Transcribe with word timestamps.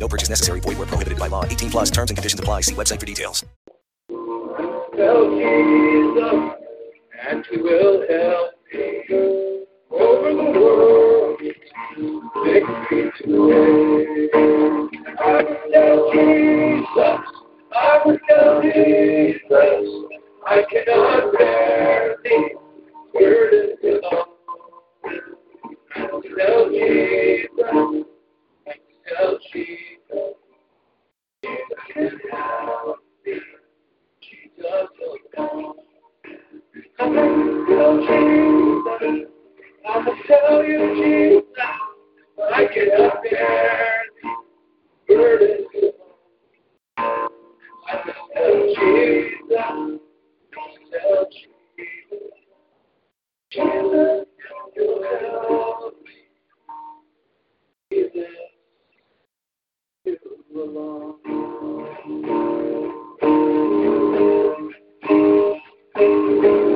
No 0.00 0.08
purchase 0.08 0.30
necessary. 0.30 0.60
Void 0.60 0.78
where 0.78 0.86
prohibited 0.86 1.18
by 1.18 1.28
law. 1.28 1.44
18 1.44 1.70
plus 1.70 1.90
terms 1.90 2.10
and 2.10 2.16
conditions 2.16 2.40
apply. 2.40 2.62
See 2.62 2.74
website 2.74 2.98
for 2.98 3.06
details. 3.06 3.44
Tell 4.96 5.30
Jesus, 5.30 6.34
and 7.28 7.46
He 7.50 7.56
will 7.58 8.06
help 8.08 8.54
me 8.72 9.66
over 9.90 10.30
the 10.34 10.58
world. 10.58 11.40
Victory 12.44 13.12
today. 13.18 14.60
I 15.20 15.42
will 15.42 15.56
tell 15.72 16.12
Jesus, 16.12 17.20
I 17.72 18.00
will 18.04 18.18
tell 18.28 18.62
Jesus, 18.62 19.84
I 20.46 20.64
cannot 20.70 21.32
bear 21.36 22.16
the 22.24 22.50
burden 23.12 23.76
alone. 23.84 24.26
I 25.94 26.06
will 26.10 26.22
tell 26.22 26.70
Jesus, 26.70 27.50
I 27.60 27.74
will 27.74 28.04
tell 29.06 29.38
Jesus, 29.52 29.89
Jesus 30.12 30.26
can 31.94 32.18
help 32.18 32.98
me. 33.24 33.32
Jesus 34.20 34.88
will 34.98 35.16
come. 35.34 35.74
I 36.98 37.06
will 37.06 37.66
tell 37.66 38.00
Jesus, 38.02 39.86
I 39.88 39.90
will 39.98 40.10
tell 60.52 60.66
you, 65.96 66.69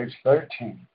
Page 0.00 0.16
13. 0.24 0.86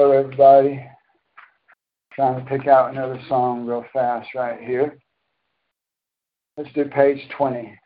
Hello, 0.00 0.12
everybody. 0.12 0.80
Trying 2.12 2.38
to 2.38 2.48
pick 2.48 2.68
out 2.68 2.92
another 2.92 3.18
song 3.28 3.66
real 3.66 3.84
fast 3.92 4.28
right 4.32 4.60
here. 4.60 4.96
Let's 6.56 6.72
do 6.72 6.84
page 6.84 7.18
20. 7.36 7.76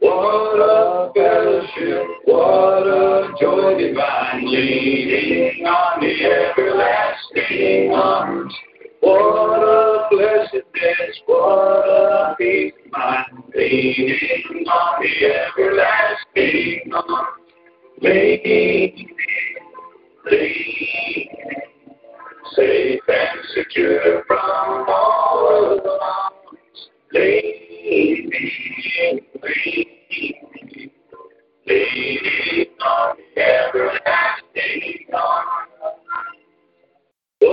What 0.00 0.58
a 0.58 1.12
fellowship, 1.14 2.06
what 2.24 2.88
a 2.88 3.34
joy 3.40 3.78
divine, 3.78 4.46
leaning 4.46 5.64
on 5.64 6.00
the 6.00 6.24
everlasting 6.24 7.13
arms. 7.92 8.54
What 9.00 9.62
a 9.62 10.08
blessedness, 10.10 11.20
what 11.26 11.88
a 11.88 12.34
peace 12.38 12.72
the 13.54 15.10
everlasting 15.56 16.92
arms. 16.92 17.28
Safe 22.54 23.00
and 23.08 23.40
secure 23.54 24.24
from 24.26 24.84
all 24.88 25.80
everlasting 33.36 35.06
arms. 35.12 35.63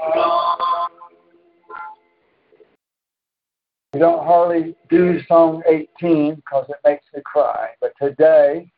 arms. 0.00 0.92
We 3.92 4.00
don't 4.00 4.24
hardly 4.24 4.74
do 4.88 5.20
song 5.28 5.62
18 5.68 6.36
because 6.36 6.66
it 6.70 6.76
makes 6.84 7.04
me 7.14 7.20
cry, 7.24 7.68
but 7.80 7.92
today 8.00 8.72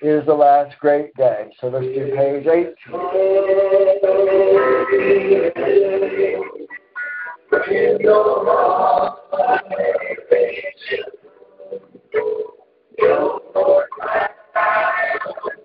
is 0.00 0.24
the 0.26 0.34
last 0.34 0.78
great 0.78 1.14
day. 1.14 1.50
So 1.60 1.68
let's 1.68 1.86
do 1.86 2.12
page 2.16 2.46
18. 2.46 2.74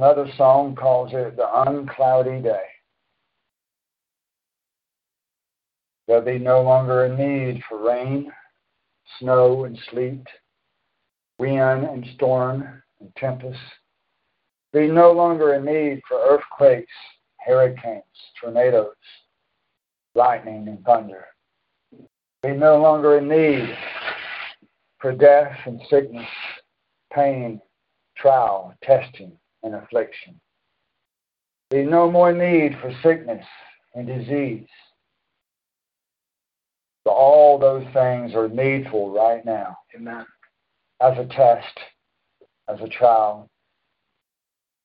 Another 0.00 0.30
song 0.38 0.74
calls 0.74 1.10
it 1.12 1.36
the 1.36 1.42
uncloudy 1.42 2.42
day. 2.42 2.64
There'll 6.08 6.24
be 6.24 6.38
no 6.38 6.62
longer 6.62 7.04
a 7.04 7.14
need 7.14 7.62
for 7.68 7.86
rain, 7.86 8.32
snow 9.18 9.64
and 9.64 9.78
sleet, 9.90 10.24
wind 11.38 11.84
and 11.84 12.06
storm 12.14 12.82
and 13.00 13.14
tempest. 13.16 13.60
There'll 14.72 14.88
be 14.88 14.94
no 14.94 15.12
longer 15.12 15.52
a 15.52 15.60
need 15.60 16.00
for 16.08 16.16
earthquakes, 16.16 16.90
hurricanes, 17.46 18.02
tornadoes, 18.40 18.94
lightning 20.14 20.66
and 20.66 20.82
thunder. 20.82 21.26
There'll 22.40 22.56
be 22.56 22.58
no 22.58 22.80
longer 22.80 23.18
a 23.18 23.20
need 23.20 23.76
for 24.98 25.12
death 25.12 25.58
and 25.66 25.78
sickness, 25.90 26.26
pain, 27.12 27.60
trial, 28.16 28.72
testing, 28.82 29.36
and 29.72 29.82
affliction. 29.82 30.40
There'll 31.70 31.90
no 31.90 32.10
more 32.10 32.32
need 32.32 32.76
for 32.80 32.92
sickness 33.02 33.44
and 33.94 34.06
disease. 34.06 34.66
So 37.06 37.12
all 37.12 37.58
those 37.58 37.84
things 37.92 38.34
are 38.34 38.48
needful 38.48 39.12
right 39.12 39.44
now. 39.44 39.76
Amen. 39.94 40.26
As 41.00 41.16
a 41.18 41.26
test, 41.26 41.78
as 42.68 42.80
a 42.80 42.88
trial, 42.88 43.48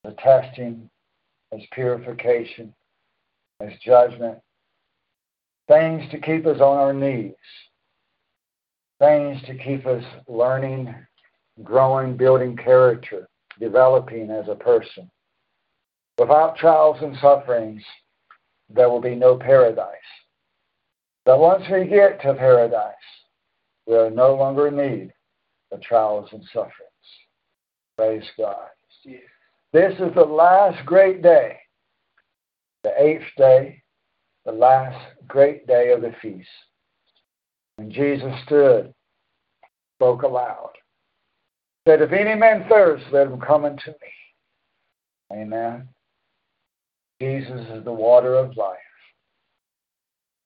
as 0.03 0.13
a 0.13 0.15
testing, 0.21 0.89
as 1.51 1.61
purification, 1.71 2.73
as 3.59 3.71
judgment. 3.83 4.37
Things 5.67 6.03
to 6.11 6.19
keep 6.19 6.45
us 6.45 6.61
on 6.61 6.77
our 6.77 6.93
knees. 6.93 7.33
Things 8.99 9.41
to 9.47 9.55
keep 9.55 9.85
us 9.87 10.03
learning, 10.27 10.93
growing, 11.63 12.15
building 12.15 12.55
character, 12.55 13.27
developing 13.59 14.29
as 14.29 14.47
a 14.47 14.55
person. 14.55 15.09
Without 16.17 16.55
trials 16.55 16.97
and 17.01 17.15
sufferings, 17.21 17.83
there 18.69 18.89
will 18.89 19.01
be 19.01 19.15
no 19.15 19.37
paradise. 19.37 19.89
But 21.25 21.39
once 21.39 21.63
we 21.71 21.85
get 21.85 22.21
to 22.21 22.33
paradise, 22.35 22.93
we 23.85 23.95
are 23.95 24.09
no 24.09 24.35
longer 24.35 24.67
in 24.67 24.77
need 24.77 25.13
of 25.71 25.81
trials 25.81 26.29
and 26.31 26.43
sufferings. 26.53 26.71
Praise 27.97 28.23
God. 28.37 28.67
This 29.73 29.93
is 29.99 30.13
the 30.15 30.23
last 30.23 30.85
great 30.85 31.21
day, 31.21 31.57
the 32.83 32.93
eighth 32.97 33.25
day, 33.37 33.81
the 34.45 34.51
last 34.51 34.97
great 35.27 35.67
day 35.67 35.91
of 35.91 36.01
the 36.01 36.13
feast. 36.21 36.47
And 37.77 37.91
Jesus 37.91 38.33
stood, 38.45 38.93
spoke 39.97 40.23
aloud, 40.23 40.71
said, 41.87 42.01
If 42.01 42.11
any 42.11 42.35
man 42.35 42.65
thirst, 42.69 43.05
let 43.11 43.27
him 43.27 43.39
come 43.39 43.65
unto 43.65 43.91
me. 43.91 45.33
Amen. 45.33 45.87
Jesus 47.21 47.61
is 47.73 47.83
the 47.83 47.93
water 47.93 48.35
of 48.35 48.57
life. 48.57 48.77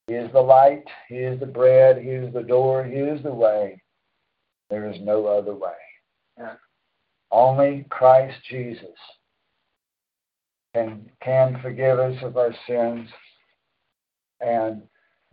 He 0.07 0.13
is 0.15 0.31
the 0.31 0.41
light. 0.41 0.85
He 1.07 1.17
is 1.17 1.39
the 1.39 1.45
bread. 1.45 1.97
He 1.97 2.09
is 2.09 2.33
the 2.33 2.43
door. 2.43 2.83
He 2.83 2.95
is 2.95 3.21
the 3.23 3.33
way. 3.33 3.81
There 4.69 4.89
is 4.89 4.99
no 5.01 5.25
other 5.25 5.53
way. 5.53 5.71
Yeah. 6.37 6.53
Only 7.31 7.85
Christ 7.89 8.37
Jesus 8.49 8.97
can, 10.73 11.09
can 11.21 11.59
forgive 11.61 11.99
us 11.99 12.15
of 12.23 12.37
our 12.37 12.53
sins 12.67 13.07
and 14.41 14.81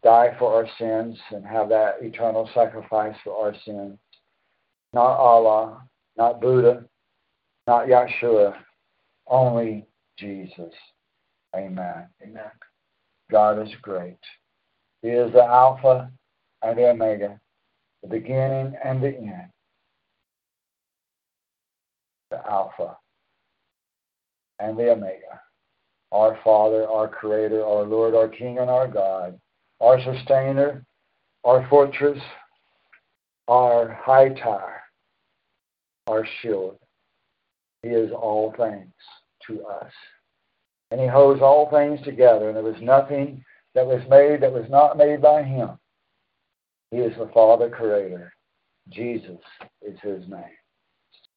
die 0.03 0.35
for 0.38 0.55
our 0.55 0.69
sins 0.79 1.19
and 1.31 1.45
have 1.47 1.69
that 1.71 1.97
eternal 2.03 2.49
sacrifice 2.55 3.16
for 3.25 3.47
our 3.47 3.55
sins. 3.64 3.99
Not 4.92 5.16
Allah, 5.16 5.83
not 6.16 6.40
Buddha, 6.40 6.85
not 7.66 7.87
Yeshua, 7.87 8.55
only 9.26 9.87
Jesus. 10.18 10.72
Amen. 11.55 12.09
Amen. 12.22 12.50
God 13.31 13.61
is 13.61 13.72
great. 13.83 14.18
He 15.02 15.09
is 15.09 15.33
the 15.33 15.42
Alpha 15.42 16.11
and 16.62 16.79
the 16.79 16.88
Omega, 16.90 17.40
the 18.02 18.09
beginning 18.09 18.76
and 18.85 19.02
the 19.02 19.16
end. 19.16 19.50
The 22.31 22.46
Alpha 22.48 22.96
and 24.59 24.79
the 24.79 24.90
Omega. 24.90 25.40
Our 26.12 26.38
Father, 26.44 26.88
our 26.88 27.09
Creator, 27.09 27.64
our 27.64 27.85
Lord, 27.85 28.14
our 28.14 28.29
King, 28.29 28.59
and 28.59 28.70
our 28.70 28.88
God, 28.88 29.38
our 29.81 30.00
Sustainer, 30.02 30.85
our 31.44 31.66
Fortress, 31.68 32.18
our 33.48 33.92
High 33.92 34.31
Tower, 34.31 34.76
our 36.07 36.27
Shield. 36.40 36.79
He 37.83 37.88
is 37.88 38.11
all 38.12 38.55
things 38.57 38.92
to 39.47 39.64
us. 39.64 39.92
And 40.90 41.01
He 41.01 41.07
holds 41.07 41.40
all 41.42 41.71
things 41.71 42.01
together, 42.05 42.49
and 42.49 42.57
there 42.57 42.62
was 42.62 42.81
nothing 42.81 43.45
that 43.75 43.87
was 43.87 44.03
made 44.09 44.40
that 44.40 44.53
was 44.53 44.66
not 44.71 44.97
made 44.97 45.21
by 45.21 45.42
Him. 45.42 45.71
He 46.90 46.99
is 46.99 47.16
the 47.19 47.31
Father 47.35 47.69
Creator. 47.69 48.33
Jesus 48.88 49.40
is 49.83 49.99
His 50.01 50.29
name. 50.29 50.45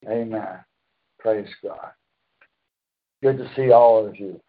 Amen. 0.08 0.60
Praise 1.19 1.49
God. 1.63 1.91
Good 3.21 3.38
to 3.38 3.51
see 3.55 3.71
all 3.71 4.05
of 4.08 4.17
you. 4.17 4.39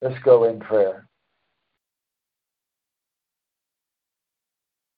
Let's 0.00 0.20
go 0.24 0.44
in 0.44 0.58
prayer. 0.58 1.06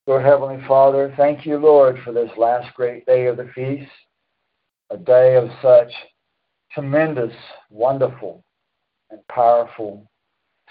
Lord 0.07 0.23
Heavenly 0.23 0.63
Father, 0.69 1.15
thank 1.17 1.47
you, 1.47 1.57
Lord, 1.57 1.99
for 2.05 2.13
this 2.13 2.31
last 2.37 2.75
great 2.75 3.07
day 3.07 3.27
of 3.27 3.39
the 3.39 3.51
feast, 3.55 3.91
a 4.91 4.99
day 4.99 5.37
of 5.37 5.49
such 5.63 5.91
tremendous, 6.73 7.33
wonderful, 7.71 8.45
and 9.11 9.27
powerful 9.29 10.07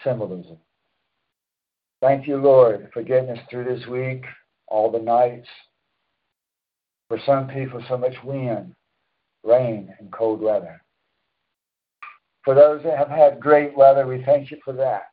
symbolism. 0.04 0.58
Thank 2.00 2.28
you, 2.28 2.38
Lord, 2.38 2.89
for 2.93 3.02
getting 3.02 3.32
us 3.32 3.39
through 3.50 3.63
this 3.63 3.88
week, 3.88 4.24
all 4.67 4.91
the 4.91 5.00
nights. 5.00 5.48
For 7.08 7.17
some 7.26 7.48
people, 7.48 7.84
so 7.88 7.98
much 7.98 8.15
wind, 8.24 8.76
rain, 9.43 9.91
and 10.00 10.12
cold 10.12 10.41
weather. 10.41 10.80
For 12.46 12.54
those 12.54 12.84
that 12.84 13.00
have 13.00 13.10
had 13.10 13.39
great 13.39 13.76
weather, 13.76 14.06
we 14.06 14.24
thank 14.26 14.52
you 14.52 14.58
for 14.63 14.74
that. 14.74 15.08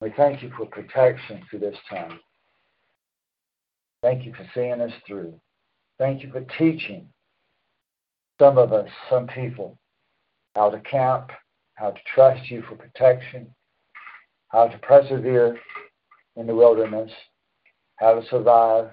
We 0.00 0.12
thank 0.16 0.42
you 0.42 0.50
for 0.56 0.66
protection 0.66 1.42
through 1.48 1.60
this 1.60 1.76
time. 1.88 2.18
Thank 4.02 4.24
you 4.24 4.32
for 4.34 4.48
seeing 4.54 4.80
us 4.80 4.92
through. 5.06 5.34
Thank 5.98 6.22
you 6.22 6.30
for 6.30 6.42
teaching 6.58 7.08
some 8.40 8.56
of 8.56 8.72
us, 8.72 8.88
some 9.10 9.26
people, 9.26 9.76
how 10.54 10.70
to 10.70 10.78
camp, 10.80 11.30
how 11.74 11.90
to 11.90 12.00
trust 12.14 12.50
you 12.50 12.62
for 12.68 12.76
protection, 12.76 13.48
how 14.48 14.68
to 14.68 14.78
persevere 14.78 15.58
in 16.36 16.46
the 16.46 16.54
wilderness, 16.54 17.10
how 17.96 18.14
to 18.14 18.26
survive, 18.28 18.90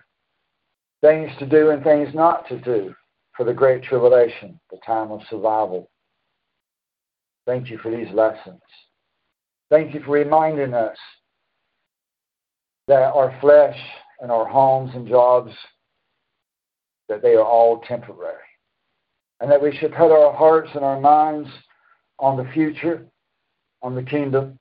things 1.02 1.30
to 1.38 1.46
do 1.46 1.70
and 1.70 1.84
things 1.84 2.10
not 2.16 2.48
to 2.48 2.60
do 2.60 2.94
for 3.38 3.44
the 3.44 3.54
great 3.54 3.84
tribulation, 3.84 4.60
the 4.72 4.78
time 4.86 5.12
of 5.12 5.22
survival. 5.30 5.90
Thank 7.46 7.70
you 7.70 7.78
for 7.78 7.92
these 7.92 8.12
lessons. 8.12 8.62
Thank 9.70 9.94
you 9.94 10.02
for 10.04 10.12
reminding 10.12 10.74
us 10.74 10.98
that 12.88 13.14
our 13.14 13.38
flesh 13.42 13.78
and 14.22 14.32
our 14.32 14.46
homes 14.46 14.92
and 14.96 15.08
jobs, 15.08 15.52
that 17.10 17.22
they 17.22 17.36
are 17.36 17.44
all 17.44 17.82
temporary. 17.82 18.38
And 19.40 19.52
that 19.52 19.62
we 19.62 19.76
should 19.76 19.94
put 19.94 20.12
our 20.12 20.34
hearts 20.34 20.70
and 20.76 20.84
our 20.84 21.00
minds 21.00 21.50
on 22.20 22.38
the 22.38 22.50
future, 22.54 23.06
on 23.82 23.96
the 23.96 24.04
kingdom, 24.04 24.58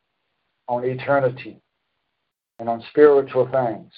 on 0.69 0.85
eternity, 0.85 1.61
and 2.59 2.69
on 2.69 2.83
spiritual 2.91 3.49
things. 3.51 3.93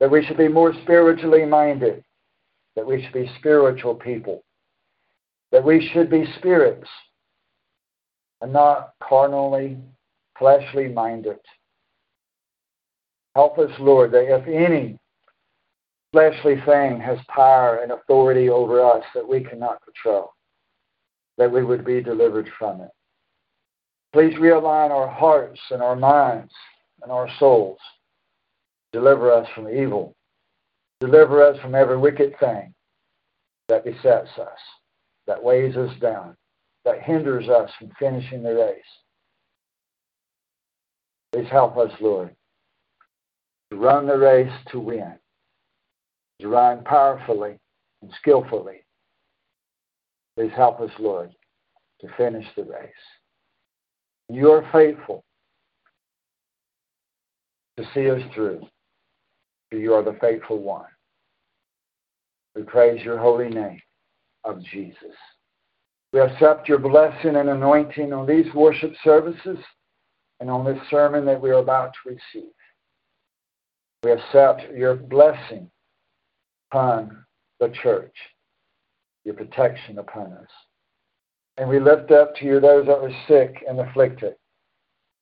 That 0.00 0.10
we 0.10 0.24
should 0.24 0.36
be 0.36 0.48
more 0.48 0.72
spiritually 0.82 1.44
minded. 1.44 2.04
That 2.76 2.86
we 2.86 3.02
should 3.02 3.12
be 3.12 3.30
spiritual 3.38 3.94
people. 3.94 4.44
That 5.50 5.64
we 5.64 5.90
should 5.92 6.10
be 6.10 6.24
spirits 6.38 6.88
and 8.40 8.52
not 8.52 8.92
carnally, 9.02 9.78
fleshly 10.38 10.88
minded. 10.88 11.38
Help 13.38 13.56
us, 13.60 13.70
Lord, 13.78 14.10
that 14.10 14.34
if 14.34 14.48
any 14.48 14.98
fleshly 16.10 16.60
thing 16.66 16.98
has 16.98 17.20
power 17.28 17.76
and 17.84 17.92
authority 17.92 18.48
over 18.48 18.84
us 18.84 19.04
that 19.14 19.28
we 19.28 19.44
cannot 19.44 19.80
control, 19.84 20.32
that 21.36 21.52
we 21.52 21.62
would 21.62 21.84
be 21.84 22.02
delivered 22.02 22.50
from 22.58 22.80
it. 22.80 22.90
Please 24.12 24.34
realign 24.34 24.90
our 24.90 25.06
hearts 25.06 25.60
and 25.70 25.80
our 25.80 25.94
minds 25.94 26.52
and 27.04 27.12
our 27.12 27.28
souls. 27.38 27.78
Deliver 28.92 29.30
us 29.30 29.46
from 29.54 29.68
evil. 29.68 30.16
Deliver 30.98 31.40
us 31.40 31.56
from 31.60 31.76
every 31.76 31.96
wicked 31.96 32.34
thing 32.40 32.74
that 33.68 33.84
besets 33.84 34.36
us, 34.36 34.58
that 35.28 35.40
weighs 35.40 35.76
us 35.76 35.96
down, 36.00 36.36
that 36.84 37.04
hinders 37.04 37.48
us 37.48 37.70
from 37.78 37.92
finishing 38.00 38.42
the 38.42 38.56
race. 38.56 38.82
Please 41.32 41.48
help 41.48 41.76
us, 41.76 41.92
Lord, 42.00 42.34
run 43.76 44.06
the 44.06 44.16
race 44.16 44.52
to 44.72 44.80
win, 44.80 45.14
to 46.40 46.48
run 46.48 46.82
powerfully 46.84 47.58
and 48.02 48.10
skillfully. 48.20 48.84
Please 50.36 50.52
help 50.56 50.80
us, 50.80 50.90
Lord, 50.98 51.30
to 52.00 52.08
finish 52.16 52.46
the 52.56 52.64
race. 52.64 52.90
You 54.28 54.50
are 54.52 54.68
faithful 54.72 55.24
to 57.76 57.84
see 57.94 58.10
us 58.10 58.22
through, 58.34 58.66
you 59.70 59.94
are 59.94 60.02
the 60.02 60.18
faithful 60.20 60.58
one. 60.58 60.86
We 62.54 62.62
praise 62.62 63.04
your 63.04 63.18
holy 63.18 63.48
name 63.48 63.80
of 64.44 64.62
Jesus. 64.64 65.14
We 66.12 66.20
accept 66.20 66.68
your 66.68 66.78
blessing 66.78 67.36
and 67.36 67.50
anointing 67.50 68.12
on 68.12 68.26
these 68.26 68.52
worship 68.54 68.94
services 69.04 69.58
and 70.40 70.50
on 70.50 70.64
this 70.64 70.78
sermon 70.90 71.24
that 71.26 71.40
we 71.40 71.50
are 71.50 71.58
about 71.58 71.92
to 71.92 72.10
receive. 72.10 72.50
We 74.02 74.12
accept 74.12 74.62
your 74.74 74.94
blessing 74.94 75.70
upon 76.70 77.24
the 77.58 77.68
church, 77.82 78.14
your 79.24 79.34
protection 79.34 79.98
upon 79.98 80.32
us. 80.32 80.48
And 81.56 81.68
we 81.68 81.80
lift 81.80 82.12
up 82.12 82.36
to 82.36 82.44
you 82.44 82.60
those 82.60 82.86
that 82.86 82.98
are 82.98 83.10
sick 83.26 83.64
and 83.68 83.80
afflicted 83.80 84.34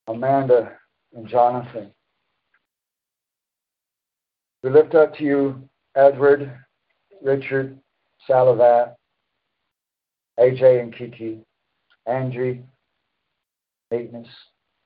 Amanda 0.07 0.73
and 1.15 1.27
Jonathan. 1.27 1.91
We 4.63 4.71
lift 4.71 4.95
up 4.95 5.15
to 5.17 5.25
you 5.25 5.69
Edward, 5.97 6.53
Richard, 7.23 7.79
Salavat, 8.29 8.95
AJ 10.39 10.83
and 10.83 10.95
Kiki, 10.95 11.41
Andrew, 12.07 12.59
Meekness, 13.91 14.29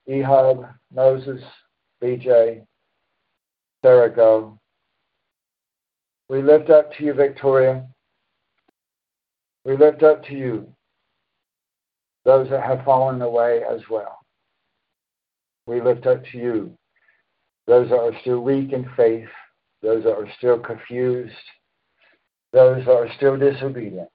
Ehud, 0.09 0.68
Moses, 0.94 1.42
BJ, 2.03 2.64
Sarah 3.83 4.11
Go. 4.11 4.59
We 6.29 6.43
lift 6.43 6.71
up 6.71 6.93
to 6.95 7.05
you, 7.05 7.14
Victoria. 7.14 7.87
We 9.64 9.77
lift 9.77 10.03
up 10.03 10.25
to 10.27 10.35
you 10.35 10.69
those 12.25 12.49
that 12.51 12.62
have 12.62 12.85
fallen 12.85 13.23
away 13.23 13.62
as 13.69 13.81
well. 13.88 14.19
We 15.66 15.81
lift 15.81 16.07
up 16.07 16.25
to 16.27 16.38
you 16.38 16.77
those 17.66 17.88
that 17.88 17.99
are 17.99 18.21
still 18.21 18.40
weak 18.40 18.73
in 18.73 18.88
faith, 18.97 19.29
those 19.83 20.05
that 20.05 20.14
are 20.14 20.29
still 20.38 20.59
confused, 20.59 21.33
those 22.53 22.85
that 22.85 22.93
are 22.93 23.12
still 23.16 23.37
disobedient, 23.37 24.11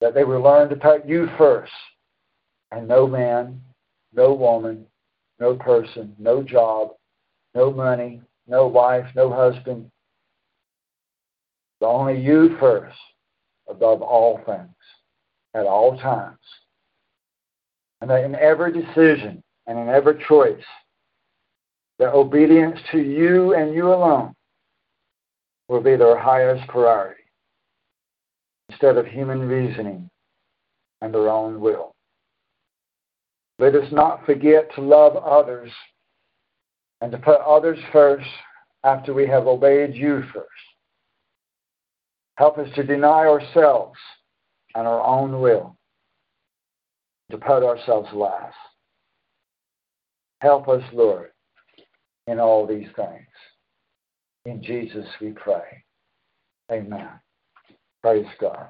that 0.00 0.14
they 0.14 0.24
will 0.24 0.42
learn 0.42 0.68
to 0.68 0.76
put 0.76 1.06
you 1.06 1.28
first 1.38 1.72
and 2.70 2.86
no 2.86 3.06
man, 3.06 3.60
no 4.12 4.34
woman, 4.34 4.86
no 5.40 5.54
person, 5.56 6.14
no 6.18 6.42
job, 6.42 6.90
no 7.54 7.70
money, 7.72 8.20
no 8.48 8.66
wife, 8.66 9.06
no 9.14 9.30
husband, 9.30 9.90
but 11.80 11.88
only 11.88 12.20
you 12.20 12.56
first 12.58 12.96
above 13.68 14.02
all 14.02 14.40
things 14.46 14.74
at 15.54 15.66
all 15.66 15.98
times. 15.98 16.38
And 18.00 18.10
that 18.10 18.24
in 18.24 18.34
every 18.34 18.72
decision 18.72 19.42
and 19.66 19.78
in 19.78 19.88
every 19.88 20.24
choice, 20.26 20.64
that 21.98 22.12
obedience 22.12 22.78
to 22.92 22.98
you 22.98 23.54
and 23.54 23.74
you 23.74 23.92
alone 23.92 24.32
will 25.68 25.82
be 25.82 25.96
their 25.96 26.16
highest 26.16 26.66
priority 26.68 27.20
instead 28.70 28.96
of 28.96 29.06
human 29.06 29.40
reasoning 29.40 30.08
and 31.00 31.12
their 31.12 31.28
own 31.28 31.60
will. 31.60 31.92
Let 33.58 33.74
us 33.74 33.90
not 33.90 34.24
forget 34.24 34.72
to 34.74 34.80
love 34.80 35.16
others 35.16 35.70
and 37.00 37.12
to 37.12 37.18
put 37.18 37.40
others 37.40 37.78
first 37.92 38.28
after 38.84 39.14
we 39.14 39.26
have 39.26 39.46
obeyed 39.46 39.94
you 39.94 40.22
first. 40.32 40.48
Help 42.36 42.58
us 42.58 42.68
to 42.74 42.84
deny 42.84 43.26
ourselves 43.26 43.98
and 44.74 44.86
our 44.86 45.02
own 45.02 45.40
will, 45.40 45.76
to 47.30 47.38
put 47.38 47.64
ourselves 47.64 48.08
last. 48.12 48.54
Help 50.40 50.68
us, 50.68 50.82
Lord, 50.92 51.30
in 52.26 52.38
all 52.38 52.66
these 52.66 52.86
things. 52.94 53.26
In 54.44 54.62
Jesus 54.62 55.06
we 55.20 55.30
pray. 55.32 55.82
Amen. 56.70 57.08
Praise 58.02 58.26
God. 58.40 58.68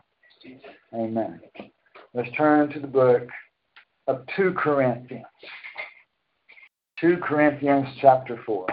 Amen. 0.95 1.41
Let's 2.15 2.31
turn 2.37 2.71
to 2.71 2.81
the 2.81 2.87
book 2.87 3.29
of 4.07 4.25
2 4.37 4.55
Corinthians. 4.57 5.27
2 7.01 7.19
Corinthians 7.19 7.87
chapter 8.01 8.41
4. 8.45 8.67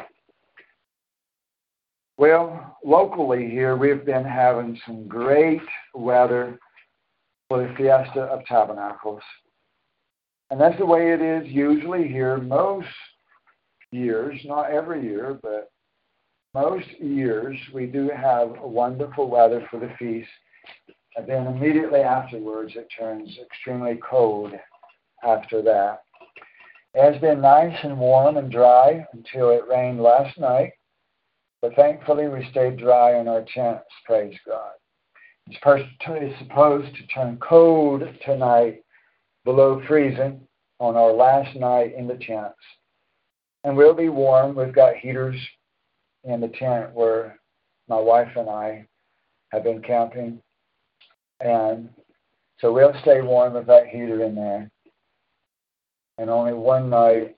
Well, 2.18 2.78
locally 2.84 3.50
here, 3.50 3.76
we've 3.76 4.06
been 4.06 4.24
having 4.24 4.80
some 4.86 5.08
great 5.08 5.62
weather 5.94 6.58
for 7.48 7.62
the 7.62 7.74
Feast 7.76 8.18
of 8.18 8.44
Tabernacles. 8.46 9.22
And 10.50 10.60
that's 10.60 10.78
the 10.80 10.86
way 10.86 11.12
it 11.12 11.22
is 11.22 11.48
usually 11.52 12.08
here 12.08 12.38
most 12.38 12.88
years, 13.92 14.40
not 14.44 14.72
every 14.72 15.04
year, 15.04 15.38
but 15.44 15.70
most 16.56 16.88
years 17.00 17.58
we 17.74 17.86
do 17.86 18.10
have 18.10 18.60
wonderful 18.62 19.30
weather 19.30 19.68
for 19.70 19.80
the 19.80 19.92
feast. 20.00 20.30
And 21.16 21.28
then 21.28 21.46
immediately 21.46 22.00
afterwards, 22.00 22.74
it 22.76 22.88
turns 22.98 23.38
extremely 23.40 24.00
cold 24.08 24.54
after 25.24 25.62
that. 25.62 26.05
It 26.96 27.12
has 27.12 27.20
been 27.20 27.42
nice 27.42 27.78
and 27.84 28.00
warm 28.00 28.38
and 28.38 28.50
dry 28.50 29.06
until 29.12 29.50
it 29.50 29.68
rained 29.68 30.02
last 30.02 30.40
night. 30.40 30.72
But 31.62 31.76
thankfully, 31.76 32.30
we 32.30 32.48
stayed 32.52 32.78
dry 32.78 33.20
in 33.20 33.28
our 33.28 33.44
tents, 33.54 33.84
praise 34.06 34.38
God. 34.48 34.72
It's 35.48 35.60
supposed 36.40 36.96
to 36.96 37.08
turn 37.08 37.38
cold 37.38 38.04
tonight 38.24 38.82
below 39.44 39.84
freezing 39.86 40.40
on 40.80 40.96
our 40.96 41.12
last 41.12 41.56
night 41.58 41.94
in 41.96 42.08
the 42.08 42.16
tents. 42.16 42.56
And 43.66 43.76
we'll 43.76 43.94
be 43.94 44.10
warm. 44.10 44.56
We've 44.56 44.74
got 44.74 44.96
heaters 44.96 45.36
in 46.24 46.40
the 46.40 46.48
tent 46.48 46.94
where 46.94 47.38
my 47.90 48.00
wife 48.00 48.32
and 48.38 48.50
I 48.50 48.88
have 49.52 49.66
been 49.66 49.82
camping. 49.82 50.42
And 51.42 51.90
so 52.60 52.72
we'll 52.72 52.96
stay 53.02 53.22
warm 53.22 53.54
with 53.54 53.68
that 53.68 53.88
heater 53.88 54.24
in 54.24 54.34
there. 54.34 54.72
And 56.18 56.30
only 56.30 56.54
one 56.54 56.90
night 56.90 57.36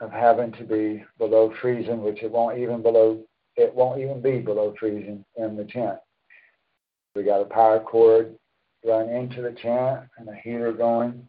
of 0.00 0.10
having 0.10 0.52
to 0.52 0.64
be 0.64 1.04
below 1.18 1.52
freezing, 1.60 2.02
which 2.02 2.22
it 2.22 2.30
won't 2.30 2.58
even 2.58 2.82
below 2.82 3.24
it 3.56 3.74
won't 3.74 4.00
even 4.00 4.20
be 4.20 4.38
below 4.38 4.72
freezing 4.78 5.24
in 5.36 5.56
the 5.56 5.64
tent. 5.64 5.98
We 7.16 7.24
got 7.24 7.40
a 7.40 7.44
power 7.44 7.80
cord 7.80 8.36
run 8.84 9.08
into 9.08 9.42
the 9.42 9.50
tent 9.50 10.08
and 10.16 10.28
a 10.28 10.34
heater 10.36 10.72
going. 10.72 11.28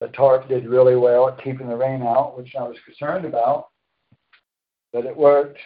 The 0.00 0.08
tarp 0.08 0.48
did 0.48 0.66
really 0.66 0.96
well 0.96 1.28
at 1.28 1.42
keeping 1.42 1.68
the 1.68 1.76
rain 1.76 2.02
out, 2.02 2.38
which 2.38 2.54
I 2.58 2.62
was 2.62 2.78
concerned 2.86 3.24
about, 3.24 3.66
but 4.92 5.04
it 5.04 5.16
worked. 5.16 5.58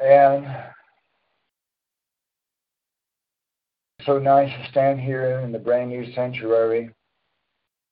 And 0.00 0.46
so 4.06 4.18
nice 4.18 4.50
to 4.50 4.70
stand 4.70 5.00
here 5.00 5.40
in 5.40 5.52
the 5.52 5.58
brand 5.58 5.90
new 5.90 6.12
sanctuary 6.14 6.90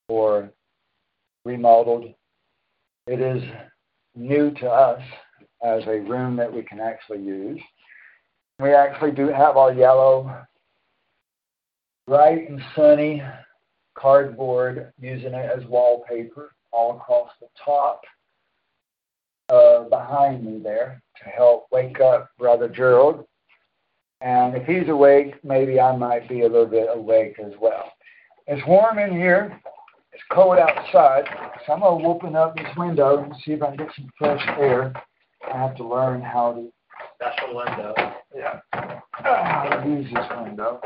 or 0.08 0.50
remodeled. 1.44 2.12
It 3.06 3.20
is 3.20 3.42
new 4.14 4.50
to 4.50 4.68
us 4.68 5.02
as 5.64 5.82
a 5.86 6.00
room 6.00 6.36
that 6.36 6.52
we 6.52 6.62
can 6.62 6.80
actually 6.80 7.22
use. 7.22 7.60
We 8.60 8.74
actually 8.74 9.12
do 9.12 9.28
have 9.28 9.56
our 9.56 9.72
yellow, 9.72 10.44
bright 12.06 12.48
and 12.48 12.60
sunny 12.76 13.22
cardboard, 13.94 14.92
using 15.00 15.34
it 15.34 15.50
as 15.56 15.64
wallpaper 15.66 16.52
all 16.72 16.96
across 16.96 17.30
the 17.40 17.48
top 17.64 18.02
uh, 19.48 19.84
behind 19.88 20.44
me 20.44 20.58
there 20.62 21.02
to 21.22 21.30
help 21.30 21.66
wake 21.70 22.00
up 22.00 22.30
Brother 22.38 22.68
Gerald. 22.68 23.26
And 24.22 24.54
if 24.56 24.66
he's 24.66 24.88
awake, 24.88 25.34
maybe 25.44 25.80
I 25.80 25.96
might 25.96 26.28
be 26.28 26.42
a 26.42 26.48
little 26.48 26.66
bit 26.66 26.88
awake 26.92 27.36
as 27.44 27.52
well. 27.60 27.92
It's 28.46 28.64
warm 28.66 28.98
in 28.98 29.12
here. 29.12 29.60
It's 30.12 30.22
cold 30.30 30.58
outside, 30.58 31.24
so 31.66 31.72
I'm 31.72 31.80
going 31.80 32.02
to 32.02 32.08
open 32.08 32.36
up 32.36 32.54
this 32.56 32.66
window 32.76 33.22
and 33.22 33.34
see 33.44 33.52
if 33.52 33.62
I 33.62 33.68
can 33.68 33.78
get 33.78 33.88
some 33.96 34.10
fresh 34.18 34.44
air. 34.58 34.92
I 35.52 35.56
have 35.56 35.74
to 35.76 35.86
learn 35.86 36.20
how 36.20 36.52
to 36.52 36.72
Special 37.16 37.56
window. 37.56 37.94
yeah 38.34 38.60
how 39.12 39.80
to 39.82 39.88
use 39.88 40.06
this 40.12 40.26
window. 40.44 40.80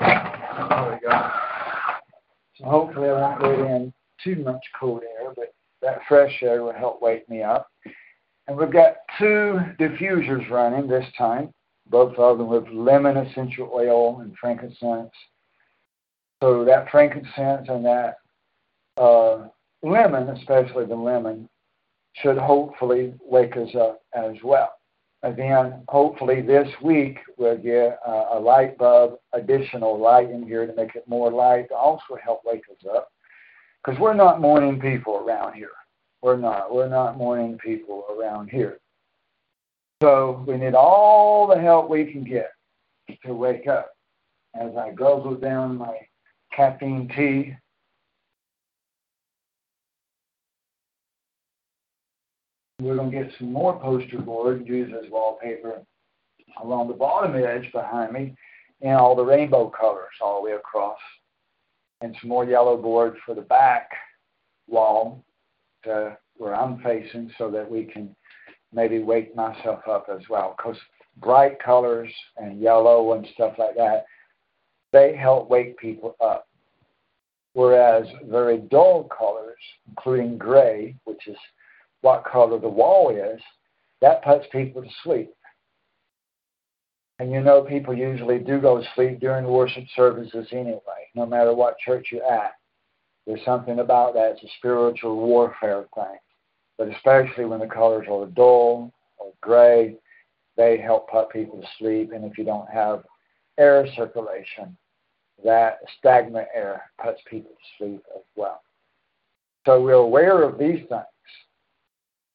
There 0.00 1.00
we 1.02 1.08
go. 1.08 1.30
So 2.56 2.64
hopefully 2.64 3.08
I 3.08 3.12
won't 3.12 3.42
let 3.42 3.70
in 3.70 3.92
too 4.22 4.36
much 4.36 4.62
cold 4.78 5.02
air, 5.02 5.32
but 5.34 5.54
that 5.80 6.00
fresh 6.08 6.42
air 6.42 6.62
will 6.62 6.72
help 6.72 7.00
wake 7.02 7.28
me 7.28 7.42
up. 7.42 7.68
And 8.46 8.56
we've 8.56 8.72
got 8.72 8.96
two 9.18 9.60
diffusers 9.78 10.48
running 10.50 10.88
this 10.88 11.06
time, 11.16 11.52
both 11.92 12.16
of 12.16 12.38
them 12.38 12.48
with 12.48 12.66
lemon 12.72 13.18
essential 13.18 13.70
oil 13.72 14.20
and 14.20 14.34
frankincense. 14.40 15.12
So 16.42 16.64
that 16.64 16.90
frankincense 16.90 17.68
and 17.68 17.84
that 17.84 18.16
uh, 18.96 19.46
lemon, 19.82 20.30
especially 20.30 20.86
the 20.86 20.96
lemon, 20.96 21.48
should 22.14 22.38
hopefully 22.38 23.14
wake 23.22 23.56
us 23.56 23.74
up 23.78 24.02
as 24.14 24.34
well. 24.42 24.72
And 25.22 25.36
then 25.36 25.84
hopefully 25.86 26.40
this 26.40 26.68
week 26.82 27.18
we'll 27.36 27.58
get 27.58 27.98
uh, 28.06 28.24
a 28.32 28.40
light 28.40 28.76
bulb, 28.76 29.18
additional 29.32 30.00
light 30.00 30.30
in 30.30 30.42
here 30.42 30.66
to 30.66 30.74
make 30.74 30.96
it 30.96 31.06
more 31.06 31.30
light 31.30 31.68
to 31.68 31.76
also 31.76 32.16
help 32.22 32.40
wake 32.44 32.64
us 32.70 32.84
up. 32.92 33.12
Because 33.84 34.00
we're 34.00 34.14
not 34.14 34.40
morning 34.40 34.80
people 34.80 35.16
around 35.16 35.54
here. 35.54 35.70
We're 36.22 36.36
not. 36.36 36.74
We're 36.74 36.88
not 36.88 37.18
morning 37.18 37.58
people 37.58 38.04
around 38.16 38.48
here. 38.48 38.78
So 40.02 40.44
we 40.48 40.56
need 40.56 40.74
all 40.74 41.46
the 41.46 41.60
help 41.60 41.88
we 41.88 42.10
can 42.10 42.24
get 42.24 42.50
to 43.24 43.34
wake 43.34 43.68
up. 43.68 43.92
As 44.60 44.72
I 44.76 44.90
guzzle 44.90 45.36
down 45.36 45.78
my 45.78 45.96
caffeine 46.52 47.08
tea, 47.14 47.54
we're 52.80 52.96
going 52.96 53.12
to 53.12 53.16
get 53.16 53.32
some 53.38 53.52
more 53.52 53.78
poster 53.78 54.18
board 54.18 54.58
and 54.58 54.66
use 54.66 54.92
as 54.92 55.08
wallpaper 55.08 55.84
along 56.60 56.88
the 56.88 56.94
bottom 56.94 57.36
edge 57.36 57.70
behind 57.70 58.12
me 58.12 58.34
in 58.80 58.94
all 58.94 59.14
the 59.14 59.24
rainbow 59.24 59.70
colors 59.70 60.10
all 60.20 60.42
the 60.42 60.50
way 60.50 60.56
across. 60.56 60.98
And 62.00 62.16
some 62.20 62.28
more 62.28 62.44
yellow 62.44 62.76
board 62.76 63.18
for 63.24 63.36
the 63.36 63.42
back 63.42 63.88
wall 64.66 65.24
to 65.84 66.18
where 66.38 66.56
I'm 66.56 66.82
facing 66.82 67.30
so 67.38 67.52
that 67.52 67.70
we 67.70 67.84
can 67.84 68.16
maybe 68.72 69.00
wake 69.00 69.34
myself 69.36 69.80
up 69.88 70.06
as 70.12 70.22
well. 70.28 70.54
Because 70.56 70.76
bright 71.18 71.58
colors 71.62 72.12
and 72.36 72.60
yellow 72.60 73.12
and 73.12 73.26
stuff 73.34 73.54
like 73.58 73.76
that, 73.76 74.06
they 74.92 75.16
help 75.16 75.48
wake 75.48 75.76
people 75.78 76.16
up. 76.20 76.48
Whereas 77.54 78.06
very 78.24 78.58
dull 78.58 79.04
colors, 79.16 79.58
including 79.88 80.38
gray, 80.38 80.96
which 81.04 81.26
is 81.26 81.36
what 82.00 82.24
color 82.24 82.58
the 82.58 82.68
wall 82.68 83.14
is, 83.14 83.40
that 84.00 84.24
puts 84.24 84.46
people 84.50 84.82
to 84.82 84.88
sleep. 85.04 85.32
And 87.18 87.30
you 87.30 87.40
know, 87.40 87.62
people 87.62 87.94
usually 87.94 88.38
do 88.38 88.60
go 88.60 88.78
to 88.78 88.88
sleep 88.94 89.20
during 89.20 89.44
worship 89.44 89.84
services 89.94 90.48
anyway, 90.50 90.80
no 91.14 91.26
matter 91.26 91.54
what 91.54 91.78
church 91.78 92.08
you're 92.10 92.24
at. 92.24 92.52
There's 93.26 93.44
something 93.44 93.78
about 93.78 94.14
that. 94.14 94.32
It's 94.32 94.42
a 94.42 94.48
spiritual 94.58 95.16
warfare 95.16 95.84
thing. 95.94 96.18
But 96.82 96.96
especially 96.96 97.44
when 97.44 97.60
the 97.60 97.68
colors 97.68 98.08
are 98.10 98.26
dull 98.26 98.92
or 99.16 99.32
gray, 99.40 99.94
they 100.56 100.78
help 100.78 101.08
put 101.08 101.30
people 101.30 101.60
to 101.60 101.66
sleep. 101.78 102.10
And 102.12 102.24
if 102.24 102.36
you 102.36 102.42
don't 102.42 102.68
have 102.70 103.04
air 103.56 103.86
circulation, 103.94 104.76
that 105.44 105.78
stagnant 105.96 106.48
air 106.52 106.90
puts 107.00 107.20
people 107.30 107.52
to 107.52 107.84
sleep 107.84 108.02
as 108.16 108.22
well. 108.34 108.62
So 109.64 109.80
we're 109.80 109.92
aware 109.92 110.42
of 110.42 110.58
these 110.58 110.80
things 110.88 111.04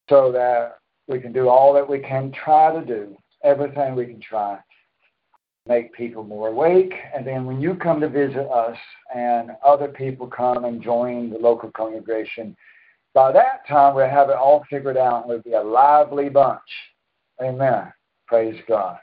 so 0.10 0.31
that 0.31 0.77
we 1.10 1.19
can 1.19 1.33
do 1.33 1.49
all 1.49 1.73
that 1.73 1.89
we 1.89 1.99
can 1.99 2.31
try 2.31 2.73
to 2.73 2.86
do, 2.86 3.17
everything 3.43 3.95
we 3.95 4.05
can 4.05 4.21
try, 4.21 4.60
make 5.67 5.91
people 5.91 6.23
more 6.23 6.47
awake. 6.47 6.93
And 7.13 7.27
then 7.27 7.43
when 7.43 7.60
you 7.60 7.75
come 7.75 7.99
to 7.99 8.07
visit 8.07 8.49
us 8.49 8.77
and 9.13 9.51
other 9.62 9.89
people 9.89 10.25
come 10.25 10.63
and 10.63 10.81
join 10.81 11.31
the 11.31 11.38
local 11.38 11.69
congregation, 11.71 12.55
by 13.17 13.32
that 13.32 13.67
time 13.67 13.95
we'll 13.95 14.08
have 14.08 14.30
it 14.30 14.36
all 14.36 14.63
figured 14.69 14.95
out 14.95 15.21
and 15.21 15.30
we'll 15.30 15.41
be 15.41 15.53
a 15.53 15.60
lively 15.60 16.30
bunch. 16.30 16.62
Amen. 17.41 17.91
Praise 18.27 18.62
God. 18.67 18.99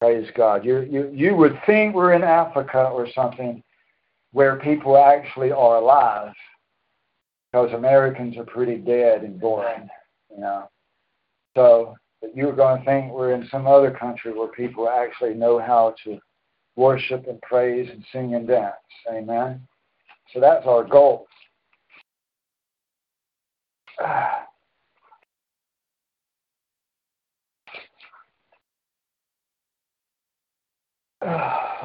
Praise 0.00 0.28
God. 0.36 0.64
You, 0.64 0.82
you, 0.88 1.10
you 1.12 1.34
would 1.34 1.60
think 1.66 1.96
we're 1.96 2.12
in 2.12 2.22
Africa 2.22 2.84
or 2.84 3.08
something 3.12 3.60
where 4.30 4.60
people 4.60 4.96
actually 4.96 5.50
are 5.50 5.78
alive 5.78 6.32
because 7.50 7.72
Americans 7.72 8.36
are 8.36 8.44
pretty 8.44 8.76
dead 8.76 9.24
and 9.24 9.40
boring, 9.40 9.88
you 10.32 10.40
know. 10.40 10.70
So 11.56 11.96
you're 12.36 12.54
going 12.54 12.78
to 12.78 12.84
think 12.84 13.12
we're 13.12 13.32
in 13.32 13.48
some 13.50 13.66
other 13.66 13.90
country 13.90 14.32
where 14.32 14.46
people 14.46 14.88
actually 14.88 15.34
know 15.34 15.58
how 15.58 15.96
to 16.04 16.20
worship 16.76 17.26
and 17.26 17.42
praise 17.42 17.90
and 17.90 18.04
sing 18.12 18.36
and 18.36 18.46
dance. 18.46 18.76
Amen. 19.12 19.60
So 20.32 20.38
that's 20.38 20.64
our 20.66 20.84
goal. 20.84 21.26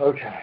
okay. 0.02 0.40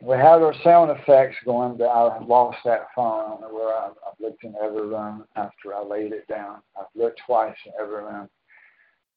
We 0.00 0.16
had 0.16 0.42
our 0.42 0.54
sound 0.62 0.90
effects 0.90 1.36
going, 1.44 1.76
but 1.76 1.86
I 1.86 2.18
lost 2.24 2.58
that 2.64 2.86
phone. 2.94 3.42
I 3.42 3.52
where 3.52 3.74
I, 3.74 3.88
I've 3.88 4.20
looked 4.20 4.44
in 4.44 4.54
every 4.62 4.86
room 4.86 5.24
after 5.36 5.74
I 5.74 5.82
laid 5.82 6.12
it 6.12 6.26
down. 6.28 6.62
I've 6.78 6.86
looked 6.94 7.20
twice 7.26 7.56
in 7.66 7.72
every 7.80 8.04
room. 8.04 8.28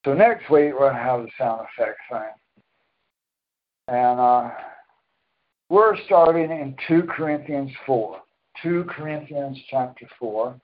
So 0.03 0.13
next 0.13 0.49
week 0.49 0.73
we'll 0.77 0.91
have 0.93 1.21
the 1.23 1.29
sound 1.37 1.67
effects 1.77 2.01
thing. 2.09 2.21
And 3.87 4.19
uh, 4.19 4.49
we're 5.69 5.95
starting 6.05 6.49
in 6.51 6.75
2 6.87 7.03
Corinthians 7.03 7.71
4. 7.85 8.19
2 8.63 8.85
Corinthians 8.89 9.57
chapter 9.69 10.07
4. 10.19 10.59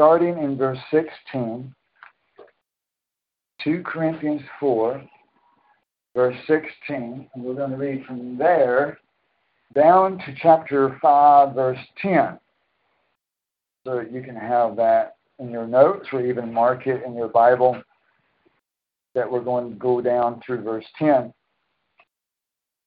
Starting 0.00 0.38
in 0.38 0.56
verse 0.56 0.78
16. 0.90 1.74
2 3.62 3.82
Corinthians 3.84 4.40
4, 4.58 5.04
verse 6.16 6.36
16. 6.46 7.28
And 7.34 7.44
we're 7.44 7.52
going 7.52 7.72
to 7.72 7.76
read 7.76 8.06
from 8.06 8.38
there 8.38 8.98
down 9.74 10.16
to 10.16 10.34
chapter 10.40 10.98
5, 11.02 11.54
verse 11.54 11.78
10. 12.00 12.38
So 13.84 14.00
you 14.10 14.22
can 14.22 14.36
have 14.36 14.74
that 14.76 15.16
in 15.38 15.50
your 15.50 15.66
notes 15.66 16.06
or 16.14 16.24
even 16.24 16.50
mark 16.50 16.86
it 16.86 17.02
in 17.04 17.14
your 17.14 17.28
Bible 17.28 17.82
that 19.14 19.30
we're 19.30 19.44
going 19.44 19.68
to 19.68 19.76
go 19.76 20.00
down 20.00 20.40
through 20.46 20.62
verse 20.62 20.86
10. 20.98 21.30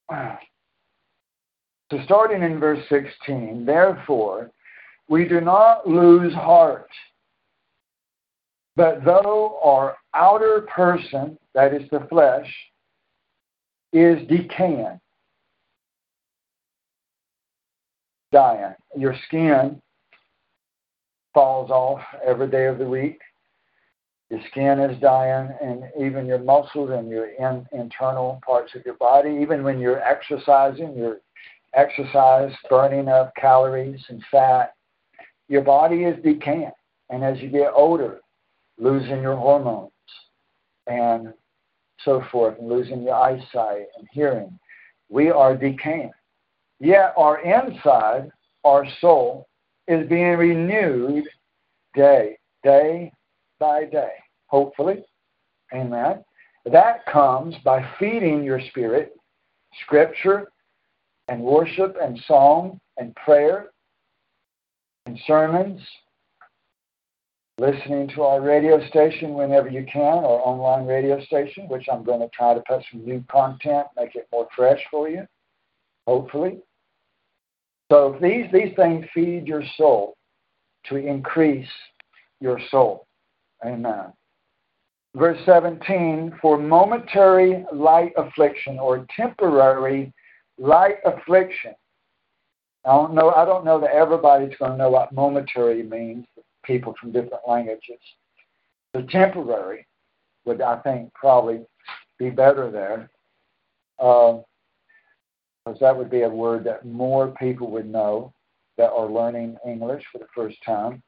So 0.09 1.99
starting 2.05 2.41
in 2.41 2.59
verse 2.59 2.83
16, 2.89 3.65
therefore, 3.67 4.49
we 5.07 5.27
do 5.27 5.41
not 5.41 5.87
lose 5.87 6.33
heart. 6.33 6.89
But 8.75 9.05
though 9.05 9.59
our 9.63 9.95
outer 10.15 10.67
person, 10.73 11.37
that 11.53 11.73
is 11.73 11.87
the 11.91 12.07
flesh, 12.09 12.51
is 13.91 14.27
decaying, 14.27 14.99
dying, 18.31 18.73
your 18.97 19.15
skin 19.27 19.79
falls 21.33 21.69
off 21.69 22.01
every 22.25 22.49
day 22.49 22.65
of 22.65 22.79
the 22.79 22.89
week. 22.89 23.19
Your 24.31 24.41
skin 24.49 24.79
is 24.79 24.99
dying, 24.99 25.51
and 25.61 25.83
even 25.99 26.25
your 26.25 26.39
muscles 26.39 26.89
and 26.89 27.07
your 27.07 27.27
in, 27.27 27.67
internal 27.71 28.41
parts 28.43 28.73
of 28.73 28.83
your 28.83 28.95
body, 28.95 29.37
even 29.39 29.63
when 29.63 29.79
you're 29.79 30.01
exercising, 30.01 30.97
your 30.97 31.19
exercise 31.75 32.51
burning 32.67 33.07
up 33.07 33.31
calories 33.35 34.03
and 34.09 34.23
fat, 34.31 34.73
your 35.47 35.61
body 35.61 36.03
is 36.03 36.21
decaying. 36.23 36.71
And 37.09 37.23
as 37.23 37.39
you 37.39 37.49
get 37.49 37.71
older, 37.75 38.21
losing 38.77 39.21
your 39.21 39.35
hormones 39.35 39.91
and 40.87 41.33
so 42.03 42.23
forth, 42.31 42.59
and 42.59 42.67
losing 42.67 43.03
your 43.03 43.15
eyesight 43.15 43.85
and 43.97 44.07
hearing. 44.11 44.59
We 45.09 45.29
are 45.29 45.55
decaying. 45.55 46.11
Yet 46.79 47.13
our 47.15 47.39
inside, 47.41 48.29
our 48.63 48.85
soul, 48.99 49.47
is 49.87 50.07
being 50.09 50.37
renewed 50.37 51.25
day, 51.95 52.37
day 52.63 53.11
by 53.59 53.85
day, 53.85 54.13
hopefully. 54.47 55.05
Amen. 55.73 56.23
That 56.65 57.05
comes 57.05 57.55
by 57.63 57.87
feeding 57.99 58.43
your 58.43 58.61
spirit 58.69 59.13
scripture 59.81 60.47
and 61.27 61.41
worship 61.41 61.95
and 62.01 62.19
song 62.27 62.79
and 62.97 63.15
prayer 63.15 63.67
sermons 65.27 65.81
listening 67.59 68.07
to 68.09 68.23
our 68.23 68.41
radio 68.41 68.85
station 68.87 69.33
whenever 69.33 69.69
you 69.69 69.85
can, 69.91 70.23
or 70.23 70.45
online 70.47 70.85
radio 70.85 71.23
station, 71.25 71.67
which 71.67 71.85
I'm 71.91 72.03
going 72.03 72.19
to 72.19 72.29
try 72.29 72.53
to 72.53 72.63
put 72.67 72.83
some 72.91 73.05
new 73.05 73.23
content, 73.29 73.87
make 73.95 74.15
it 74.15 74.27
more 74.31 74.47
fresh 74.55 74.79
for 74.89 75.07
you, 75.07 75.27
hopefully. 76.07 76.59
So 77.91 78.17
these, 78.21 78.45
these 78.51 78.75
things 78.75 79.05
feed 79.13 79.45
your 79.45 79.63
soul 79.77 80.15
to 80.85 80.95
increase 80.95 81.69
your 82.39 82.59
soul. 82.71 83.05
Amen. 83.63 84.11
Verse 85.15 85.37
17, 85.45 86.39
for 86.41 86.57
momentary 86.57 87.65
light 87.71 88.13
affliction 88.17 88.79
or 88.79 89.05
temporary 89.15 90.11
light 90.57 90.95
affliction. 91.05 91.73
I 92.85 92.91
don't 92.91 93.13
know 93.13 93.31
I 93.31 93.45
don't 93.45 93.65
know 93.65 93.79
that 93.79 93.91
everybody's 93.91 94.57
going 94.57 94.71
to 94.71 94.77
know 94.77 94.89
what 94.89 95.13
momentary 95.13 95.83
means, 95.83 96.25
people 96.63 96.93
from 96.99 97.11
different 97.11 97.47
languages. 97.47 97.99
The 98.93 99.03
temporary 99.03 99.87
would 100.45 100.61
I 100.61 100.79
think 100.79 101.13
probably 101.13 101.61
be 102.19 102.29
better 102.29 102.69
there. 102.71 103.09
Uh, 103.99 104.39
because 105.65 105.79
that 105.79 105.95
would 105.95 106.09
be 106.09 106.23
a 106.23 106.29
word 106.29 106.63
that 106.65 106.85
more 106.85 107.29
people 107.39 107.71
would 107.71 107.89
know 107.89 108.33
that 108.77 108.91
are 108.91 109.09
learning 109.09 109.57
English 109.65 110.03
for 110.11 110.17
the 110.17 110.27
first 110.35 110.57
time. 110.65 111.01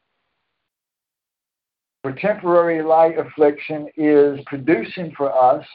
For 2.03 2.13
temporary 2.13 2.83
light 2.83 3.17
affliction 3.17 3.89
is 3.97 4.39
producing 4.45 5.13
for 5.17 5.33
us 5.33 5.65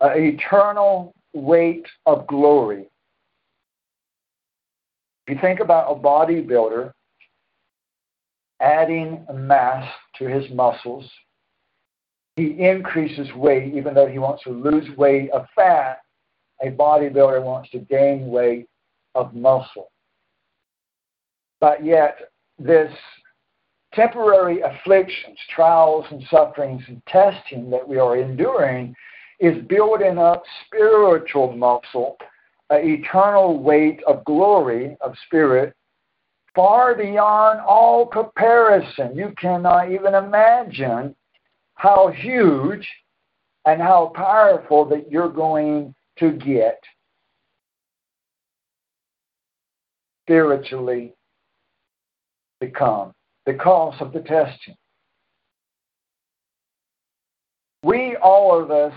an 0.00 0.22
eternal 0.22 1.14
weight 1.32 1.86
of 2.06 2.26
glory. 2.26 2.86
If 5.26 5.34
you 5.34 5.40
think 5.40 5.60
about 5.60 5.90
a 5.90 5.98
bodybuilder 5.98 6.92
adding 8.60 9.26
mass 9.32 9.90
to 10.18 10.26
his 10.26 10.50
muscles, 10.50 11.08
he 12.36 12.56
increases 12.58 13.32
weight 13.34 13.74
even 13.74 13.94
though 13.94 14.08
he 14.08 14.18
wants 14.18 14.42
to 14.44 14.50
lose 14.50 14.84
weight 14.96 15.30
of 15.30 15.46
fat. 15.54 16.00
A 16.62 16.66
bodybuilder 16.66 17.42
wants 17.42 17.70
to 17.70 17.78
gain 17.78 18.28
weight 18.28 18.66
of 19.14 19.34
muscle. 19.34 19.90
But 21.60 21.84
yet, 21.84 22.18
this 22.58 22.92
temporary 23.94 24.60
afflictions, 24.60 25.38
trials, 25.54 26.04
and 26.10 26.22
sufferings 26.30 26.82
and 26.88 27.02
testing 27.06 27.70
that 27.70 27.86
we 27.86 27.98
are 27.98 28.16
enduring 28.16 28.94
is 29.40 29.64
building 29.66 30.18
up 30.18 30.42
spiritual 30.66 31.56
muscle, 31.56 32.16
an 32.70 32.80
eternal 32.88 33.58
weight 33.62 34.02
of 34.06 34.24
glory 34.24 34.96
of 35.00 35.14
spirit, 35.26 35.74
far 36.54 36.94
beyond 36.94 37.60
all 37.60 38.06
comparison. 38.06 39.16
You 39.16 39.34
cannot 39.38 39.90
even 39.90 40.14
imagine 40.14 41.14
how 41.74 42.08
huge 42.08 42.88
and 43.66 43.80
how 43.80 44.12
powerful 44.14 44.84
that 44.86 45.10
you're 45.10 45.28
going 45.28 45.94
to 46.18 46.32
get 46.32 46.80
spiritually 50.24 51.12
become 52.60 53.12
because 53.44 53.94
of 54.00 54.12
the 54.12 54.20
testing. 54.20 54.76
We, 57.82 58.16
all 58.16 58.58
of 58.58 58.70
us, 58.70 58.94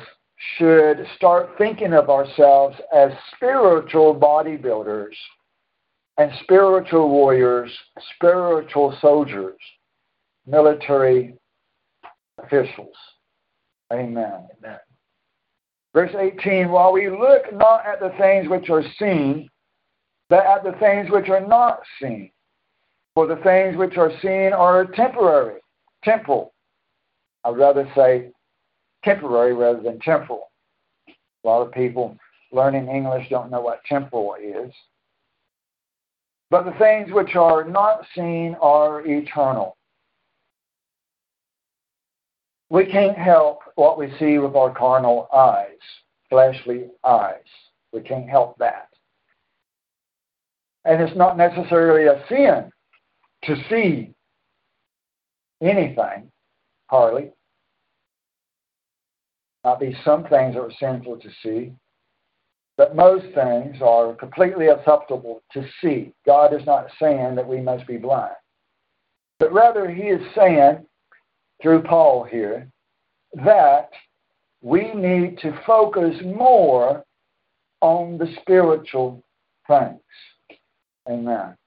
should 0.58 1.06
start 1.16 1.50
thinking 1.58 1.94
of 1.94 2.10
ourselves 2.10 2.76
as 2.94 3.12
spiritual 3.36 4.16
bodybuilders 4.16 5.14
and 6.18 6.32
spiritual 6.44 7.10
warriors, 7.10 7.72
spiritual 8.16 8.96
soldiers, 9.02 9.58
military 10.46 11.36
officials. 12.44 12.96
Amen. 13.92 14.48
Amen. 14.58 14.80
Verse 15.94 16.14
18 16.18 16.70
While 16.70 16.94
we 16.94 17.10
look 17.10 17.52
not 17.54 17.86
at 17.86 18.00
the 18.00 18.14
things 18.20 18.50
which 18.50 18.70
are 18.70 18.84
seen, 19.00 19.50
but 20.30 20.46
at 20.46 20.64
the 20.64 20.74
things 20.80 21.10
which 21.10 21.30
are 21.30 21.46
not 21.46 21.80
seen. 22.02 22.32
For 23.16 23.26
the 23.26 23.38
things 23.38 23.78
which 23.78 23.98
are 23.98 24.12
seen 24.22 24.54
are 24.54 24.86
temporary, 24.86 25.60
temporal. 26.04 26.54
I'd 27.44 27.58
rather 27.58 27.90
say 27.96 28.30
temporary 29.04 29.54
rather 29.54 29.82
than 29.82 30.00
temporal. 30.00 30.52
A 31.44 31.48
lot 31.48 31.62
of 31.62 31.72
people 31.72 32.18
learning 32.52 32.88
English 32.88 33.28
don't 33.30 33.52
know 33.52 33.62
what 33.62 33.84
temporal 33.86 34.36
is. 34.42 34.74
But 36.50 36.64
the 36.64 36.78
things 36.80 37.12
which 37.12 37.36
are 37.36 37.64
not 37.64 38.06
seen 38.16 38.56
are 38.62 39.06
eternal. 39.06 39.76
We 42.70 42.86
can't 42.86 43.18
help 43.18 43.60
what 43.76 43.98
we 43.98 44.14
see 44.20 44.40
with 44.40 44.56
our 44.56 44.74
carnal 44.74 45.30
eyes, 45.34 45.80
fleshly 46.30 46.88
eyes. 47.04 47.36
We 47.94 48.02
can't 48.02 48.30
help 48.30 48.58
that. 48.58 48.90
And 50.86 51.02
it's 51.02 51.16
not 51.18 51.38
necessarily 51.38 52.08
a 52.08 52.24
sin 52.30 52.72
to 53.44 53.56
see 53.70 54.14
anything, 55.62 56.32
hardly. 56.88 57.32
Might 59.68 59.80
be 59.82 59.98
some 60.06 60.24
things 60.24 60.56
that 60.56 60.62
are 60.62 60.72
sinful 60.80 61.18
to 61.18 61.30
see, 61.44 61.74
but 62.78 62.96
most 62.96 63.26
things 63.36 63.82
are 63.82 64.14
completely 64.14 64.68
acceptable 64.68 65.42
to 65.52 65.66
see. 65.82 66.14
God 66.26 66.54
is 66.54 66.66
not 66.66 66.88
saying 67.02 67.36
that 67.36 67.46
we 67.46 67.60
must 67.60 67.86
be 67.86 67.98
blind, 67.98 68.38
but 69.42 69.52
rather, 69.52 69.92
He 69.92 70.04
is 70.04 70.22
saying 70.34 70.86
through 71.62 71.82
Paul 71.82 72.24
here 72.24 72.72
that 73.44 73.90
we 74.62 74.94
need 74.94 75.38
to 75.40 75.60
focus 75.68 76.16
more 76.24 77.04
on 77.82 78.18
the 78.18 78.34
spiritual 78.40 79.22
things. 79.68 80.00
Amen. 81.10 81.58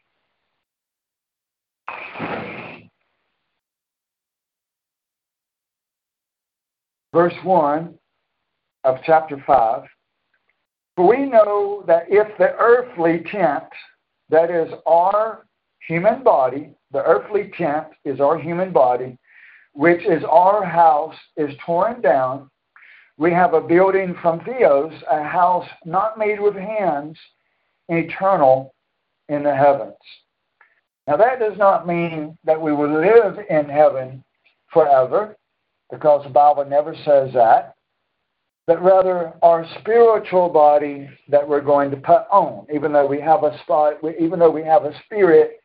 Verse 7.12 7.34
1 7.42 7.94
of 8.84 8.98
chapter 9.04 9.42
5 9.46 9.82
For 10.96 11.08
we 11.08 11.26
know 11.26 11.84
that 11.86 12.04
if 12.08 12.26
the 12.38 12.54
earthly 12.58 13.24
tent, 13.30 13.64
that 14.28 14.50
is 14.50 14.72
our 14.86 15.46
human 15.86 16.22
body, 16.22 16.72
the 16.92 17.02
earthly 17.02 17.50
tent 17.56 17.86
is 18.04 18.20
our 18.20 18.38
human 18.38 18.72
body, 18.72 19.18
which 19.72 20.04
is 20.06 20.22
our 20.30 20.64
house, 20.64 21.16
is 21.36 21.54
torn 21.64 22.00
down, 22.00 22.50
we 23.20 23.32
have 23.32 23.54
a 23.54 23.60
building 23.60 24.14
from 24.22 24.40
Theos, 24.44 24.94
a 25.10 25.22
house 25.22 25.68
not 25.84 26.16
made 26.16 26.40
with 26.40 26.54
hands, 26.54 27.18
eternal 27.88 28.72
in 29.28 29.42
the 29.42 29.54
heavens. 29.54 29.94
Now, 31.06 31.16
that 31.16 31.38
does 31.38 31.58
not 31.58 31.86
mean 31.86 32.38
that 32.44 32.60
we 32.60 32.72
will 32.72 33.00
live 33.00 33.38
in 33.50 33.68
heaven 33.68 34.24
forever, 34.72 35.36
because 35.90 36.24
the 36.24 36.30
Bible 36.30 36.64
never 36.64 36.94
says 37.04 37.32
that, 37.34 37.74
but 38.66 38.82
rather 38.82 39.32
our 39.42 39.66
spiritual 39.80 40.48
body 40.48 41.08
that 41.28 41.46
we're 41.46 41.60
going 41.60 41.90
to 41.90 41.96
put 41.96 42.22
on, 42.30 42.66
even 42.72 42.92
though 42.92 43.06
we 43.06 43.20
have 43.20 43.42
a 43.42 43.58
spot, 43.62 43.94
even 44.20 44.38
though 44.38 44.50
we 44.50 44.62
have 44.62 44.84
a 44.84 44.92
spirit 45.04 45.60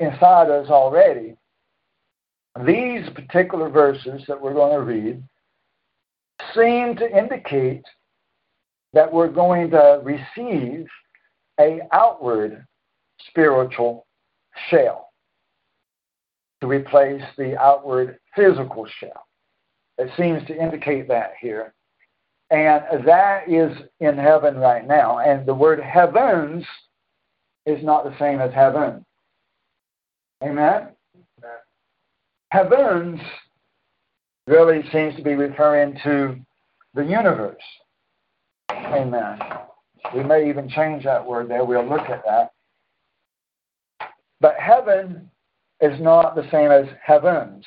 inside 0.00 0.50
us 0.50 0.68
already. 0.68 1.36
These 2.64 3.08
particular 3.14 3.68
verses 3.68 4.22
that 4.26 4.40
we're 4.40 4.54
going 4.54 4.72
to 4.72 4.82
read 4.82 5.22
seem 6.54 6.96
to 6.96 7.16
indicate 7.16 7.84
that 8.92 9.12
we're 9.12 9.28
going 9.28 9.70
to 9.70 10.00
receive 10.02 10.86
a 11.60 11.80
outward 11.92 12.66
spiritual 13.28 14.06
shell 14.70 15.10
to 16.60 16.66
replace 16.66 17.22
the 17.36 17.56
outward 17.60 18.18
physical 18.34 18.86
shell. 18.98 19.27
It 19.98 20.10
seems 20.16 20.46
to 20.46 20.60
indicate 20.60 21.08
that 21.08 21.32
here. 21.40 21.74
And 22.50 23.04
that 23.04 23.48
is 23.48 23.76
in 24.00 24.16
heaven 24.16 24.56
right 24.56 24.86
now. 24.86 25.18
And 25.18 25.44
the 25.44 25.54
word 25.54 25.80
heavens 25.80 26.64
is 27.66 27.84
not 27.84 28.04
the 28.04 28.16
same 28.18 28.40
as 28.40 28.54
heaven. 28.54 29.04
Amen? 30.42 30.88
Heavens 32.50 33.20
really 34.46 34.82
seems 34.90 35.14
to 35.16 35.22
be 35.22 35.34
referring 35.34 35.98
to 36.04 36.36
the 36.94 37.04
universe. 37.04 37.62
Amen. 38.70 39.38
We 40.14 40.22
may 40.22 40.48
even 40.48 40.70
change 40.70 41.04
that 41.04 41.26
word 41.26 41.50
there. 41.50 41.64
We'll 41.64 41.86
look 41.86 42.08
at 42.08 42.24
that. 42.24 42.52
But 44.40 44.54
heaven 44.54 45.30
is 45.80 46.00
not 46.00 46.34
the 46.34 46.48
same 46.50 46.70
as 46.70 46.86
heavens. 47.04 47.64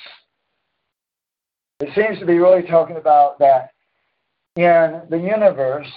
It 1.82 1.90
seems 1.96 2.20
to 2.20 2.28
be 2.28 2.38
really 2.38 2.62
talking 2.62 2.98
about 2.98 3.40
that 3.40 3.72
in 4.56 5.02
the 5.10 5.18
universe, 5.18 5.92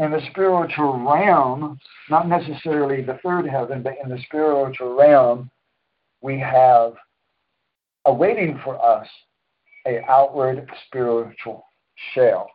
in 0.00 0.10
the 0.10 0.20
spiritual 0.32 0.98
realm, 0.98 1.78
not 2.10 2.26
necessarily 2.26 3.02
the 3.02 3.20
third 3.22 3.46
heaven, 3.46 3.84
but 3.84 3.94
in 4.02 4.10
the 4.10 4.18
spiritual 4.24 4.96
realm, 4.96 5.48
we 6.22 6.40
have 6.40 6.94
awaiting 8.04 8.60
for 8.64 8.84
us 8.84 9.06
a 9.86 10.00
outward 10.10 10.68
spiritual 10.86 11.64
shell 12.14 12.50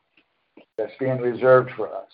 that's 0.77 0.91
being 0.99 1.19
reserved 1.19 1.71
for 1.77 1.87
us. 1.87 2.09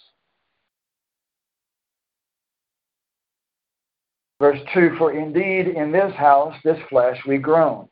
Verse 4.40 4.60
2 4.76 4.98
For 5.00 5.14
indeed 5.14 5.68
in 5.68 5.92
this 5.92 6.14
house, 6.14 6.56
this 6.64 6.78
flesh, 6.90 7.18
we 7.28 7.40
groan, 7.40 7.90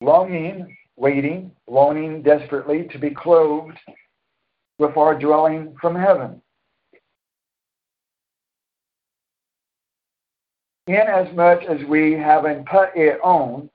longing, 0.00 0.76
waiting, 0.96 1.50
longing 1.66 2.22
desperately 2.22 2.88
to 2.92 2.98
be 2.98 3.10
clothed 3.10 3.78
with 4.78 4.96
our 4.96 5.18
dwelling 5.18 5.74
from 5.80 5.94
heaven. 5.94 6.40
Inasmuch 10.86 11.62
as 11.64 11.86
we, 11.88 12.12
having 12.12 12.64
put 12.64 12.90
it 12.96 13.20
on, 13.22 13.70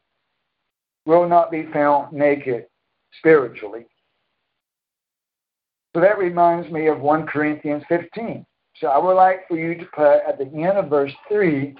will 1.05 1.29
not 1.29 1.51
be 1.51 1.67
found 1.71 2.11
naked 2.11 2.65
spiritually. 3.19 3.85
So 5.95 6.01
that 6.01 6.17
reminds 6.17 6.69
me 6.69 6.87
of 6.87 6.99
1 6.99 7.25
Corinthians 7.27 7.83
15. 7.87 8.45
So 8.81 8.87
I 8.87 8.97
would 8.97 9.13
like 9.13 9.47
for 9.47 9.57
you 9.57 9.75
to 9.75 9.85
put 9.95 10.17
at 10.27 10.37
the 10.37 10.45
end 10.45 10.77
of 10.77 10.89
verse 10.89 11.13
3, 11.29 11.75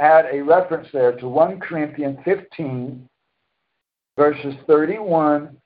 add 0.00 0.26
a 0.32 0.42
reference 0.42 0.88
there 0.92 1.12
to 1.16 1.28
1 1.28 1.60
Corinthians 1.60 2.18
15, 2.24 3.08
verses 4.16 4.54
31 4.66 5.56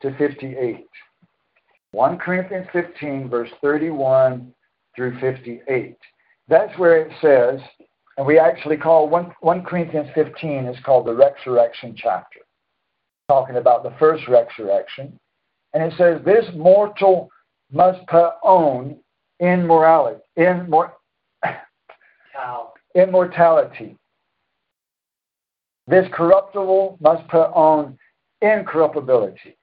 to 0.00 0.16
58. 0.16 0.86
1 1.92 2.18
Corinthians 2.18 2.66
15, 2.72 3.28
verse 3.28 3.50
31 3.60 4.52
through 4.96 5.18
58. 5.20 5.96
That's 6.48 6.76
where 6.78 6.98
it 7.02 7.12
says, 7.20 7.60
and 8.16 8.26
we 8.26 8.38
actually 8.38 8.76
call 8.76 9.08
1, 9.08 9.32
1 9.40 9.62
Corinthians 9.64 10.08
15 10.14 10.66
is 10.66 10.76
called 10.84 11.06
the 11.06 11.14
resurrection 11.14 11.94
chapter, 11.96 12.40
talking 13.28 13.56
about 13.56 13.82
the 13.82 13.94
first 13.98 14.26
resurrection. 14.28 15.18
And 15.74 15.82
it 15.82 15.96
says, 15.96 16.20
This 16.24 16.44
mortal 16.54 17.30
must 17.70 18.06
put 18.06 18.32
on 18.42 18.96
immorality, 19.40 20.20
immor- 20.38 20.92
immortality. 22.94 23.96
This 25.86 26.06
corruptible 26.12 26.98
must 27.00 27.26
put 27.28 27.50
on 27.52 27.98
incorruptibility. 28.40 29.56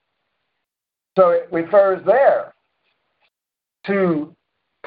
So 1.18 1.30
it 1.30 1.48
refers 1.52 2.06
there 2.06 2.54
to 3.88 4.36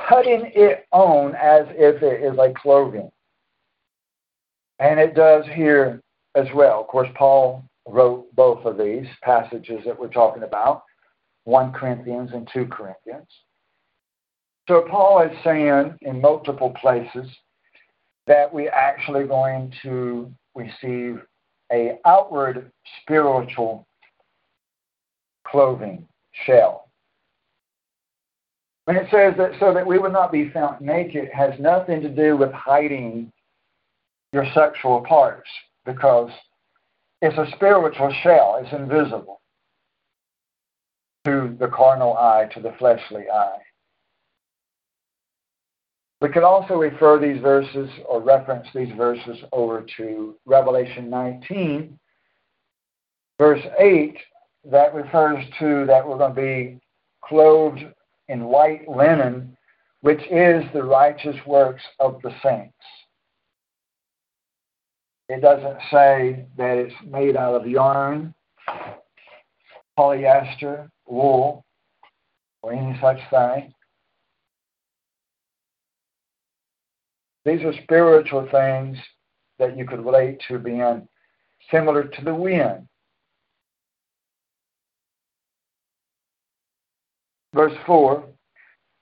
putting 0.09 0.51
it 0.55 0.86
on 0.93 1.34
as 1.34 1.66
if 1.70 2.03
it 2.03 2.22
is 2.22 2.38
a 2.38 2.53
clothing. 2.55 3.11
And 4.78 4.99
it 4.99 5.14
does 5.14 5.45
here 5.55 6.01
as 6.34 6.47
well. 6.55 6.80
Of 6.80 6.88
course, 6.88 7.09
Paul 7.14 7.64
wrote 7.86 8.34
both 8.34 8.64
of 8.64 8.78
these 8.78 9.07
passages 9.22 9.80
that 9.84 9.99
we're 9.99 10.09
talking 10.09 10.45
about 10.45 10.84
1 11.45 11.72
Corinthians 11.72 12.30
and 12.32 12.49
2 12.53 12.66
Corinthians. 12.66 13.28
So 14.68 14.86
Paul 14.88 15.22
is 15.22 15.36
saying 15.43 15.95
in 16.03 16.20
multiple 16.20 16.72
places 16.80 17.26
that 18.26 18.52
we're 18.52 18.70
actually 18.70 19.26
going 19.26 19.72
to 19.82 20.30
receive 20.54 21.20
a 21.72 21.98
outward 22.04 22.70
spiritual 23.00 23.86
clothing 25.46 26.06
shell. 26.46 26.88
When 28.84 28.96
it 28.96 29.06
says 29.10 29.34
that 29.38 29.52
so 29.60 29.72
that 29.72 29.86
we 29.86 29.98
would 29.98 30.12
not 30.12 30.32
be 30.32 30.50
found 30.50 30.80
naked 30.80 31.28
has 31.32 31.58
nothing 31.58 32.00
to 32.02 32.08
do 32.08 32.36
with 32.36 32.52
hiding 32.52 33.32
your 34.32 34.46
sexual 34.54 35.02
parts 35.02 35.48
because 35.84 36.30
it's 37.20 37.38
a 37.38 37.46
spiritual 37.54 38.12
shell, 38.22 38.60
it's 38.62 38.72
invisible 38.72 39.40
to 41.24 41.56
the 41.60 41.68
carnal 41.68 42.16
eye, 42.16 42.48
to 42.52 42.60
the 42.60 42.74
fleshly 42.78 43.24
eye. 43.32 43.58
We 46.22 46.28
could 46.28 46.44
also 46.44 46.74
refer 46.74 47.18
these 47.18 47.42
verses 47.42 47.90
or 48.08 48.20
reference 48.20 48.68
these 48.72 48.94
verses 48.96 49.38
over 49.50 49.84
to 49.96 50.36
Revelation 50.46 51.10
19, 51.10 51.98
verse 53.38 53.62
8, 53.76 54.16
that 54.70 54.94
refers 54.94 55.44
to 55.58 55.84
that 55.86 56.06
we're 56.06 56.18
going 56.18 56.36
to 56.36 56.40
be 56.40 56.80
clothed 57.24 57.84
in 58.28 58.44
white 58.44 58.88
linen, 58.88 59.56
which 60.02 60.20
is 60.30 60.62
the 60.72 60.84
righteous 60.84 61.34
works 61.44 61.82
of 61.98 62.22
the 62.22 62.32
saints. 62.40 62.72
It 65.28 65.40
doesn't 65.40 65.78
say 65.90 66.46
that 66.56 66.78
it's 66.78 66.94
made 67.04 67.36
out 67.36 67.56
of 67.56 67.66
yarn, 67.66 68.32
polyester, 69.98 70.88
wool, 71.04 71.64
or 72.62 72.72
any 72.72 72.96
such 73.00 73.18
thing. 73.28 73.74
These 77.45 77.62
are 77.62 77.72
spiritual 77.82 78.49
things 78.51 78.97
that 79.59 79.76
you 79.76 79.86
could 79.86 80.05
relate 80.05 80.40
to 80.49 80.59
being 80.59 81.07
similar 81.70 82.05
to 82.05 82.24
the 82.24 82.34
wind. 82.34 82.88
Verse 87.55 87.76
4 87.86 88.24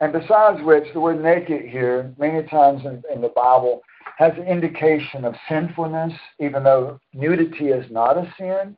And 0.01 0.13
besides 0.13 0.63
which, 0.63 0.85
the 0.93 1.01
word 1.01 1.23
naked 1.23 1.63
here, 1.69 2.13
many 2.19 2.47
times 2.49 2.83
in, 2.85 3.03
in 3.13 3.21
the 3.21 3.33
Bible, 3.35 3.81
has 4.17 4.33
an 4.37 4.47
indication 4.47 5.25
of 5.25 5.35
sinfulness, 5.49 6.13
even 6.41 6.65
though 6.65 6.99
nudity 7.15 7.69
is 7.69 7.91
not 7.91 8.19
a 8.19 8.35
sin. 8.39 8.77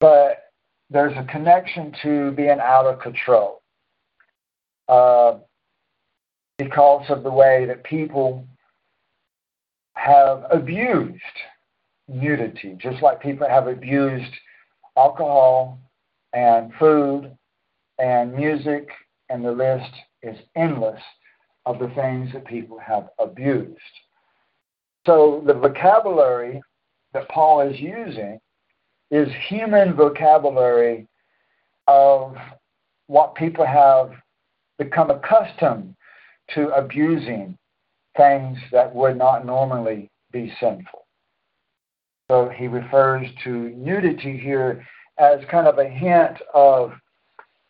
But 0.00 0.52
there's 0.90 1.16
a 1.16 1.24
connection 1.30 1.94
to 2.02 2.32
being 2.32 2.58
out 2.60 2.86
of 2.86 3.00
control 3.00 3.62
uh, 4.88 5.38
because 6.58 7.04
of 7.08 7.22
the 7.22 7.30
way 7.30 7.64
that 7.66 7.84
people 7.84 8.46
have 9.94 10.44
abused 10.50 11.20
nudity, 12.08 12.76
just 12.78 13.02
like 13.02 13.20
people 13.20 13.48
have 13.48 13.68
abused 13.68 14.32
alcohol 14.96 15.78
and 16.32 16.72
food 16.78 17.36
and 17.98 18.34
music, 18.34 18.88
and 19.28 19.44
the 19.44 19.52
list 19.52 19.90
is 20.22 20.36
endless 20.56 21.00
of 21.66 21.78
the 21.78 21.88
things 21.94 22.32
that 22.32 22.44
people 22.44 22.78
have 22.78 23.08
abused. 23.18 23.78
So 25.06 25.42
the 25.46 25.54
vocabulary 25.54 26.62
that 27.12 27.28
Paul 27.28 27.60
is 27.60 27.78
using 27.78 28.40
is 29.10 29.28
human 29.48 29.94
vocabulary 29.94 31.06
of 31.86 32.36
what 33.06 33.34
people 33.34 33.66
have 33.66 34.12
become 34.78 35.10
accustomed 35.10 35.94
to 36.54 36.68
abusing 36.70 37.56
things 38.16 38.58
that 38.72 38.94
would 38.94 39.16
not 39.16 39.46
normally 39.46 40.10
be 40.32 40.52
sinful. 40.60 41.06
So 42.30 42.48
he 42.48 42.66
refers 42.66 43.26
to 43.44 43.70
nudity 43.70 44.38
here 44.38 44.86
as 45.18 45.40
kind 45.50 45.66
of 45.66 45.78
a 45.78 45.88
hint 45.88 46.38
of 46.54 46.92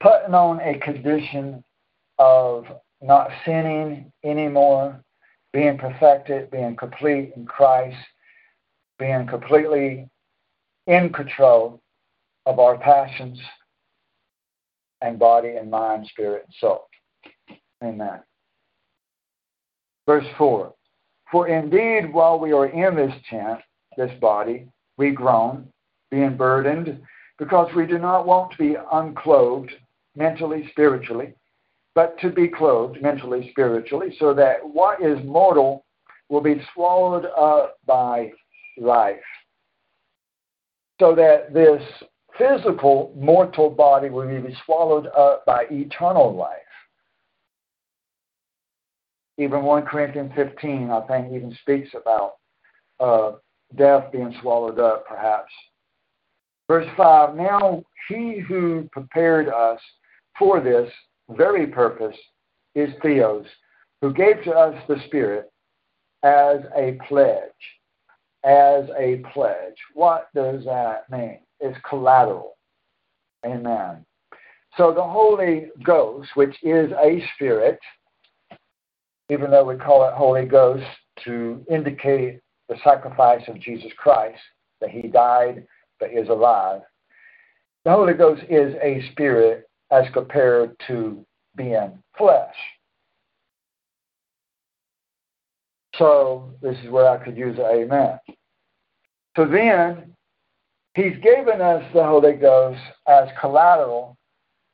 putting 0.00 0.34
on 0.34 0.60
a 0.60 0.78
condition 0.78 1.62
of 2.18 2.64
not 3.00 3.30
sinning 3.44 4.12
anymore, 4.24 5.02
being 5.52 5.76
perfected, 5.78 6.50
being 6.50 6.76
complete 6.76 7.32
in 7.36 7.44
Christ, 7.44 7.96
being 8.98 9.26
completely 9.26 10.08
in 10.86 11.12
control 11.12 11.80
of 12.46 12.58
our 12.58 12.78
passions 12.78 13.40
and 15.00 15.18
body 15.18 15.56
and 15.56 15.70
mind, 15.70 16.06
spirit, 16.06 16.44
and 16.46 16.54
soul. 16.60 16.88
Amen. 17.82 18.20
Verse 20.06 20.26
4 20.36 20.72
For 21.30 21.48
indeed, 21.48 22.12
while 22.12 22.38
we 22.38 22.52
are 22.52 22.66
in 22.66 22.96
this 22.96 23.14
tent, 23.28 23.60
this 23.96 24.12
body, 24.20 24.68
we 24.96 25.10
groan, 25.10 25.68
being 26.10 26.36
burdened, 26.36 27.00
because 27.38 27.72
we 27.74 27.86
do 27.86 27.98
not 27.98 28.26
want 28.26 28.52
to 28.52 28.58
be 28.58 28.76
unclothed 28.92 29.72
mentally, 30.16 30.68
spiritually, 30.70 31.34
but 31.94 32.18
to 32.20 32.30
be 32.30 32.48
clothed 32.48 33.00
mentally, 33.02 33.50
spiritually, 33.50 34.14
so 34.18 34.34
that 34.34 34.56
what 34.62 35.02
is 35.02 35.18
mortal 35.24 35.84
will 36.28 36.40
be 36.40 36.60
swallowed 36.74 37.26
up 37.36 37.76
by 37.86 38.30
life 38.78 39.20
so 41.02 41.16
that 41.16 41.52
this 41.52 41.82
physical 42.38 43.12
mortal 43.16 43.68
body 43.68 44.08
will 44.08 44.24
be 44.28 44.56
swallowed 44.64 45.08
up 45.08 45.44
by 45.44 45.64
eternal 45.68 46.32
life. 46.32 46.58
Even 49.38 49.62
1 49.62 49.82
Corinthians 49.86 50.32
15, 50.36 50.90
I 50.90 51.00
think, 51.06 51.32
even 51.32 51.56
speaks 51.62 51.90
about 51.94 52.34
uh, 53.00 53.32
death 53.76 54.12
being 54.12 54.34
swallowed 54.40 54.78
up, 54.78 55.06
perhaps. 55.06 55.52
Verse 56.68 56.88
5 56.96 57.34
Now 57.34 57.82
he 58.08 58.40
who 58.46 58.88
prepared 58.92 59.48
us 59.48 59.80
for 60.38 60.60
this 60.60 60.90
very 61.30 61.66
purpose 61.66 62.16
is 62.74 62.90
Theos, 63.02 63.46
who 64.00 64.12
gave 64.12 64.42
to 64.44 64.52
us 64.52 64.74
the 64.88 64.96
Spirit 65.06 65.50
as 66.22 66.60
a 66.76 66.98
pledge 67.08 67.50
as 68.44 68.84
a 68.98 69.22
pledge. 69.32 69.76
What 69.94 70.28
does 70.34 70.64
that 70.64 71.10
mean? 71.10 71.40
It's 71.60 71.78
collateral. 71.88 72.56
Amen. 73.46 74.04
So 74.76 74.92
the 74.92 75.02
Holy 75.02 75.68
Ghost, 75.84 76.30
which 76.34 76.56
is 76.62 76.90
a 76.92 77.22
spirit, 77.34 77.78
even 79.32 79.50
though 79.50 79.64
we 79.64 79.76
call 79.76 80.06
it 80.06 80.12
Holy 80.12 80.44
Ghost 80.44 80.84
to 81.24 81.64
indicate 81.70 82.40
the 82.68 82.76
sacrifice 82.84 83.42
of 83.48 83.58
Jesus 83.58 83.90
Christ, 83.96 84.40
that 84.80 84.90
he 84.90 85.08
died 85.08 85.66
but 85.98 86.12
is 86.12 86.28
alive. 86.28 86.82
The 87.84 87.92
Holy 87.92 88.12
Ghost 88.12 88.42
is 88.50 88.74
a 88.82 89.02
spirit 89.12 89.68
as 89.90 90.04
compared 90.12 90.76
to 90.86 91.24
being 91.56 91.98
flesh. 92.16 92.54
So 95.96 96.50
this 96.60 96.76
is 96.84 96.90
where 96.90 97.08
I 97.08 97.22
could 97.22 97.36
use 97.36 97.58
an 97.58 97.64
amen. 97.64 98.18
So 99.36 99.46
then, 99.46 100.14
he's 100.94 101.16
given 101.22 101.60
us 101.60 101.84
the 101.94 102.04
Holy 102.04 102.34
Ghost 102.34 102.80
as 103.08 103.28
collateral, 103.40 104.16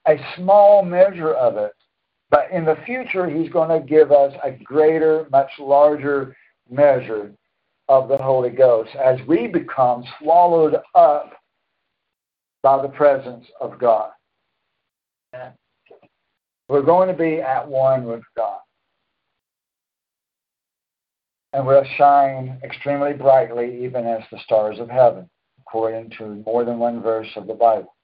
a 0.06 0.16
small 0.36 0.84
measure 0.84 1.32
of 1.34 1.56
it. 1.56 1.72
But 2.30 2.50
in 2.50 2.64
the 2.64 2.76
future, 2.84 3.28
he's 3.28 3.50
going 3.50 3.70
to 3.70 3.86
give 3.86 4.12
us 4.12 4.34
a 4.44 4.50
greater, 4.50 5.26
much 5.30 5.50
larger 5.58 6.36
measure 6.70 7.32
of 7.88 8.08
the 8.08 8.18
Holy 8.18 8.50
Ghost 8.50 8.90
as 8.96 9.18
we 9.26 9.46
become 9.46 10.04
swallowed 10.20 10.76
up 10.94 11.32
by 12.62 12.82
the 12.82 12.88
presence 12.88 13.46
of 13.60 13.78
God. 13.78 14.10
We're 16.68 16.82
going 16.82 17.08
to 17.08 17.14
be 17.14 17.40
at 17.40 17.66
one 17.66 18.04
with 18.04 18.22
God. 18.36 18.58
And 21.54 21.66
we'll 21.66 21.84
shine 21.96 22.60
extremely 22.62 23.14
brightly, 23.14 23.84
even 23.86 24.06
as 24.06 24.20
the 24.30 24.38
stars 24.40 24.78
of 24.78 24.90
heaven, 24.90 25.30
according 25.60 26.10
to 26.18 26.42
more 26.44 26.64
than 26.64 26.78
one 26.78 27.00
verse 27.00 27.28
of 27.36 27.46
the 27.46 27.54
Bible. 27.54 27.94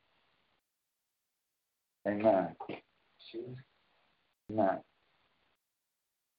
Amen. 2.09 2.57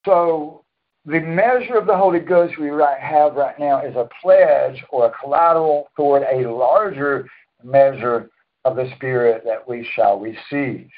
So, 0.06 0.64
the 1.06 1.20
measure 1.20 1.76
of 1.76 1.86
the 1.86 1.98
Holy 1.98 2.20
Ghost 2.20 2.58
we 2.60 2.68
have 2.68 3.34
right 3.36 3.60
now 3.60 3.86
is 3.86 3.96
a 3.96 4.10
pledge 4.22 4.84
or 4.90 5.08
a 5.08 5.12
collateral 5.22 5.88
toward 5.96 6.24
a 6.24 6.52
larger 6.52 7.28
measure 7.64 8.30
of 8.66 8.76
the 8.76 8.92
Spirit 8.96 9.44
that 9.46 9.68
we 9.68 9.88
shall 9.94 10.20
receive. 10.20 10.90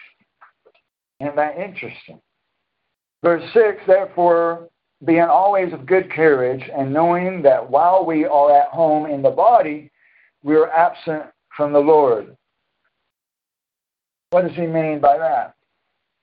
Isn't 1.20 1.36
that 1.36 1.58
interesting? 1.58 2.22
Verse 3.24 3.44
6 3.54 3.82
Therefore, 3.86 4.70
being 5.06 5.22
always 5.22 5.74
of 5.74 5.86
good 5.86 6.12
courage, 6.12 6.64
and 6.76 6.94
knowing 6.94 7.42
that 7.44 7.70
while 7.70 8.06
we 8.06 8.26
are 8.26 8.56
at 8.56 8.70
home 8.70 9.06
in 9.06 9.22
the 9.22 9.30
body, 9.30 9.92
we 10.44 10.56
are 10.56 10.70
absent 10.70 11.24
from 11.56 11.74
the 11.74 11.80
Lord. 11.80 12.36
What 14.32 14.48
does 14.48 14.56
he 14.56 14.66
mean 14.66 15.00
by 15.00 15.18
that? 15.18 15.57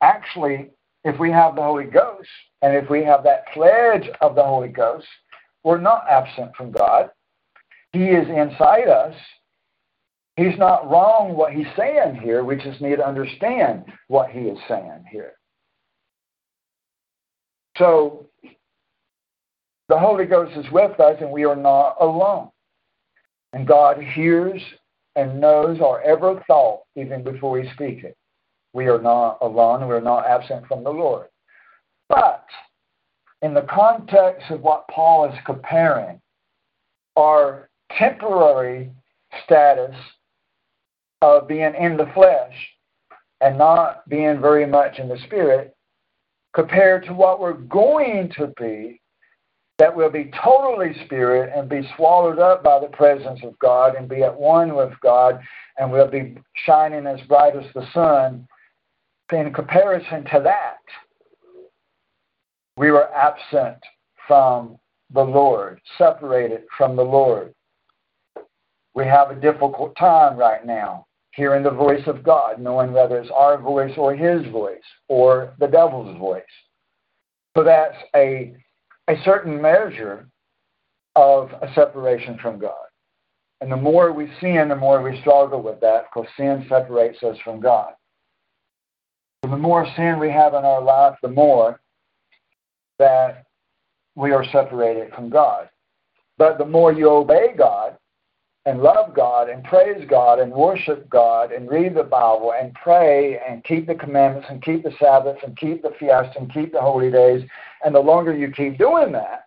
Actually, 0.04 0.68
if 1.04 1.18
we 1.18 1.30
have 1.30 1.56
the 1.56 1.62
Holy 1.62 1.86
Ghost, 1.86 2.28
and 2.60 2.76
if 2.76 2.90
we 2.90 3.02
have 3.04 3.24
that 3.24 3.46
pledge 3.54 4.10
of 4.20 4.34
the 4.34 4.42
Holy 4.42 4.68
Ghost, 4.68 5.06
we're 5.62 5.80
not 5.80 6.04
absent 6.10 6.54
from 6.54 6.72
God. 6.72 7.08
He 7.92 8.04
is 8.08 8.28
inside 8.28 8.88
us. 8.88 9.14
He's 10.36 10.58
not 10.58 10.90
wrong 10.90 11.34
what 11.34 11.54
he's 11.54 11.66
saying 11.74 12.16
here. 12.16 12.44
We 12.44 12.56
just 12.56 12.82
need 12.82 12.96
to 12.96 13.06
understand 13.06 13.84
what 14.08 14.28
he 14.28 14.40
is 14.40 14.58
saying 14.68 15.04
here. 15.10 15.32
So 17.78 18.26
the 19.88 19.98
Holy 19.98 20.26
Ghost 20.26 20.52
is 20.54 20.70
with 20.70 21.00
us 21.00 21.16
and 21.20 21.30
we 21.30 21.46
are 21.46 21.56
not 21.56 21.96
alone. 21.98 22.50
And 23.54 23.66
God 23.66 24.02
hears 24.02 24.60
and 25.16 25.40
knows 25.40 25.80
our 25.80 26.02
every 26.02 26.42
thought 26.46 26.80
even 26.94 27.24
before 27.24 27.52
we 27.52 27.70
speak 27.74 28.04
it. 28.04 28.18
We 28.74 28.88
are 28.88 29.00
not 29.00 29.38
alone. 29.40 29.88
We 29.88 29.94
are 29.94 30.00
not 30.00 30.26
absent 30.26 30.66
from 30.66 30.84
the 30.84 30.90
Lord. 30.90 31.28
But 32.08 32.44
in 33.40 33.54
the 33.54 33.62
context 33.62 34.50
of 34.50 34.60
what 34.60 34.86
Paul 34.88 35.30
is 35.30 35.38
comparing, 35.46 36.20
our 37.16 37.70
temporary 37.96 38.90
status 39.44 39.94
of 41.22 41.48
being 41.48 41.74
in 41.74 41.96
the 41.96 42.10
flesh 42.14 42.54
and 43.40 43.56
not 43.56 44.08
being 44.08 44.40
very 44.40 44.66
much 44.66 44.98
in 44.98 45.08
the 45.08 45.18
spirit 45.24 45.76
compared 46.54 47.04
to 47.04 47.14
what 47.14 47.40
we're 47.40 47.52
going 47.52 48.30
to 48.36 48.52
be 48.58 49.00
that 49.78 49.94
will 49.94 50.10
be 50.10 50.30
totally 50.42 50.94
spirit 51.04 51.52
and 51.54 51.68
be 51.68 51.88
swallowed 51.96 52.38
up 52.38 52.62
by 52.62 52.78
the 52.78 52.86
presence 52.88 53.40
of 53.42 53.58
God 53.58 53.96
and 53.96 54.08
be 54.08 54.22
at 54.22 54.34
one 54.34 54.76
with 54.76 54.92
God 55.02 55.40
and 55.78 55.90
we'll 55.90 56.10
be 56.10 56.36
shining 56.64 57.06
as 57.06 57.20
bright 57.22 57.56
as 57.56 57.64
the 57.74 57.86
sun. 57.92 58.46
In 59.32 59.52
comparison 59.52 60.24
to 60.24 60.40
that, 60.44 60.78
we 62.76 62.90
were 62.90 63.12
absent 63.14 63.78
from 64.26 64.78
the 65.12 65.22
Lord, 65.22 65.80
separated 65.96 66.62
from 66.76 66.96
the 66.96 67.02
Lord. 67.02 67.54
We 68.94 69.04
have 69.06 69.30
a 69.30 69.40
difficult 69.40 69.96
time 69.96 70.36
right 70.36 70.64
now 70.64 71.06
hearing 71.32 71.62
the 71.62 71.70
voice 71.70 72.06
of 72.06 72.22
God, 72.22 72.60
knowing 72.60 72.92
whether 72.92 73.18
it's 73.18 73.30
our 73.34 73.58
voice 73.58 73.92
or 73.96 74.14
His 74.14 74.46
voice 74.52 74.82
or 75.08 75.54
the 75.58 75.66
devil's 75.66 76.16
voice. 76.18 76.42
So 77.56 77.64
that's 77.64 77.96
a 78.14 78.54
a 79.08 79.16
certain 79.24 79.60
measure 79.60 80.28
of 81.16 81.50
a 81.62 81.72
separation 81.74 82.38
from 82.38 82.58
God. 82.58 82.86
And 83.60 83.70
the 83.70 83.76
more 83.76 84.12
we 84.12 84.30
sin, 84.40 84.68
the 84.68 84.76
more 84.76 85.02
we 85.02 85.20
struggle 85.20 85.62
with 85.62 85.80
that 85.80 86.04
because 86.04 86.28
sin 86.36 86.66
separates 86.68 87.22
us 87.22 87.36
from 87.44 87.60
God. 87.60 87.92
The 89.50 89.56
more 89.56 89.86
sin 89.96 90.18
we 90.18 90.30
have 90.30 90.54
in 90.54 90.64
our 90.64 90.82
life, 90.82 91.16
the 91.22 91.28
more 91.28 91.80
that 92.98 93.44
we 94.14 94.32
are 94.32 94.44
separated 94.52 95.12
from 95.14 95.30
God. 95.30 95.68
But 96.38 96.58
the 96.58 96.64
more 96.64 96.92
you 96.92 97.10
obey 97.10 97.54
God, 97.56 97.96
and 98.66 98.82
love 98.82 99.14
God 99.14 99.50
and 99.50 99.62
praise 99.64 100.06
God 100.08 100.38
and 100.38 100.50
worship 100.50 101.08
God 101.10 101.52
and 101.52 101.68
read 101.68 101.94
the 101.94 102.02
Bible 102.02 102.54
and 102.58 102.72
pray 102.74 103.38
and 103.46 103.62
keep 103.64 103.86
the 103.86 103.94
commandments 103.94 104.48
and 104.50 104.62
keep 104.62 104.82
the 104.82 104.94
Sabbath 104.98 105.36
and 105.44 105.56
keep 105.56 105.82
the 105.82 105.92
fiesta 105.98 106.38
and 106.38 106.52
keep 106.52 106.72
the 106.72 106.80
holy 106.80 107.10
days. 107.10 107.42
And 107.84 107.94
the 107.94 108.00
longer 108.00 108.34
you 108.34 108.50
keep 108.50 108.78
doing 108.78 109.12
that, 109.12 109.46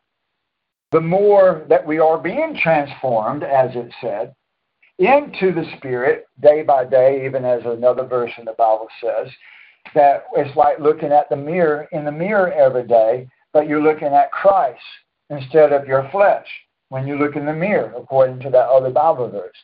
the 0.92 1.02
more 1.02 1.66
that 1.68 1.86
we 1.86 2.00
are 2.00 2.18
being 2.18 2.58
transformed, 2.62 3.44
as 3.44 3.72
it 3.74 3.92
said, 4.02 4.36
into 5.00 5.52
the 5.52 5.66
Spirit 5.78 6.28
day 6.42 6.64
by 6.64 6.86
day, 6.86 7.26
even 7.26 7.44
as 7.44 7.62
another 7.66 8.04
verse 8.04 8.32
in 8.38 8.46
the 8.46 8.54
Bible 8.54 8.88
says, 9.02 9.30
that 9.96 10.26
it's 10.36 10.56
like 10.56 10.80
looking 10.80 11.12
at 11.12 11.30
the 11.30 11.36
mirror 11.36 11.88
in 11.92 12.06
the 12.06 12.12
mirror 12.12 12.52
every 12.52 12.88
day, 12.88 13.28
but 13.54 13.68
you're 13.68 13.82
looking 13.82 14.14
at 14.14 14.32
Christ 14.32 14.82
instead 15.30 15.74
of 15.74 15.88
your 15.88 16.10
flesh 16.12 16.48
when 16.90 17.08
you 17.08 17.18
look 17.18 17.36
in 17.36 17.46
the 17.46 17.54
mirror, 17.54 17.94
according 17.98 18.40
to 18.42 18.50
that 18.50 18.70
other 18.70 18.90
Bible 18.90 19.30
verse. 19.30 19.58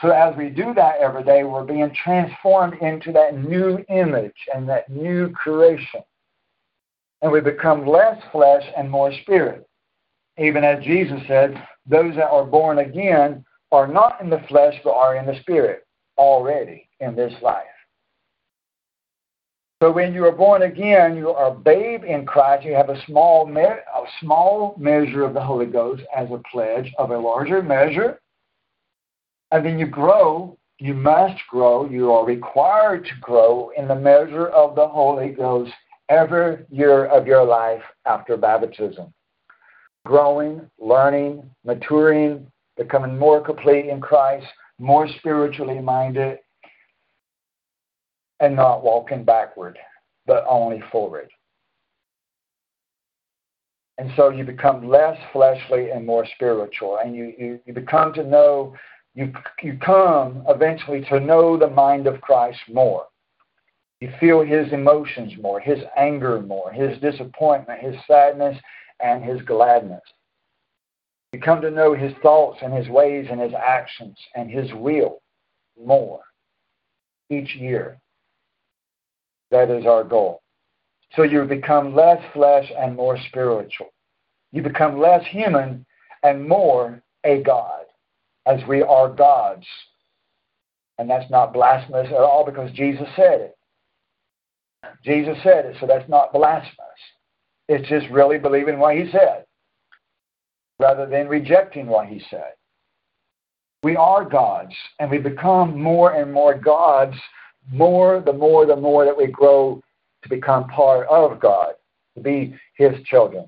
So 0.00 0.10
as 0.10 0.36
we 0.36 0.50
do 0.50 0.74
that 0.74 0.98
every 1.00 1.24
day, 1.24 1.44
we're 1.44 1.64
being 1.64 1.94
transformed 1.94 2.74
into 2.82 3.12
that 3.12 3.36
new 3.36 3.82
image 3.88 4.36
and 4.54 4.68
that 4.68 4.90
new 4.90 5.30
creation. 5.30 6.02
And 7.22 7.32
we 7.32 7.40
become 7.40 7.86
less 7.86 8.22
flesh 8.30 8.64
and 8.76 8.90
more 8.90 9.10
spirit. 9.22 9.66
Even 10.38 10.64
as 10.64 10.84
Jesus 10.84 11.20
said, 11.26 11.56
those 11.86 12.14
that 12.16 12.28
are 12.28 12.44
born 12.44 12.78
again 12.78 13.42
are 13.72 13.86
not 13.86 14.20
in 14.20 14.28
the 14.28 14.44
flesh, 14.48 14.74
but 14.84 14.92
are 14.92 15.16
in 15.16 15.24
the 15.24 15.40
spirit 15.40 15.86
already 16.18 16.88
in 17.00 17.16
this 17.16 17.32
life. 17.40 17.64
So 19.82 19.92
when 19.92 20.14
you 20.14 20.24
are 20.24 20.32
born 20.32 20.62
again, 20.62 21.16
you 21.16 21.30
are 21.30 21.48
a 21.48 21.54
babe 21.54 22.02
in 22.02 22.24
Christ. 22.24 22.64
You 22.64 22.74
have 22.74 22.88
a 22.88 23.04
small, 23.04 23.44
me- 23.44 23.62
a 23.62 24.04
small 24.20 24.74
measure 24.78 25.22
of 25.22 25.34
the 25.34 25.42
Holy 25.42 25.66
Ghost 25.66 26.02
as 26.16 26.30
a 26.30 26.40
pledge 26.50 26.94
of 26.98 27.10
a 27.10 27.18
larger 27.18 27.62
measure. 27.62 28.20
And 29.50 29.64
then 29.64 29.78
you 29.78 29.86
grow. 29.86 30.56
You 30.78 30.94
must 30.94 31.40
grow. 31.50 31.86
You 31.88 32.10
are 32.12 32.24
required 32.24 33.04
to 33.04 33.12
grow 33.20 33.70
in 33.76 33.86
the 33.86 33.94
measure 33.94 34.48
of 34.48 34.76
the 34.76 34.88
Holy 34.88 35.28
Ghost 35.28 35.72
every 36.08 36.64
year 36.70 37.06
of 37.06 37.26
your 37.26 37.44
life 37.44 37.82
after 38.06 38.38
baptism. 38.38 39.12
Growing, 40.06 40.70
learning, 40.78 41.50
maturing, 41.64 42.50
becoming 42.78 43.18
more 43.18 43.42
complete 43.42 43.86
in 43.86 44.00
Christ, 44.00 44.46
more 44.78 45.06
spiritually 45.18 45.80
minded, 45.80 46.38
and 48.40 48.54
not 48.54 48.82
walking 48.82 49.24
backward, 49.24 49.78
but 50.26 50.44
only 50.48 50.82
forward. 50.92 51.30
And 53.98 54.10
so 54.16 54.28
you 54.28 54.44
become 54.44 54.88
less 54.88 55.16
fleshly 55.32 55.90
and 55.90 56.04
more 56.04 56.26
spiritual, 56.34 56.98
and 57.02 57.16
you, 57.16 57.32
you, 57.38 57.60
you 57.64 57.72
become 57.72 58.12
to 58.14 58.22
know, 58.22 58.76
you, 59.14 59.32
you 59.62 59.78
come 59.82 60.44
eventually 60.48 61.00
to 61.08 61.18
know 61.18 61.56
the 61.56 61.70
mind 61.70 62.06
of 62.06 62.20
Christ 62.20 62.60
more. 62.68 63.06
You 64.00 64.12
feel 64.20 64.42
his 64.42 64.70
emotions 64.72 65.32
more, 65.40 65.58
his 65.58 65.78
anger 65.96 66.42
more, 66.42 66.70
his 66.70 66.98
disappointment, 66.98 67.80
his 67.80 67.94
sadness, 68.06 68.58
and 69.00 69.24
his 69.24 69.40
gladness. 69.42 70.02
You 71.32 71.40
come 71.40 71.62
to 71.62 71.70
know 71.70 71.94
his 71.94 72.12
thoughts 72.22 72.58
and 72.62 72.74
his 72.74 72.88
ways 72.88 73.26
and 73.30 73.40
his 73.40 73.52
actions 73.54 74.16
and 74.34 74.50
his 74.50 74.72
will 74.74 75.22
more 75.82 76.20
each 77.30 77.54
year. 77.54 77.98
That 79.50 79.70
is 79.70 79.86
our 79.86 80.02
goal, 80.04 80.42
So 81.14 81.22
you 81.22 81.44
become 81.44 81.94
less 81.94 82.20
flesh 82.32 82.70
and 82.76 82.96
more 82.96 83.16
spiritual. 83.28 83.88
You 84.52 84.62
become 84.62 84.98
less 84.98 85.24
human 85.26 85.86
and 86.22 86.48
more 86.48 87.02
a 87.24 87.42
God, 87.42 87.84
as 88.46 88.60
we 88.68 88.82
are 88.82 89.08
gods. 89.08 89.66
And 90.98 91.08
that's 91.08 91.30
not 91.30 91.52
blasphemous 91.52 92.08
at 92.08 92.14
all 92.14 92.44
because 92.44 92.72
Jesus 92.72 93.06
said 93.14 93.40
it. 93.40 93.56
Jesus 95.04 95.36
said 95.42 95.66
it, 95.66 95.76
so 95.80 95.86
that's 95.86 96.08
not 96.08 96.32
blasphemous. 96.32 96.76
It's 97.68 97.88
just 97.88 98.08
really 98.10 98.38
believing 98.38 98.78
what 98.78 98.96
he 98.96 99.10
said 99.10 99.44
rather 100.78 101.06
than 101.06 101.28
rejecting 101.28 101.86
what 101.86 102.06
he 102.06 102.22
said. 102.30 102.52
We 103.82 103.96
are 103.96 104.24
gods, 104.24 104.74
and 104.98 105.10
we 105.10 105.18
become 105.18 105.80
more 105.80 106.14
and 106.14 106.32
more 106.32 106.54
gods, 106.54 107.16
more 107.70 108.20
the 108.20 108.32
more 108.32 108.66
the 108.66 108.76
more 108.76 109.04
that 109.04 109.16
we 109.16 109.26
grow 109.26 109.82
to 110.22 110.28
become 110.28 110.68
part 110.68 111.06
of 111.08 111.40
God, 111.40 111.74
to 112.14 112.22
be 112.22 112.54
his 112.76 112.94
children. 113.04 113.46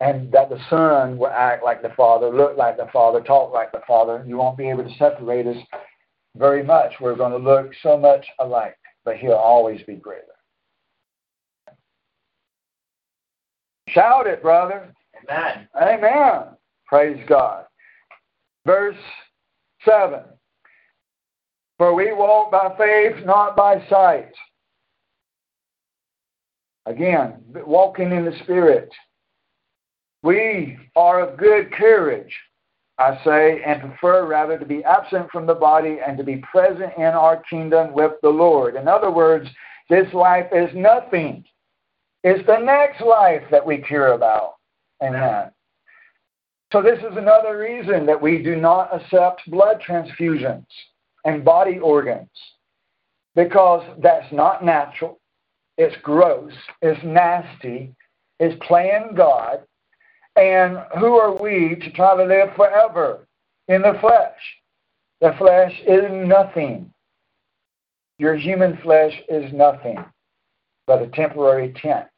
And 0.00 0.32
that 0.32 0.48
the 0.48 0.58
Son 0.68 1.16
will 1.16 1.28
act 1.28 1.62
like 1.62 1.80
the 1.80 1.92
Father, 1.96 2.28
look 2.28 2.56
like 2.56 2.76
the 2.76 2.88
Father, 2.92 3.20
talk 3.20 3.52
like 3.52 3.70
the 3.70 3.82
Father. 3.86 4.24
You 4.26 4.36
won't 4.36 4.58
be 4.58 4.68
able 4.68 4.82
to 4.82 4.94
separate 4.98 5.46
us 5.46 5.56
very 6.36 6.64
much. 6.64 6.94
We're 7.00 7.14
going 7.14 7.30
to 7.30 7.38
look 7.38 7.70
so 7.82 7.96
much 7.96 8.26
alike, 8.40 8.76
but 9.04 9.16
he'll 9.16 9.32
always 9.32 9.80
be 9.82 9.94
greater. 9.94 10.24
Shout 13.88 14.26
it, 14.26 14.42
brother. 14.42 14.92
Amen. 15.28 15.68
Amen. 15.80 16.42
Praise 16.86 17.22
God. 17.28 17.66
Verse 18.66 18.96
7 19.84 20.20
For 21.78 21.94
we 21.94 22.12
walk 22.12 22.50
by 22.50 22.74
faith, 22.78 23.24
not 23.24 23.56
by 23.56 23.84
sight. 23.88 24.32
Again, 26.86 27.42
walking 27.66 28.12
in 28.12 28.24
the 28.24 28.36
Spirit. 28.42 28.90
We 30.22 30.78
are 30.94 31.20
of 31.20 31.38
good 31.38 31.72
courage, 31.72 32.32
I 32.98 33.18
say, 33.24 33.62
and 33.64 33.80
prefer 33.80 34.26
rather 34.26 34.58
to 34.58 34.64
be 34.64 34.84
absent 34.84 35.30
from 35.30 35.46
the 35.46 35.54
body 35.54 35.98
and 36.06 36.16
to 36.18 36.24
be 36.24 36.42
present 36.50 36.92
in 36.96 37.04
our 37.04 37.42
kingdom 37.48 37.92
with 37.92 38.12
the 38.22 38.28
Lord. 38.28 38.76
In 38.76 38.86
other 38.86 39.10
words, 39.10 39.48
this 39.88 40.12
life 40.12 40.46
is 40.52 40.70
nothing 40.74 41.44
it's 42.24 42.46
the 42.46 42.58
next 42.58 43.00
life 43.00 43.42
that 43.50 43.66
we 43.66 43.78
care 43.78 44.12
about. 44.12 44.54
Amen. 45.02 45.50
So, 46.72 46.80
this 46.80 46.98
is 46.98 47.16
another 47.16 47.58
reason 47.58 48.06
that 48.06 48.20
we 48.20 48.42
do 48.42 48.56
not 48.56 48.94
accept 48.94 49.42
blood 49.50 49.82
transfusions 49.86 50.64
and 51.24 51.44
body 51.44 51.78
organs 51.78 52.28
because 53.34 53.82
that's 54.02 54.30
not 54.32 54.64
natural. 54.64 55.20
It's 55.78 55.96
gross. 56.02 56.52
It's 56.80 57.02
nasty. 57.04 57.94
It's 58.38 58.56
playing 58.66 59.14
God. 59.16 59.60
And 60.36 60.78
who 60.98 61.14
are 61.14 61.40
we 61.40 61.76
to 61.76 61.90
try 61.92 62.16
to 62.16 62.24
live 62.24 62.54
forever 62.56 63.26
in 63.68 63.82
the 63.82 63.96
flesh? 64.00 64.38
The 65.20 65.34
flesh 65.38 65.72
is 65.86 66.04
nothing. 66.10 66.92
Your 68.18 68.36
human 68.36 68.78
flesh 68.82 69.12
is 69.28 69.52
nothing 69.52 70.04
but 70.86 71.02
a 71.02 71.08
temporary 71.08 71.72
tent 71.80 72.08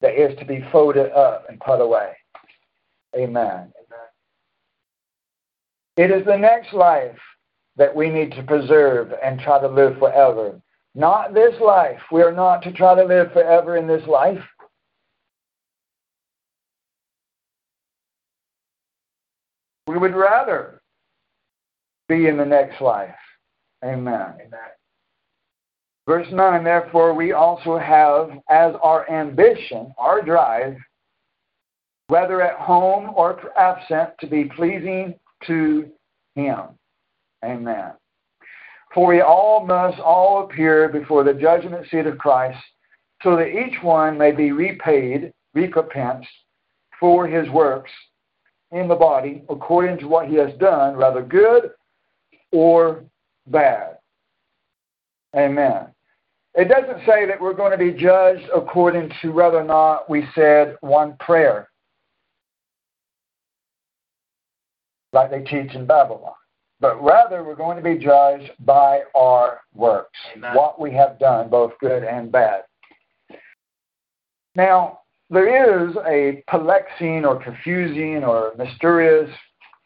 that 0.00 0.14
is 0.14 0.36
to 0.38 0.44
be 0.44 0.64
folded 0.70 1.10
up 1.12 1.46
and 1.48 1.60
put 1.60 1.80
away. 1.80 2.12
Amen. 3.16 3.72
It 5.96 6.10
is 6.10 6.24
the 6.24 6.36
next 6.36 6.72
life 6.72 7.18
that 7.76 7.94
we 7.94 8.10
need 8.10 8.32
to 8.32 8.42
preserve 8.42 9.12
and 9.22 9.40
try 9.40 9.60
to 9.60 9.68
live 9.68 9.98
forever. 9.98 10.60
Not 10.94 11.32
this 11.32 11.54
life. 11.60 12.00
We 12.10 12.22
are 12.22 12.32
not 12.32 12.62
to 12.62 12.72
try 12.72 12.94
to 12.94 13.04
live 13.04 13.32
forever 13.32 13.76
in 13.76 13.86
this 13.86 14.06
life. 14.06 14.42
We 19.86 19.98
would 19.98 20.14
rather 20.14 20.80
be 22.08 22.26
in 22.26 22.36
the 22.36 22.44
next 22.44 22.80
life. 22.80 23.14
Amen. 23.84 24.34
Amen. 24.34 24.70
Verse 26.06 26.26
9, 26.32 26.64
therefore, 26.64 27.14
we 27.14 27.32
also 27.32 27.78
have 27.78 28.30
as 28.50 28.74
our 28.82 29.08
ambition, 29.10 29.92
our 29.98 30.20
drive, 30.20 30.76
whether 32.08 32.42
at 32.42 32.58
home 32.58 33.12
or 33.14 33.40
absent, 33.56 34.10
to 34.20 34.26
be 34.26 34.44
pleasing 34.44 35.14
to 35.46 35.90
Him. 36.34 36.58
Amen. 37.44 37.92
For 38.94 39.06
we 39.06 39.20
all 39.20 39.64
must 39.66 39.98
all 39.98 40.44
appear 40.44 40.88
before 40.88 41.24
the 41.24 41.34
judgment 41.34 41.86
seat 41.90 42.06
of 42.06 42.18
Christ, 42.18 42.58
so 43.22 43.36
that 43.36 43.48
each 43.48 43.82
one 43.82 44.18
may 44.18 44.32
be 44.32 44.52
repaid, 44.52 45.32
recompensed 45.54 46.28
for 47.00 47.26
his 47.26 47.48
works 47.50 47.90
in 48.70 48.88
the 48.88 48.94
body 48.94 49.42
according 49.48 49.98
to 49.98 50.08
what 50.08 50.28
he 50.28 50.34
has 50.36 50.52
done, 50.58 50.96
whether 50.96 51.22
good 51.22 51.70
or 52.52 53.04
bad. 53.46 53.98
Amen. 55.34 55.86
It 56.54 56.68
doesn't 56.68 57.06
say 57.06 57.26
that 57.26 57.40
we're 57.40 57.54
going 57.54 57.72
to 57.72 57.78
be 57.78 57.92
judged 57.92 58.44
according 58.54 59.10
to 59.22 59.30
whether 59.30 59.58
or 59.58 59.64
not 59.64 60.10
we 60.10 60.26
said 60.34 60.76
one 60.82 61.16
prayer, 61.18 61.70
like 65.14 65.30
they 65.30 65.40
teach 65.40 65.74
in 65.74 65.86
Babylon. 65.86 66.34
But 66.82 67.00
rather, 67.00 67.44
we're 67.44 67.54
going 67.54 67.76
to 67.76 67.82
be 67.82 67.96
judged 67.96 68.50
by 68.58 69.02
our 69.14 69.60
works, 69.72 70.18
Amen. 70.36 70.56
what 70.56 70.80
we 70.80 70.92
have 70.94 71.16
done, 71.20 71.48
both 71.48 71.70
good 71.80 72.02
and 72.02 72.32
bad. 72.32 72.62
Now, 74.56 74.98
there 75.30 75.86
is 75.86 75.94
a 76.08 76.42
perplexing 76.48 77.24
or 77.24 77.40
confusing 77.40 78.24
or 78.24 78.52
mysterious 78.58 79.30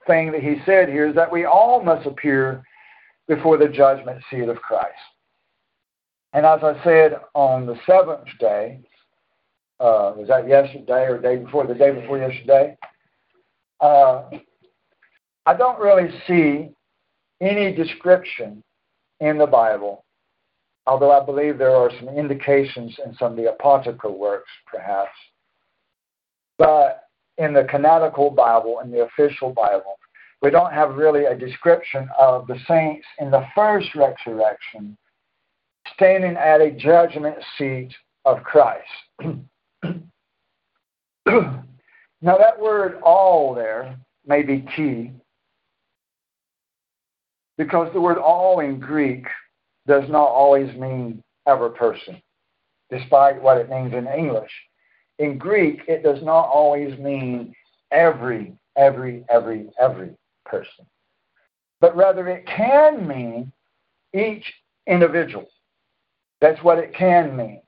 thing 0.06 0.32
that 0.32 0.42
he 0.42 0.56
said 0.64 0.88
here 0.88 1.06
is 1.06 1.14
that 1.14 1.30
we 1.30 1.44
all 1.44 1.82
must 1.82 2.06
appear 2.06 2.62
before 3.28 3.58
the 3.58 3.68
judgment 3.68 4.22
seat 4.30 4.48
of 4.48 4.56
Christ. 4.56 4.94
And 6.32 6.46
as 6.46 6.60
I 6.62 6.82
said 6.82 7.20
on 7.34 7.66
the 7.66 7.78
seventh 7.86 8.26
day, 8.40 8.80
uh, 9.80 10.14
was 10.16 10.28
that 10.28 10.48
yesterday 10.48 11.04
or 11.04 11.20
day 11.20 11.36
before, 11.36 11.66
the 11.66 11.74
day 11.74 11.90
before 11.90 12.16
yesterday? 12.16 12.74
Uh, 13.82 14.22
I 15.44 15.54
don't 15.54 15.78
really 15.78 16.08
see 16.26 16.72
any 17.40 17.72
description 17.72 18.62
in 19.20 19.38
the 19.38 19.46
Bible, 19.46 20.04
although 20.86 21.10
I 21.10 21.24
believe 21.24 21.58
there 21.58 21.74
are 21.74 21.90
some 21.98 22.08
indications 22.08 22.96
in 23.04 23.14
some 23.16 23.32
of 23.32 23.36
the 23.36 23.50
apocryphal 23.50 24.18
works, 24.18 24.50
perhaps. 24.66 25.10
But 26.58 27.04
in 27.38 27.52
the 27.52 27.64
canonical 27.64 28.30
Bible, 28.30 28.80
in 28.82 28.90
the 28.90 29.04
official 29.04 29.52
Bible, 29.52 29.98
we 30.42 30.50
don't 30.50 30.72
have 30.72 30.96
really 30.96 31.24
a 31.24 31.34
description 31.34 32.08
of 32.18 32.46
the 32.46 32.58
saints 32.68 33.06
in 33.18 33.30
the 33.30 33.46
first 33.54 33.88
resurrection 33.94 34.96
standing 35.94 36.36
at 36.36 36.60
a 36.60 36.70
judgment 36.70 37.36
seat 37.56 37.90
of 38.24 38.42
Christ. 38.42 38.82
now, 41.26 41.62
that 42.22 42.60
word 42.60 43.00
all 43.02 43.54
there 43.54 43.96
may 44.26 44.42
be 44.42 44.66
key 44.76 45.12
because 47.58 47.92
the 47.92 48.00
word 48.00 48.18
all 48.18 48.60
in 48.60 48.78
Greek 48.78 49.26
does 49.86 50.08
not 50.08 50.28
always 50.28 50.74
mean 50.76 51.22
every 51.46 51.70
person, 51.70 52.20
despite 52.90 53.40
what 53.40 53.58
it 53.58 53.70
means 53.70 53.94
in 53.94 54.06
English. 54.06 54.50
In 55.18 55.38
Greek, 55.38 55.82
it 55.88 56.02
does 56.02 56.22
not 56.22 56.48
always 56.48 56.98
mean 56.98 57.54
every, 57.90 58.52
every, 58.76 59.24
every, 59.30 59.68
every 59.80 60.10
person, 60.44 60.84
but 61.80 61.96
rather 61.96 62.28
it 62.28 62.46
can 62.46 63.06
mean 63.06 63.52
each 64.14 64.44
individual. 64.86 65.46
That's 66.40 66.62
what 66.62 66.78
it 66.78 66.94
can 66.94 67.36
mean. 67.36 67.62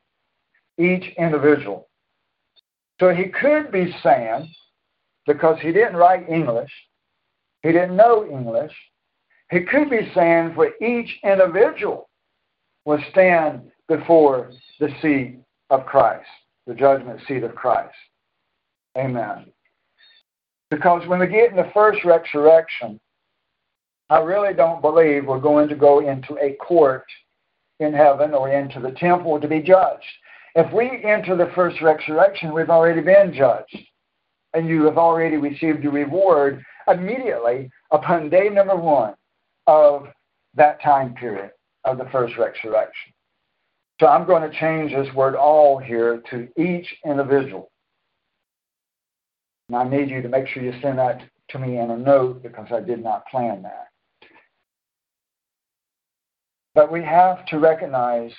Each 0.77 1.13
individual. 1.17 1.89
So 3.01 3.15
he 3.15 3.27
could 3.27 3.73
be 3.73 3.95
saying, 4.03 4.53
because 5.27 5.59
he 5.61 5.73
didn't 5.73 5.97
write 5.97 6.29
English, 6.29 6.73
he 7.63 7.73
didn't 7.73 7.97
know 7.97 8.27
English, 8.27 8.73
he 9.51 9.61
could 9.61 9.89
be 9.89 10.11
saying 10.15 10.55
for 10.55 10.71
each 10.83 11.19
individual 11.25 12.09
will 12.85 13.03
stand 13.11 13.63
before 13.89 14.51
the 14.79 14.89
seat 15.01 15.39
of 15.71 15.87
Christ, 15.87 16.29
the 16.67 16.75
judgment 16.75 17.21
seat 17.27 17.45
of 17.45 17.55
Christ. 17.55 17.95
Amen. 18.97 19.47
Because 20.71 21.07
when 21.09 21.21
we 21.21 21.27
get 21.29 21.51
in 21.51 21.57
the 21.57 21.71
first 21.73 22.05
resurrection, 22.05 23.01
I 24.11 24.19
really 24.19 24.55
don't 24.55 24.83
believe 24.83 25.27
we're 25.27 25.41
going 25.41 25.69
to 25.69 25.77
go 25.77 26.01
into 26.01 26.37
a 26.39 26.55
court 26.55 27.05
in 27.81 27.93
heaven 27.93 28.35
or 28.35 28.51
into 28.51 28.81
the 28.81 28.93
temple 28.93 29.41
to 29.41 29.49
be 29.49 29.61
judged. 29.61 30.05
If 30.55 30.73
we 30.73 31.03
enter 31.05 31.37
the 31.37 31.53
first 31.55 31.81
resurrection, 31.81 32.53
we've 32.53 32.71
already 32.71 33.01
been 33.01 33.33
judged. 33.33 33.77
And 34.55 34.67
you 34.67 34.85
have 34.85 34.99
already 34.99 35.37
received 35.37 35.83
your 35.83 35.93
reward 35.93 36.65
immediately 36.89 37.71
upon 37.91 38.31
day 38.31 38.49
number 38.49 38.77
one 38.77 39.15
of 39.69 40.09
that 40.55 40.83
time 40.83 41.15
period 41.15 41.51
of 41.85 41.99
the 41.99 42.07
first 42.11 42.37
resurrection. 42.37 43.13
So 44.01 44.07
I'm 44.07 44.27
going 44.27 44.49
to 44.49 44.59
change 44.59 44.93
this 44.93 45.13
word 45.15 45.37
all 45.37 45.79
here 45.79 46.23
to 46.31 46.49
each 46.57 46.87
individual. 47.05 47.71
And 49.69 49.77
I 49.77 49.85
need 49.85 50.09
you 50.09 50.23
to 50.23 50.29
make 50.29 50.49
sure 50.49 50.63
you 50.63 50.73
send 50.81 50.99
that 50.99 51.21
to 51.51 51.59
me 51.59 51.79
in 51.79 51.91
a 51.91 51.97
note 51.97 52.43
because 52.43 52.69
I 52.73 52.81
did 52.81 53.05
not 53.05 53.27
plan 53.27 53.63
that. 53.63 53.89
But 56.75 56.91
we 56.91 57.03
have 57.03 57.45
to 57.47 57.59
recognize 57.59 58.33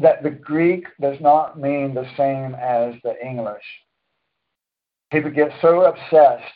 that 0.00 0.22
the 0.22 0.30
Greek 0.30 0.84
does 1.00 1.16
not 1.20 1.58
mean 1.58 1.94
the 1.94 2.08
same 2.16 2.54
as 2.54 2.94
the 3.04 3.14
English. 3.24 3.62
People 5.12 5.30
get 5.30 5.50
so 5.62 5.84
obsessed 5.84 6.54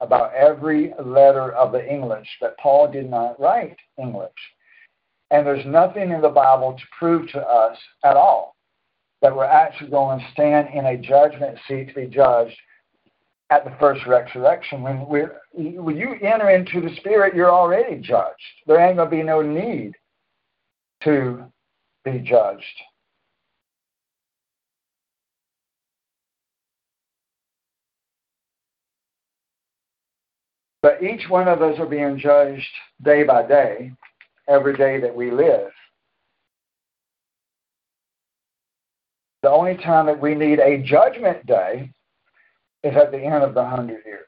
about 0.00 0.32
every 0.34 0.92
letter 1.02 1.52
of 1.52 1.72
the 1.72 1.92
English 1.92 2.28
that 2.40 2.58
Paul 2.58 2.90
did 2.90 3.10
not 3.10 3.38
write 3.38 3.76
English. 3.98 4.32
And 5.30 5.46
there's 5.46 5.66
nothing 5.66 6.10
in 6.10 6.20
the 6.20 6.28
Bible 6.28 6.72
to 6.72 6.82
prove 6.98 7.30
to 7.30 7.40
us 7.40 7.78
at 8.04 8.16
all 8.16 8.56
that 9.22 9.34
we're 9.34 9.44
actually 9.44 9.90
going 9.90 10.18
to 10.18 10.32
stand 10.32 10.68
in 10.74 10.86
a 10.86 10.96
judgment 10.96 11.58
seat 11.68 11.88
to 11.88 11.94
be 11.94 12.06
judged 12.06 12.56
at 13.50 13.64
the 13.64 13.72
first 13.78 14.06
resurrection. 14.06 14.82
When, 14.82 15.06
we 15.06 15.22
when 15.52 15.96
you 15.96 16.14
enter 16.22 16.50
into 16.50 16.80
the 16.80 16.94
Spirit, 16.96 17.34
you're 17.34 17.50
already 17.50 17.96
judged. 17.96 18.34
There 18.66 18.80
ain't 18.80 18.96
going 18.96 19.10
to 19.10 19.16
be 19.16 19.22
no 19.22 19.42
need 19.42 19.92
to 21.02 21.44
be 22.04 22.20
judged. 22.20 22.64
But 30.82 31.02
each 31.02 31.28
one 31.28 31.48
of 31.48 31.60
us 31.60 31.78
are 31.78 31.86
being 31.86 32.18
judged 32.18 32.70
day 33.02 33.22
by 33.22 33.46
day, 33.46 33.92
every 34.48 34.76
day 34.76 35.00
that 35.00 35.14
we 35.14 35.30
live. 35.30 35.70
The 39.42 39.50
only 39.50 39.76
time 39.76 40.06
that 40.06 40.20
we 40.20 40.34
need 40.34 40.58
a 40.58 40.82
judgment 40.82 41.44
day 41.46 41.90
is 42.82 42.96
at 42.96 43.10
the 43.10 43.18
end 43.18 43.42
of 43.42 43.54
the 43.54 43.64
hundred 43.64 44.04
years. 44.04 44.26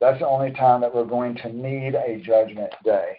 That's 0.00 0.20
the 0.20 0.28
only 0.28 0.52
time 0.52 0.80
that 0.80 0.94
we're 0.94 1.04
going 1.04 1.36
to 1.36 1.52
need 1.52 1.94
a 1.94 2.20
judgment 2.24 2.72
day. 2.84 3.18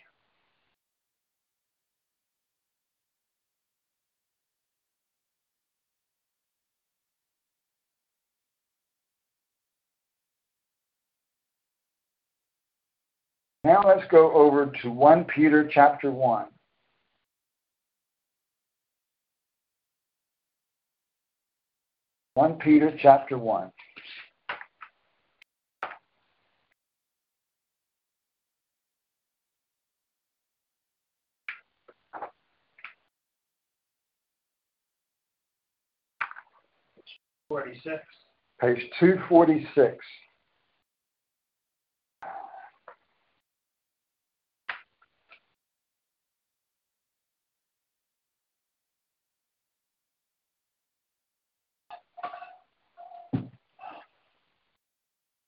Now 13.63 13.83
let's 13.85 14.07
go 14.09 14.31
over 14.33 14.71
to 14.81 14.89
1 14.89 15.25
Peter 15.25 15.69
chapter 15.71 16.11
1. 16.11 16.45
One 22.39 22.53
Peter 22.53 22.97
chapter 23.01 23.37
one. 23.37 23.69
Forty-six. 37.49 37.97
Page 38.61 38.77
two 39.01 39.19
forty 39.27 39.67
six. 39.75 39.97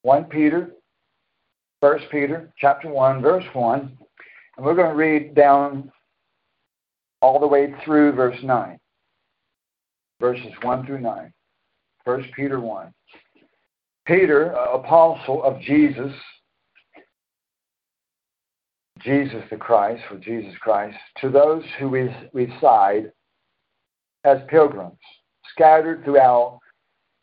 One 0.04 0.26
Peter, 0.26 0.72
First 1.82 2.06
Peter, 2.12 2.54
chapter 2.60 2.90
one, 2.90 3.22
verse 3.22 3.44
one, 3.54 3.98
and 4.56 4.66
we're 4.66 4.76
going 4.76 4.92
to 4.92 4.96
read 4.96 5.34
down 5.34 5.92
all 7.22 7.40
the 7.40 7.48
way 7.48 7.74
through 7.84 8.12
verse 8.12 8.38
nine, 8.44 8.80
verses 10.20 10.52
one 10.62 10.86
through 10.86 11.02
nine. 11.02 11.34
First 12.06 12.30
Peter 12.36 12.60
one. 12.60 12.94
Peter, 14.06 14.52
apostle 14.52 15.44
of 15.44 15.60
Jesus, 15.62 16.12
Jesus 19.00 19.44
the 19.50 19.58
Christ, 19.58 20.04
for 20.08 20.18
Jesus 20.18 20.54
Christ, 20.60 20.98
to 21.22 21.30
those 21.30 21.64
who 21.80 21.90
reside 22.34 23.12
as 24.24 24.38
pilgrims, 24.50 25.00
scattered 25.52 26.04
throughout 26.04 26.60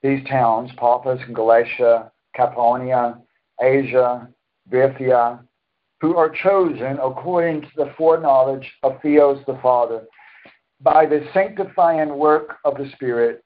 these 0.02 0.24
towns, 0.28 0.70
Paphos 0.78 1.20
and 1.26 1.34
Galatia, 1.34 2.10
Cappadocia, 2.38 3.20
Asia, 3.60 4.28
Bithynia, 4.70 5.40
who 6.00 6.16
are 6.16 6.30
chosen 6.30 6.98
according 7.02 7.62
to 7.62 7.68
the 7.76 7.92
foreknowledge 7.98 8.70
of 8.84 9.02
Theos 9.02 9.42
the 9.46 9.58
Father, 9.60 10.06
by 10.80 11.04
the 11.04 11.26
sanctifying 11.34 12.16
work 12.16 12.58
of 12.64 12.78
the 12.78 12.88
Spirit, 12.94 13.42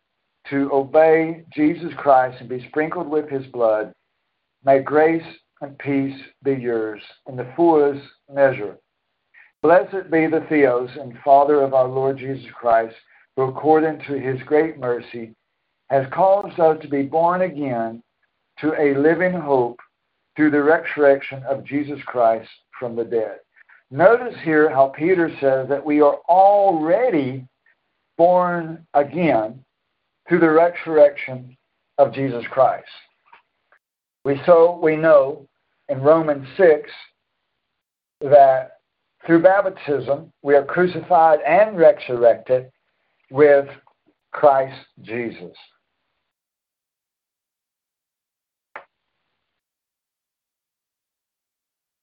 to 0.50 0.68
obey 0.72 1.44
Jesus 1.54 1.92
Christ 1.96 2.36
and 2.40 2.48
be 2.48 2.66
sprinkled 2.68 3.08
with 3.08 3.30
his 3.30 3.46
blood. 3.46 3.92
May 4.64 4.82
grace 4.82 5.24
and 5.62 5.78
peace 5.78 6.20
be 6.44 6.52
yours 6.52 7.00
in 7.28 7.36
the 7.36 7.50
fullest 7.56 8.04
measure. 8.30 8.76
Blessed 9.62 10.10
be 10.10 10.26
the 10.26 10.44
Theos 10.48 10.90
and 11.00 11.16
Father 11.24 11.62
of 11.62 11.72
our 11.72 11.88
Lord 11.88 12.18
Jesus 12.18 12.50
Christ, 12.52 12.96
who 13.36 13.44
according 13.44 14.00
to 14.06 14.20
his 14.20 14.42
great 14.42 14.78
mercy 14.78 15.34
has 15.88 16.06
caused 16.12 16.58
us 16.58 16.82
to 16.82 16.88
be 16.88 17.02
born 17.02 17.42
again 17.42 18.02
to 18.60 18.72
a 18.80 18.98
living 18.98 19.32
hope 19.32 19.80
through 20.36 20.50
the 20.50 20.62
resurrection 20.62 21.42
of 21.44 21.64
Jesus 21.64 22.00
Christ 22.06 22.48
from 22.78 22.96
the 22.96 23.04
dead. 23.04 23.38
Notice 23.90 24.34
here 24.42 24.70
how 24.70 24.88
Peter 24.88 25.28
says 25.40 25.68
that 25.68 25.84
we 25.84 26.00
are 26.00 26.18
already 26.28 27.46
born 28.16 28.86
again 28.94 29.62
through 30.28 30.40
the 30.40 30.50
resurrection 30.50 31.56
of 31.98 32.14
Jesus 32.14 32.44
Christ. 32.50 32.88
We 34.24 34.40
so 34.46 34.78
we 34.82 34.96
know 34.96 35.46
in 35.88 36.00
Romans 36.00 36.46
6 36.56 36.90
that 38.22 38.78
through 39.26 39.42
baptism 39.42 40.32
we 40.42 40.54
are 40.54 40.64
crucified 40.64 41.40
and 41.46 41.76
resurrected 41.76 42.70
with 43.30 43.66
Christ 44.32 44.78
Jesus. 45.02 45.56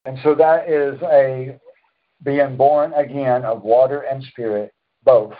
And 0.04 0.18
so 0.22 0.34
that 0.34 0.68
is 0.68 1.00
a 1.02 1.58
being 2.22 2.56
born 2.56 2.92
again 2.94 3.44
of 3.44 3.62
water 3.62 4.02
and 4.02 4.22
spirit, 4.24 4.72
both 5.04 5.34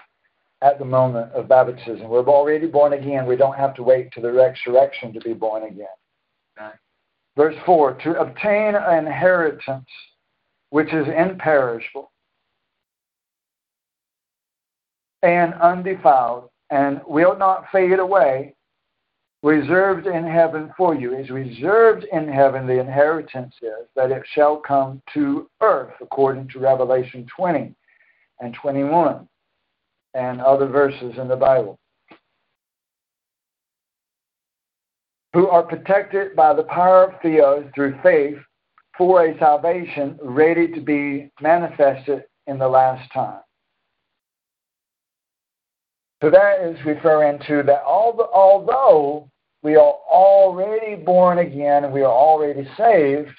at 0.62 0.78
the 0.78 0.84
moment 0.84 1.32
of 1.32 1.48
baptism. 1.48 2.08
We're 2.08 2.26
already 2.26 2.66
born 2.66 2.92
again. 2.92 3.26
We 3.26 3.36
don't 3.36 3.56
have 3.56 3.74
to 3.74 3.82
wait 3.82 4.12
to 4.12 4.20
the 4.20 4.32
resurrection 4.32 5.12
to 5.14 5.20
be 5.20 5.32
born 5.32 5.64
again. 5.64 5.86
Okay. 6.58 6.70
Verse 7.36 7.56
4 7.64 7.94
To 7.94 8.20
obtain 8.20 8.74
an 8.74 9.06
inheritance 9.06 9.88
which 10.70 10.92
is 10.92 11.06
imperishable 11.08 12.12
and 15.22 15.54
undefiled 15.54 16.50
and 16.70 17.00
will 17.06 17.36
not 17.36 17.64
fade 17.72 17.98
away, 17.98 18.54
reserved 19.42 20.06
in 20.06 20.26
heaven 20.26 20.70
for 20.76 20.94
you. 20.94 21.16
Is 21.16 21.30
reserved 21.30 22.04
in 22.12 22.28
heaven, 22.28 22.66
the 22.66 22.80
inheritance 22.80 23.54
is 23.62 23.86
that 23.96 24.10
it 24.10 24.22
shall 24.32 24.58
come 24.58 25.02
to 25.14 25.48
earth, 25.60 25.94
according 26.00 26.48
to 26.48 26.58
Revelation 26.58 27.26
20 27.36 27.74
and 28.40 28.54
21 28.54 29.28
and 30.14 30.40
other 30.40 30.66
verses 30.66 31.14
in 31.18 31.28
the 31.28 31.36
Bible. 31.36 31.78
Who 35.32 35.48
are 35.48 35.62
protected 35.62 36.34
by 36.34 36.54
the 36.54 36.64
power 36.64 37.04
of 37.04 37.20
Theos 37.22 37.64
through 37.74 37.98
faith 38.02 38.38
for 38.98 39.24
a 39.24 39.38
salvation 39.38 40.18
ready 40.20 40.66
to 40.72 40.80
be 40.80 41.30
manifested 41.40 42.24
in 42.48 42.58
the 42.58 42.68
last 42.68 43.10
time. 43.12 43.40
So 46.22 46.30
that 46.30 46.60
is 46.60 46.76
referring 46.84 47.38
to 47.46 47.62
that 47.64 47.82
although 47.84 49.28
we 49.62 49.76
are 49.76 49.94
already 50.10 50.96
born 50.96 51.38
again 51.38 51.90
we 51.92 52.02
are 52.02 52.12
already 52.12 52.68
saved, 52.76 53.30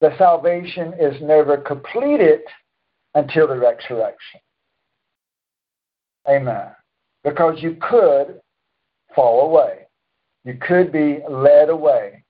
the 0.00 0.16
salvation 0.18 0.92
is 1.00 1.20
never 1.22 1.56
completed 1.56 2.40
until 3.14 3.48
the 3.48 3.56
resurrection. 3.56 4.40
Amen. 6.28 6.68
Because 7.22 7.62
you 7.62 7.76
could 7.80 8.40
fall 9.14 9.46
away. 9.46 9.86
You 10.44 10.58
could 10.60 10.92
be 10.92 11.20
led 11.28 11.70
away. 11.70 12.22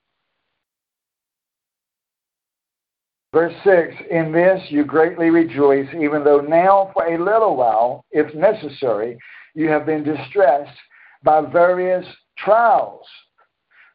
Verse 3.32 3.54
6 3.64 3.94
In 4.12 4.30
this 4.30 4.60
you 4.68 4.84
greatly 4.84 5.30
rejoice, 5.30 5.88
even 5.92 6.22
though 6.22 6.40
now 6.40 6.92
for 6.94 7.06
a 7.06 7.18
little 7.18 7.56
while, 7.56 8.04
if 8.12 8.32
necessary, 8.34 9.18
you 9.54 9.68
have 9.68 9.86
been 9.86 10.02
distressed 10.02 10.76
by 11.22 11.40
various 11.40 12.04
trials, 12.38 13.06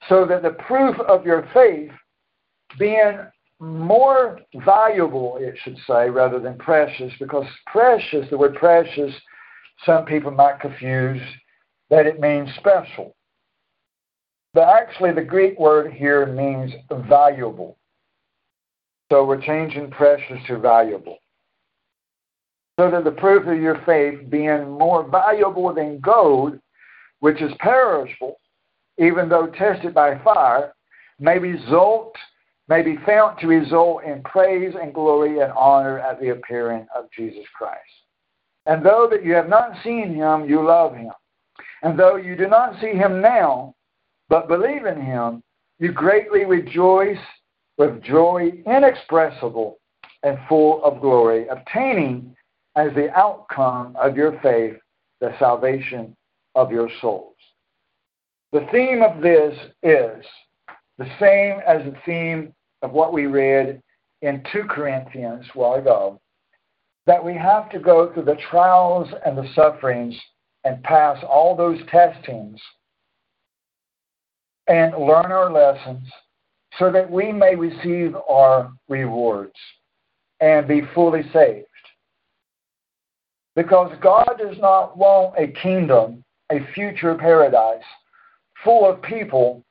so 0.07 0.25
that 0.25 0.41
the 0.41 0.51
proof 0.51 0.97
of 1.01 1.25
your 1.25 1.47
faith, 1.53 1.91
being 2.77 3.19
more 3.59 4.39
valuable, 4.63 5.37
it 5.39 5.55
should 5.63 5.77
say, 5.85 6.09
rather 6.09 6.39
than 6.39 6.57
precious, 6.57 7.11
because 7.19 7.45
precious, 7.67 8.29
the 8.29 8.37
word 8.37 8.55
precious, 8.55 9.13
some 9.85 10.05
people 10.05 10.31
might 10.31 10.59
confuse 10.59 11.21
that 11.89 12.05
it 12.05 12.19
means 12.19 12.49
special. 12.55 13.15
But 14.53 14.69
actually, 14.69 15.11
the 15.13 15.23
Greek 15.23 15.59
word 15.59 15.93
here 15.93 16.25
means 16.25 16.71
valuable. 17.07 17.77
So 19.11 19.25
we're 19.25 19.41
changing 19.41 19.91
precious 19.91 20.37
to 20.47 20.57
valuable. 20.57 21.17
So 22.79 22.89
that 22.91 23.03
the 23.03 23.11
proof 23.11 23.45
of 23.45 23.61
your 23.61 23.83
faith, 23.85 24.29
being 24.29 24.69
more 24.69 25.03
valuable 25.05 25.73
than 25.73 25.99
gold, 25.99 26.57
which 27.19 27.41
is 27.41 27.51
perishable, 27.59 28.37
even 28.97 29.27
though 29.27 29.47
tested 29.47 29.93
by 29.93 30.17
fire, 30.19 30.71
may 31.19 31.37
result 31.39 32.15
may 32.69 32.81
be 32.81 32.95
found 33.05 33.37
to 33.39 33.47
result 33.47 34.05
in 34.05 34.23
praise 34.23 34.73
and 34.81 34.93
glory 34.93 35.41
and 35.41 35.51
honor 35.57 35.99
at 35.99 36.21
the 36.21 36.29
appearing 36.29 36.87
of 36.95 37.11
Jesus 37.11 37.43
Christ. 37.53 37.81
And 38.65 38.85
though 38.85 39.09
that 39.11 39.25
you 39.25 39.33
have 39.33 39.49
not 39.49 39.71
seen 39.83 40.15
him, 40.15 40.47
you 40.47 40.65
love 40.65 40.95
him. 40.95 41.11
And 41.83 41.99
though 41.99 42.15
you 42.15 42.37
do 42.37 42.47
not 42.47 42.79
see 42.79 42.91
him 42.91 43.19
now, 43.19 43.75
but 44.29 44.47
believe 44.47 44.85
in 44.85 45.01
him, 45.01 45.43
you 45.79 45.91
greatly 45.91 46.45
rejoice 46.45 47.17
with 47.77 48.01
joy 48.03 48.53
inexpressible 48.65 49.79
and 50.23 50.37
full 50.47 50.81
of 50.85 51.01
glory, 51.01 51.45
obtaining 51.49 52.35
as 52.75 52.93
the 52.95 53.09
outcome 53.17 53.95
of 53.95 54.15
your 54.15 54.39
faith 54.41 54.77
the 55.21 55.33
salvation 55.37 56.15
of 56.55 56.71
your 56.71 56.89
souls. 57.01 57.35
The 58.51 58.67
theme 58.71 59.01
of 59.01 59.21
this 59.21 59.53
is 59.83 60.25
the 60.97 61.09
same 61.19 61.59
as 61.67 61.83
the 61.83 61.95
theme 62.05 62.53
of 62.81 62.91
what 62.91 63.13
we 63.13 63.25
read 63.25 63.81
in 64.21 64.43
2 64.51 64.63
Corinthians 64.69 65.45
a 65.53 65.57
while 65.57 65.75
ago 65.75 66.19
that 67.05 67.23
we 67.23 67.33
have 67.33 67.69
to 67.71 67.79
go 67.79 68.13
through 68.13 68.25
the 68.25 68.37
trials 68.49 69.07
and 69.25 69.37
the 69.37 69.49
sufferings 69.55 70.15
and 70.63 70.83
pass 70.83 71.17
all 71.27 71.55
those 71.55 71.79
testings 71.89 72.59
and 74.67 74.91
learn 74.93 75.31
our 75.31 75.51
lessons 75.51 76.07
so 76.77 76.91
that 76.91 77.09
we 77.09 77.31
may 77.31 77.55
receive 77.55 78.15
our 78.29 78.71
rewards 78.87 79.55
and 80.39 80.67
be 80.67 80.81
fully 80.93 81.23
saved. 81.33 81.65
Because 83.59 83.91
God 83.99 84.35
does 84.37 84.57
not 84.59 84.97
want 84.97 85.35
a 85.37 85.47
kingdom, 85.47 86.23
a 86.49 86.65
future 86.73 87.13
paradise, 87.15 87.83
full 88.63 88.89
of 88.89 89.01
people 89.01 89.65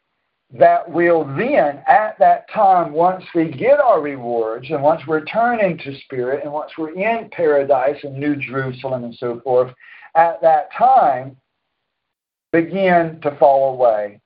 that 0.53 0.87
will 0.87 1.25
then, 1.25 1.83
at 1.89 2.15
that 2.19 2.51
time, 2.53 2.93
once 2.93 3.25
we 3.35 3.51
get 3.51 3.81
our 3.81 4.03
rewards 4.03 4.67
and 4.69 4.83
once 4.83 5.01
we're 5.07 5.25
turning 5.25 5.79
to 5.79 5.99
spirit 6.01 6.45
and 6.45 6.53
once 6.53 6.71
we're 6.77 6.91
in 6.91 7.31
paradise 7.31 7.97
and 8.03 8.19
New 8.19 8.37
Jerusalem 8.37 9.05
and 9.05 9.15
so 9.15 9.41
forth, 9.41 9.73
at 10.15 10.39
that 10.43 10.69
time, 10.77 11.35
begin 12.53 13.19
to 13.23 13.35
fall 13.39 13.73
away. 13.73 14.21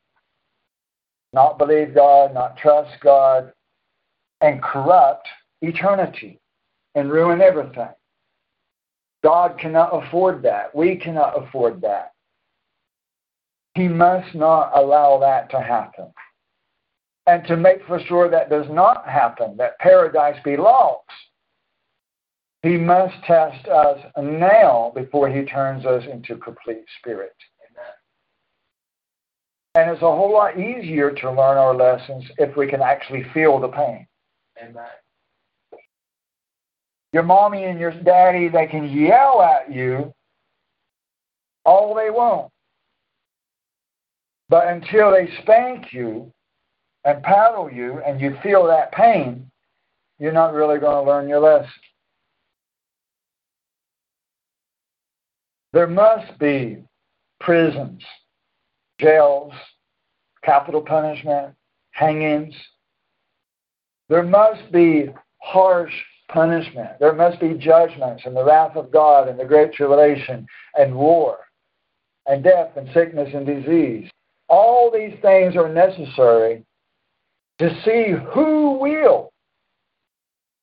Not 1.33 1.57
believe 1.57 1.95
God, 1.95 2.35
not 2.35 2.57
trust 2.57 3.01
God, 3.01 3.53
and 4.41 4.61
corrupt 4.61 5.29
eternity 5.61 6.41
and 6.97 7.13
ruin 7.13 7.41
everything. 7.41 7.91
God 9.23 9.59
cannot 9.59 9.91
afford 9.93 10.43
that. 10.43 10.75
We 10.75 10.97
cannot 10.97 11.41
afford 11.41 11.81
that. 11.83 12.13
He 13.75 13.89
must 13.89 14.35
not 14.35 14.73
allow 14.75 15.19
that 15.21 15.51
to 15.51 15.61
happen. 15.61 16.13
And 17.27 17.47
to 17.47 17.57
make 17.57 17.87
for 17.87 18.01
sure 18.01 18.29
that 18.29 18.51
does 18.51 18.67
not 18.69 19.09
happen, 19.09 19.57
that 19.57 19.79
paradise 19.79 20.39
be 20.45 20.57
lost, 20.57 21.09
he 22.63 22.77
must 22.77 23.15
test 23.25 23.67
us 23.69 23.99
now 24.21 24.93
before 24.95 25.29
he 25.29 25.45
turns 25.45 25.87
us 25.87 26.05
into 26.11 26.37
complete 26.37 26.85
spirit. 26.99 27.35
And 29.75 29.91
it's 29.91 30.03
a 30.03 30.05
whole 30.05 30.33
lot 30.33 30.59
easier 30.59 31.11
to 31.11 31.29
learn 31.29 31.57
our 31.57 31.75
lessons 31.75 32.25
if 32.37 32.57
we 32.57 32.67
can 32.67 32.83
actually 32.83 33.25
feel 33.33 33.59
the 33.59 33.69
pain. 33.69 34.07
Amen. 34.63 34.85
Your 37.13 37.23
mommy 37.23 37.65
and 37.65 37.79
your 37.79 37.93
daddy, 37.93 38.49
they 38.49 38.67
can 38.67 38.89
yell 38.89 39.43
at 39.43 39.73
you 39.73 40.13
all 41.65 41.95
they 41.95 42.11
want. 42.11 42.51
But 44.49 44.69
until 44.69 45.11
they 45.11 45.29
spank 45.43 45.93
you 45.93 46.33
and 47.05 47.23
paddle 47.23 47.71
you 47.71 48.01
and 48.05 48.21
you 48.21 48.37
feel 48.43 48.67
that 48.67 48.93
pain, 48.93 49.51
you're 50.19 50.33
not 50.33 50.55
really 50.55 50.79
going 50.79 51.05
to 51.05 51.11
learn 51.11 51.29
your 51.29 51.41
lesson. 51.41 51.71
There 55.73 55.87
must 55.87 56.39
be 56.39 56.83
prisons, 57.41 58.03
jails, 59.01 59.53
capital 60.45 60.83
punishment, 60.83 61.55
hangings. 61.93 62.55
There 64.09 64.23
must 64.23 64.71
be 64.71 65.09
harsh 65.39 65.95
punishment. 66.33 66.91
There 66.99 67.13
must 67.13 67.41
be 67.41 67.55
judgments 67.55 68.23
and 68.25 68.37
the 68.37 68.45
wrath 68.45 68.77
of 68.77 68.91
God 68.91 69.29
and 69.29 69.39
the 69.39 69.45
great 69.45 69.73
tribulation 69.73 70.47
and 70.75 70.95
war 70.95 71.39
and 72.27 72.43
death 72.43 72.71
and 72.77 72.89
sickness 72.95 73.31
and 73.35 73.47
disease. 73.47 74.11
All 74.49 74.91
these 74.91 75.15
things 75.23 75.57
are 75.57 75.73
necessary 75.73 76.65
to 77.59 77.71
see 77.85 78.15
who 78.33 78.79
will 78.79 79.33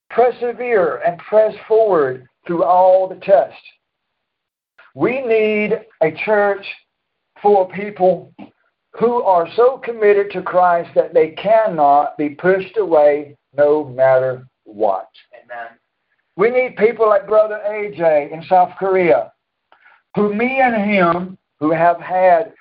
persevere 0.10 1.02
and 1.06 1.18
press 1.20 1.54
forward 1.68 2.28
through 2.46 2.64
all 2.64 3.08
the 3.08 3.16
tests. 3.16 3.62
We 4.96 5.22
need 5.22 5.80
a 6.02 6.12
church 6.26 6.66
full 7.42 7.66
of 7.66 7.72
people 7.72 8.34
who 9.00 9.22
are 9.22 9.48
so 9.56 9.78
committed 9.78 10.32
to 10.32 10.42
Christ 10.42 10.90
that 10.96 11.14
they 11.14 11.30
cannot 11.32 12.18
be 12.18 12.30
pushed 12.30 12.78
away 12.78 13.38
no 13.56 13.86
matter 13.86 14.48
what. 14.64 15.08
Amen. 15.52 15.68
We 16.36 16.50
need 16.50 16.78
people 16.78 17.08
like 17.08 17.28
Brother 17.28 17.62
AJ 17.68 18.32
in 18.32 18.44
South 18.44 18.72
Korea, 18.78 19.34
who 20.16 20.34
me 20.34 20.60
and 20.62 20.90
him, 20.90 21.38
who 21.60 21.72
have 21.72 22.00
had 22.00 22.54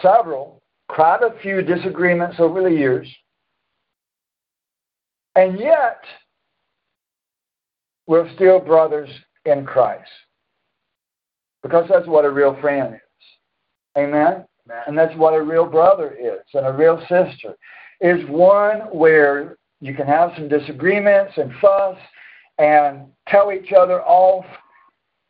several, 0.00 0.62
quite 0.88 1.22
a 1.22 1.38
few 1.40 1.62
disagreements 1.62 2.36
over 2.38 2.62
the 2.62 2.70
years. 2.70 3.08
And 5.36 5.58
yet, 5.58 6.00
we're 8.06 8.32
still 8.34 8.60
brothers 8.60 9.10
in 9.46 9.64
Christ. 9.64 10.10
Because 11.62 11.86
that's 11.88 12.06
what 12.06 12.24
a 12.24 12.30
real 12.30 12.56
friend 12.60 12.94
is. 12.94 13.00
Amen? 13.96 14.44
Amen? 14.66 14.82
And 14.86 14.96
that's 14.96 15.16
what 15.16 15.34
a 15.34 15.42
real 15.42 15.66
brother 15.66 16.12
is 16.12 16.42
and 16.52 16.66
a 16.66 16.72
real 16.72 17.00
sister 17.08 17.56
is 18.00 18.28
one 18.28 18.80
where 18.92 19.56
you 19.84 19.92
can 19.92 20.06
have 20.06 20.32
some 20.34 20.48
disagreements 20.48 21.34
and 21.36 21.52
fuss 21.60 21.98
and 22.56 23.02
tell 23.28 23.52
each 23.52 23.70
other 23.74 24.00
off 24.02 24.46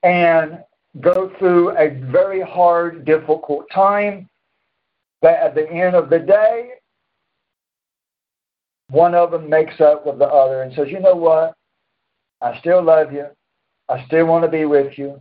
and 0.04 0.62
go 1.00 1.32
through 1.40 1.76
a 1.76 1.88
very 2.12 2.40
hard, 2.40 3.04
difficult 3.04 3.66
time 3.74 4.28
But 5.20 5.34
at 5.40 5.56
the 5.56 5.68
end 5.68 5.96
of 5.96 6.08
the 6.08 6.20
day, 6.20 6.70
one 8.90 9.12
of 9.16 9.32
them 9.32 9.50
makes 9.50 9.80
up 9.80 10.06
with 10.06 10.20
the 10.20 10.26
other 10.26 10.62
and 10.62 10.72
says, 10.74 10.86
you 10.88 11.00
know 11.00 11.16
what? 11.16 11.54
I 12.40 12.56
still 12.60 12.80
love 12.80 13.12
you. 13.12 13.26
I 13.88 14.04
still 14.06 14.26
want 14.26 14.44
to 14.44 14.50
be 14.50 14.66
with 14.66 14.96
you. 14.96 15.20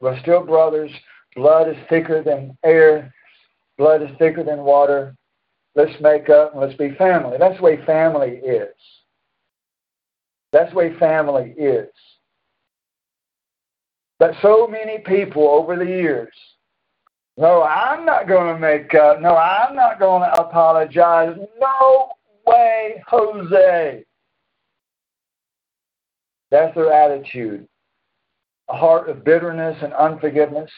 We're 0.00 0.18
still 0.22 0.44
brothers. 0.44 0.90
Blood 1.36 1.68
is 1.68 1.76
thicker 1.88 2.20
than 2.20 2.58
air. 2.64 3.14
Blood 3.78 4.02
is 4.02 4.10
thicker 4.18 4.42
than 4.42 4.64
water. 4.64 5.14
Let's 5.74 6.00
make 6.00 6.28
up 6.28 6.52
and 6.52 6.60
let's 6.60 6.76
be 6.76 6.94
family. 6.96 7.36
That's 7.38 7.56
the 7.56 7.62
way 7.62 7.84
family 7.84 8.40
is. 8.44 8.74
That's 10.52 10.70
the 10.70 10.76
way 10.76 10.98
family 10.98 11.54
is. 11.56 11.88
But 14.18 14.34
so 14.42 14.66
many 14.66 14.98
people 14.98 15.48
over 15.48 15.76
the 15.76 15.86
years 15.86 16.34
no, 17.36 17.62
I'm 17.62 18.04
not 18.04 18.28
going 18.28 18.54
to 18.54 18.60
make 18.60 18.94
up. 18.94 19.20
No, 19.20 19.36
I'm 19.36 19.74
not 19.74 19.98
going 19.98 20.22
to 20.22 20.40
apologize. 20.40 21.36
No 21.58 22.12
way, 22.46 23.02
Jose. 23.08 24.04
That's 26.50 26.74
their 26.74 26.92
attitude. 26.92 27.66
A 28.68 28.76
heart 28.76 29.08
of 29.08 29.24
bitterness 29.24 29.78
and 29.82 29.94
unforgiveness, 29.94 30.70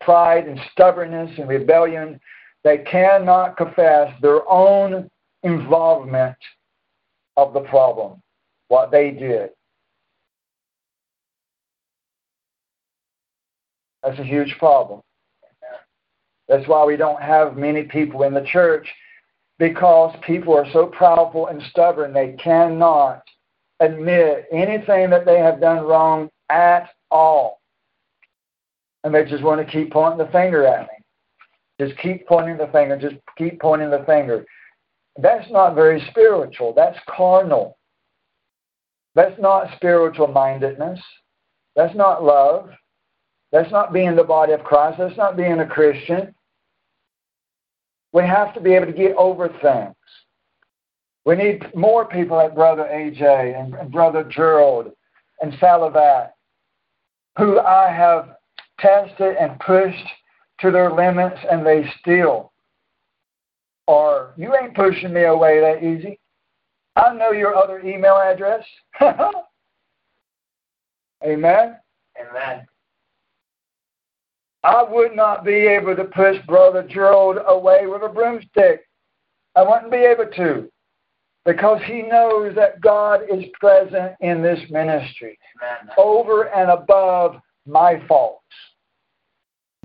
pride 0.00 0.46
and 0.46 0.60
stubbornness 0.72 1.30
and 1.38 1.48
rebellion. 1.48 2.20
They 2.66 2.78
cannot 2.78 3.56
confess 3.56 4.12
their 4.20 4.40
own 4.50 5.08
involvement 5.44 6.34
of 7.36 7.54
the 7.54 7.60
problem. 7.60 8.20
what 8.66 8.90
they 8.90 9.12
did. 9.12 9.50
That's 14.02 14.18
a 14.18 14.24
huge 14.24 14.56
problem. 14.58 15.00
That's 16.48 16.66
why 16.66 16.84
we 16.84 16.96
don't 16.96 17.22
have 17.22 17.56
many 17.56 17.84
people 17.84 18.24
in 18.24 18.34
the 18.34 18.44
church 18.52 18.88
because 19.60 20.16
people 20.26 20.52
are 20.56 20.68
so 20.72 20.86
powerful 20.86 21.46
and 21.46 21.62
stubborn 21.70 22.12
they 22.12 22.34
cannot 22.42 23.22
admit 23.78 24.46
anything 24.50 25.10
that 25.10 25.24
they 25.24 25.38
have 25.38 25.60
done 25.60 25.84
wrong 25.84 26.28
at 26.50 26.90
all. 27.12 27.60
And 29.04 29.14
they 29.14 29.24
just 29.24 29.44
want 29.44 29.64
to 29.64 29.72
keep 29.72 29.92
pointing 29.92 30.18
the 30.18 30.32
finger 30.32 30.66
at 30.66 30.88
me. 30.88 30.95
Just 31.80 31.98
keep 31.98 32.26
pointing 32.26 32.56
the 32.56 32.68
finger, 32.72 32.98
just 32.98 33.16
keep 33.36 33.60
pointing 33.60 33.90
the 33.90 34.04
finger. 34.06 34.44
That's 35.18 35.50
not 35.50 35.74
very 35.74 36.04
spiritual. 36.10 36.72
That's 36.74 36.98
carnal. 37.08 37.78
That's 39.14 39.38
not 39.40 39.74
spiritual 39.76 40.28
mindedness. 40.28 41.00
That's 41.74 41.94
not 41.94 42.22
love. 42.22 42.70
That's 43.52 43.70
not 43.70 43.92
being 43.92 44.16
the 44.16 44.24
body 44.24 44.52
of 44.52 44.64
Christ. 44.64 44.98
That's 44.98 45.16
not 45.16 45.36
being 45.36 45.60
a 45.60 45.66
Christian. 45.66 46.34
We 48.12 48.22
have 48.22 48.54
to 48.54 48.60
be 48.60 48.74
able 48.74 48.86
to 48.86 48.92
get 48.92 49.14
over 49.16 49.48
things. 49.48 49.94
We 51.24 51.36
need 51.36 51.74
more 51.74 52.04
people 52.04 52.36
like 52.36 52.54
Brother 52.54 52.88
AJ 52.90 53.58
and 53.58 53.90
Brother 53.90 54.24
Gerald 54.24 54.92
and 55.40 55.52
Salavat, 55.54 56.30
who 57.36 57.58
I 57.58 57.90
have 57.90 58.36
tested 58.78 59.36
and 59.36 59.58
pushed 59.60 60.06
to 60.60 60.70
their 60.70 60.90
limits, 60.90 61.38
and 61.50 61.64
they 61.66 61.90
still 62.00 62.52
are. 63.88 64.32
You 64.36 64.54
ain't 64.56 64.74
pushing 64.74 65.12
me 65.12 65.24
away 65.24 65.60
that 65.60 65.82
easy. 65.82 66.18
I 66.96 67.14
know 67.14 67.32
your 67.32 67.54
other 67.54 67.80
email 67.80 68.16
address. 68.16 68.64
Amen. 71.24 71.76
Amen. 72.20 72.66
I 74.64 74.82
would 74.82 75.14
not 75.14 75.44
be 75.44 75.52
able 75.52 75.94
to 75.94 76.04
push 76.04 76.38
Brother 76.46 76.82
Gerald 76.82 77.38
away 77.46 77.86
with 77.86 78.02
a 78.02 78.08
broomstick. 78.08 78.80
I 79.54 79.62
wouldn't 79.62 79.92
be 79.92 79.98
able 79.98 80.26
to 80.36 80.70
because 81.44 81.80
he 81.86 82.02
knows 82.02 82.54
that 82.56 82.80
God 82.80 83.20
is 83.32 83.44
present 83.60 84.14
in 84.20 84.42
this 84.42 84.58
ministry 84.68 85.38
Amen. 85.62 85.94
over 85.96 86.48
and 86.48 86.70
above 86.70 87.36
my 87.66 88.02
faults. 88.08 88.42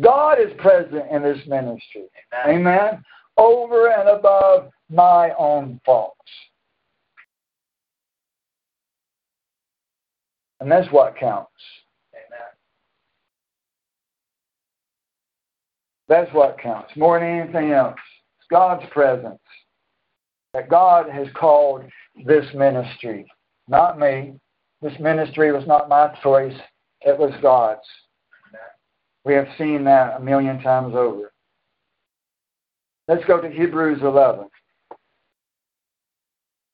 God 0.01 0.39
is 0.39 0.51
present 0.57 1.03
in 1.11 1.21
this 1.21 1.39
ministry. 1.47 2.05
Amen. 2.45 2.67
Amen. 2.67 3.03
Over 3.37 3.91
and 3.91 4.09
above 4.09 4.69
my 4.89 5.31
own 5.37 5.79
faults. 5.85 6.17
And 10.59 10.71
that's 10.71 10.91
what 10.91 11.15
counts. 11.17 11.49
Amen. 12.13 12.47
That's 16.07 16.31
what 16.33 16.59
counts 16.59 16.91
more 16.95 17.19
than 17.19 17.41
anything 17.41 17.71
else. 17.71 17.97
It's 18.39 18.47
God's 18.49 18.83
presence. 18.91 19.39
That 20.53 20.69
God 20.69 21.09
has 21.09 21.27
called 21.33 21.83
this 22.25 22.45
ministry, 22.53 23.25
not 23.69 23.97
me. 23.97 24.33
This 24.81 24.93
ministry 24.99 25.51
was 25.51 25.65
not 25.65 25.87
my 25.87 26.13
choice, 26.21 26.57
it 27.01 27.17
was 27.17 27.31
God's. 27.41 27.79
We 29.23 29.33
have 29.33 29.47
seen 29.57 29.83
that 29.85 30.17
a 30.17 30.19
million 30.19 30.61
times 30.61 30.95
over. 30.95 31.31
Let's 33.07 33.25
go 33.25 33.39
to 33.41 33.49
Hebrews 33.49 34.01
11. 34.01 34.47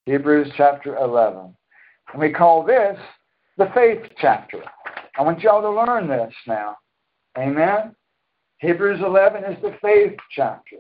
Hebrews 0.05 0.51
chapter 0.55 0.95
11. 0.97 1.53
And 2.13 2.21
we 2.21 2.31
call 2.31 2.63
this 2.63 2.97
the 3.57 3.69
faith 3.73 4.03
chapter. 4.19 4.63
I 5.17 5.23
want 5.23 5.41
y'all 5.41 5.61
to 5.61 5.69
learn 5.69 6.07
this 6.07 6.33
now. 6.47 6.77
Amen? 7.37 7.95
Hebrews 8.59 9.01
11 9.03 9.43
is 9.43 9.61
the 9.61 9.75
faith 9.81 10.17
chapter. 10.31 10.77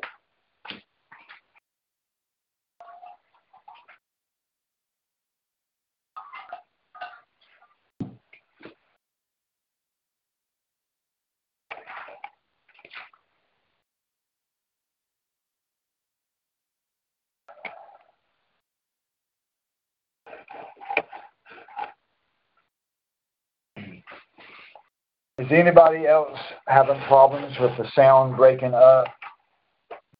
Is 25.47 25.53
anybody 25.53 26.05
else 26.05 26.37
having 26.67 26.99
problems 27.03 27.55
with 27.57 27.71
the 27.77 27.89
sound 27.95 28.35
breaking 28.35 28.73
up? 28.73 29.07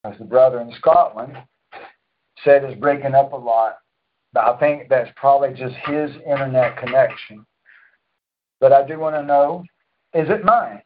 As 0.05 0.17
the 0.19 0.23
brother 0.23 0.61
in 0.61 0.71
Scotland 0.80 1.38
said, 2.45 2.63
is 2.63 2.80
breaking 2.80 3.13
up 3.13 3.34
a 3.34 3.36
lot. 3.36 3.80
But 4.32 4.45
I 4.45 4.57
think 4.57 4.88
that's 4.88 5.11
probably 5.17 5.49
just 5.49 5.75
his 5.86 6.11
internet 6.25 6.78
connection. 6.78 7.45
But 8.61 8.71
I 8.71 8.88
do 8.88 8.99
want 8.99 9.17
to 9.17 9.23
know, 9.23 9.65
is 10.13 10.30
it 10.30 10.45
mine? 10.45 10.82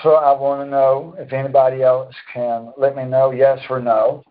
So 0.00 0.14
I 0.14 0.30
want 0.38 0.64
to 0.64 0.70
know 0.70 1.16
if 1.18 1.32
anybody 1.32 1.82
else 1.82 2.14
can 2.32 2.72
let 2.78 2.94
me 2.94 3.04
know 3.04 3.32
yes 3.32 3.58
or 3.68 3.80
no. 3.80 4.22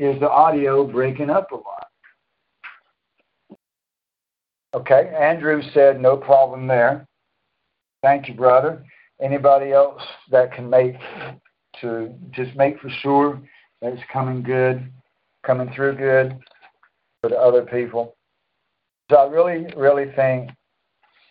Is 0.00 0.18
the 0.18 0.28
audio 0.28 0.84
breaking 0.84 1.30
up 1.30 1.52
a 1.52 1.54
lot? 1.54 1.86
Okay, 4.74 5.12
Andrew 5.16 5.62
said 5.72 6.00
no 6.00 6.16
problem 6.16 6.66
there. 6.66 7.06
Thank 8.02 8.28
you, 8.28 8.34
brother. 8.34 8.84
Anybody 9.20 9.72
else 9.72 10.02
that 10.30 10.52
can 10.52 10.70
make 10.70 10.96
to 11.80 12.14
just 12.30 12.56
make 12.56 12.80
for 12.80 12.90
sure 13.02 13.40
that 13.82 13.92
it's 13.92 14.02
coming 14.12 14.42
good, 14.42 14.90
coming 15.44 15.70
through 15.74 15.96
good 15.96 16.38
for 17.20 17.28
the 17.28 17.36
other 17.36 17.62
people. 17.62 18.16
So 19.10 19.16
I 19.16 19.26
really, 19.28 19.72
really 19.76 20.12
think 20.16 20.50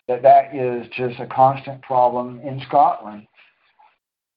that 0.07 0.21
that 0.21 0.55
is 0.55 0.87
just 0.95 1.19
a 1.19 1.27
constant 1.27 1.81
problem 1.81 2.39
in 2.41 2.61
Scotland 2.67 3.25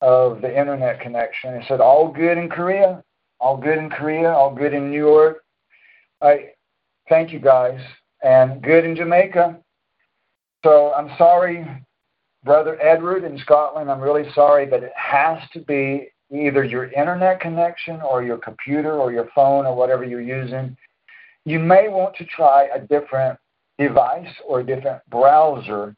of 0.01 0.41
the 0.41 0.49
internet 0.49 1.01
connection. 1.01 1.55
It 1.55 1.65
said 1.69 1.81
all 1.81 2.09
good 2.09 2.39
in 2.39 2.49
Korea, 2.49 3.03
all 3.41 3.57
good 3.57 3.79
in 3.79 3.91
Korea, 3.91 4.31
all 4.31 4.55
good 4.55 4.75
in 4.75 4.91
New 4.91 4.99
York. 4.99 5.45
I 6.21 6.51
thank 7.09 7.33
you 7.33 7.41
guys, 7.41 7.81
and 8.23 8.63
good 8.63 8.85
in 8.85 8.97
Jamaica. 8.97 9.59
So 10.65 10.93
I'm 10.95 11.11
sorry 11.19 11.67
Brother 12.45 12.77
Edward 12.83 13.25
in 13.25 13.39
Scotland, 13.39 13.91
I'm 13.91 14.01
really 14.01 14.31
sorry, 14.35 14.67
but 14.67 14.83
it 14.83 14.93
has 14.97 15.39
to 15.53 15.61
be 15.61 16.09
either 16.33 16.65
your 16.65 16.91
internet 16.93 17.41
connection 17.41 18.01
or 18.01 18.23
your 18.23 18.39
computer 18.39 18.99
or 18.99 19.13
your 19.13 19.29
phone 19.35 19.65
or 19.65 19.77
whatever 19.77 20.03
you're 20.05 20.21
using. 20.21 20.77
You 21.45 21.61
may 21.61 21.89
want 21.89 22.17
to 22.17 22.25
try 22.25 22.69
a 22.75 22.81
different 22.81 23.39
device 23.79 24.33
or 24.47 24.61
a 24.61 24.65
different 24.65 25.03
browser. 25.09 25.95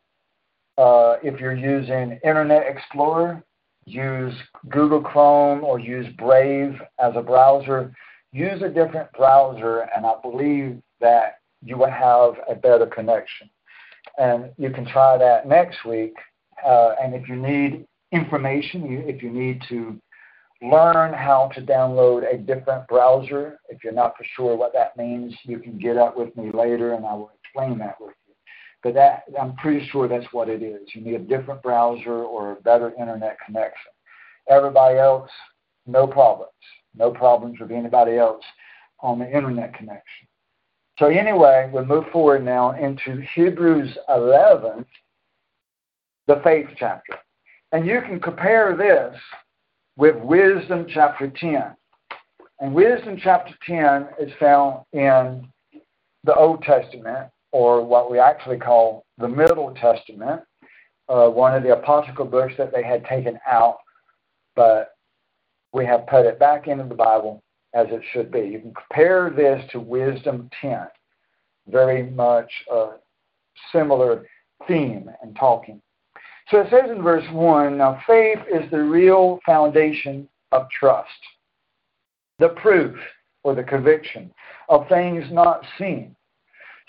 Uh, 0.77 1.17
if 1.23 1.41
you're 1.41 1.55
using 1.55 2.19
Internet 2.25 2.67
Explorer, 2.67 3.43
use 3.87 4.35
Google 4.69 5.01
Chrome 5.01 5.65
or 5.65 5.79
use 5.79 6.07
Brave 6.19 6.75
as 6.99 7.13
a 7.17 7.23
browser. 7.23 7.95
Use 8.33 8.61
a 8.63 8.69
different 8.69 9.11
browser, 9.13 9.89
and 9.97 10.05
I 10.05 10.15
believe 10.21 10.83
that 11.01 11.39
you 11.63 11.79
will 11.79 11.91
have 11.91 12.35
a 12.49 12.55
better 12.55 12.87
connection. 12.87 13.49
And 14.19 14.51
you 14.59 14.71
can 14.71 14.85
try 14.85 15.17
that 15.17 15.47
next 15.47 15.85
week 15.85 16.15
uh, 16.65 16.95
and 17.03 17.15
if 17.15 17.29
you 17.29 17.37
need 17.37 17.87
information, 18.13 19.05
if 19.07 19.23
you 19.23 19.31
need 19.31 19.63
to 19.69 19.99
learn 20.63 21.13
how 21.13 21.51
to 21.55 21.61
download 21.61 22.33
a 22.33 22.39
different 22.39 22.87
browser, 22.89 23.59
if 23.69 23.83
you're 23.85 23.93
not 23.93 24.17
for 24.17 24.25
sure 24.37 24.57
what 24.57 24.73
that 24.73 24.97
means, 24.97 25.35
you 25.43 25.59
can 25.59 25.79
get 25.79 25.97
up 25.97 26.17
with 26.17 26.35
me 26.37 26.51
later 26.53 26.95
and 26.95 27.05
I 27.05 27.15
will 27.15 27.33
explain 27.43 27.79
that 27.79 27.97
with 28.01 28.15
you. 28.27 28.35
But 28.83 28.95
that 28.95 29.25
I'm 29.41 29.57
pretty 29.57 29.87
sure 29.89 30.09
that's 30.09 30.33
what 30.33 30.49
it 30.49 30.63
is. 30.63 30.81
You 30.95 31.03
need 31.03 31.15
a 31.15 31.19
different 31.19 31.63
browser 31.63 32.23
or 32.23 32.53
a 32.53 32.57
better 32.57 32.93
internet 32.99 33.37
connection. 33.45 33.93
Everybody 34.49 34.99
else, 34.99 35.31
no 35.87 36.07
problems. 36.07 36.53
No 36.95 37.11
problems 37.11 37.59
with 37.61 37.71
anybody 37.71 38.17
else 38.17 38.45
on 39.01 39.19
the 39.19 39.27
internet 39.27 39.75
connection. 39.75 40.29
So 40.99 41.07
anyway, 41.07 41.69
we'll 41.73 41.85
move 41.85 42.05
forward 42.13 42.45
now 42.45 42.73
into 42.73 43.23
Hebrews 43.35 43.97
11, 44.09 44.85
the 46.27 46.41
faith 46.43 46.67
chapter. 46.77 47.15
And 47.73 47.87
you 47.87 48.01
can 48.01 48.21
compare 48.21 48.77
this 48.77 49.19
with 49.97 50.17
Wisdom 50.17 50.87
chapter 50.89 51.29
10. 51.29 51.75
And 52.61 52.75
Wisdom 52.75 53.19
chapter 53.23 53.55
10 53.67 54.09
is 54.21 54.33
found 54.39 54.85
in 54.93 55.47
the 56.25 56.35
Old 56.35 56.63
Testament, 56.63 57.29
or 57.53 57.85
what 57.85 58.11
we 58.11 58.19
actually 58.19 58.59
call 58.59 59.05
the 59.19 59.29
Middle 59.29 59.75
Testament, 59.75 60.43
uh, 61.09 61.29
one 61.29 61.55
of 61.55 61.63
the 61.63 61.73
apocryphal 61.73 62.25
books 62.25 62.55
that 62.59 62.73
they 62.73 62.83
had 62.83 63.05
taken 63.05 63.39
out, 63.47 63.79
but 64.57 64.93
we 65.73 65.85
have 65.85 66.07
put 66.07 66.25
it 66.25 66.39
back 66.39 66.67
into 66.69 66.85
the 66.85 66.95
Bible 66.95 67.43
as 67.75 67.87
it 67.91 68.03
should 68.13 68.31
be. 68.31 68.41
You 68.41 68.61
can 68.61 68.73
compare 68.73 69.31
this 69.31 69.63
to 69.73 69.81
Wisdom 69.81 70.49
10. 70.61 70.87
very 71.67 72.11
much 72.11 72.51
a 72.71 72.91
similar 73.73 74.27
theme 74.69 75.11
and 75.23 75.35
talking. 75.37 75.81
So 76.49 76.61
it 76.61 76.69
says 76.71 76.91
in 76.91 77.03
verse 77.03 77.25
1 77.33 77.79
now 77.79 78.03
faith 78.07 78.39
is 78.53 78.71
the 78.71 78.83
real 78.83 79.41
foundation 79.47 80.29
of 80.53 80.69
trust, 80.71 81.09
the 82.39 82.51
proof 82.51 82.97
or 83.43 83.55
the 83.55 83.63
conviction 83.63 84.31
of 84.69 84.89
things 84.89 85.25
not 85.31 85.63
seen. 85.79 86.15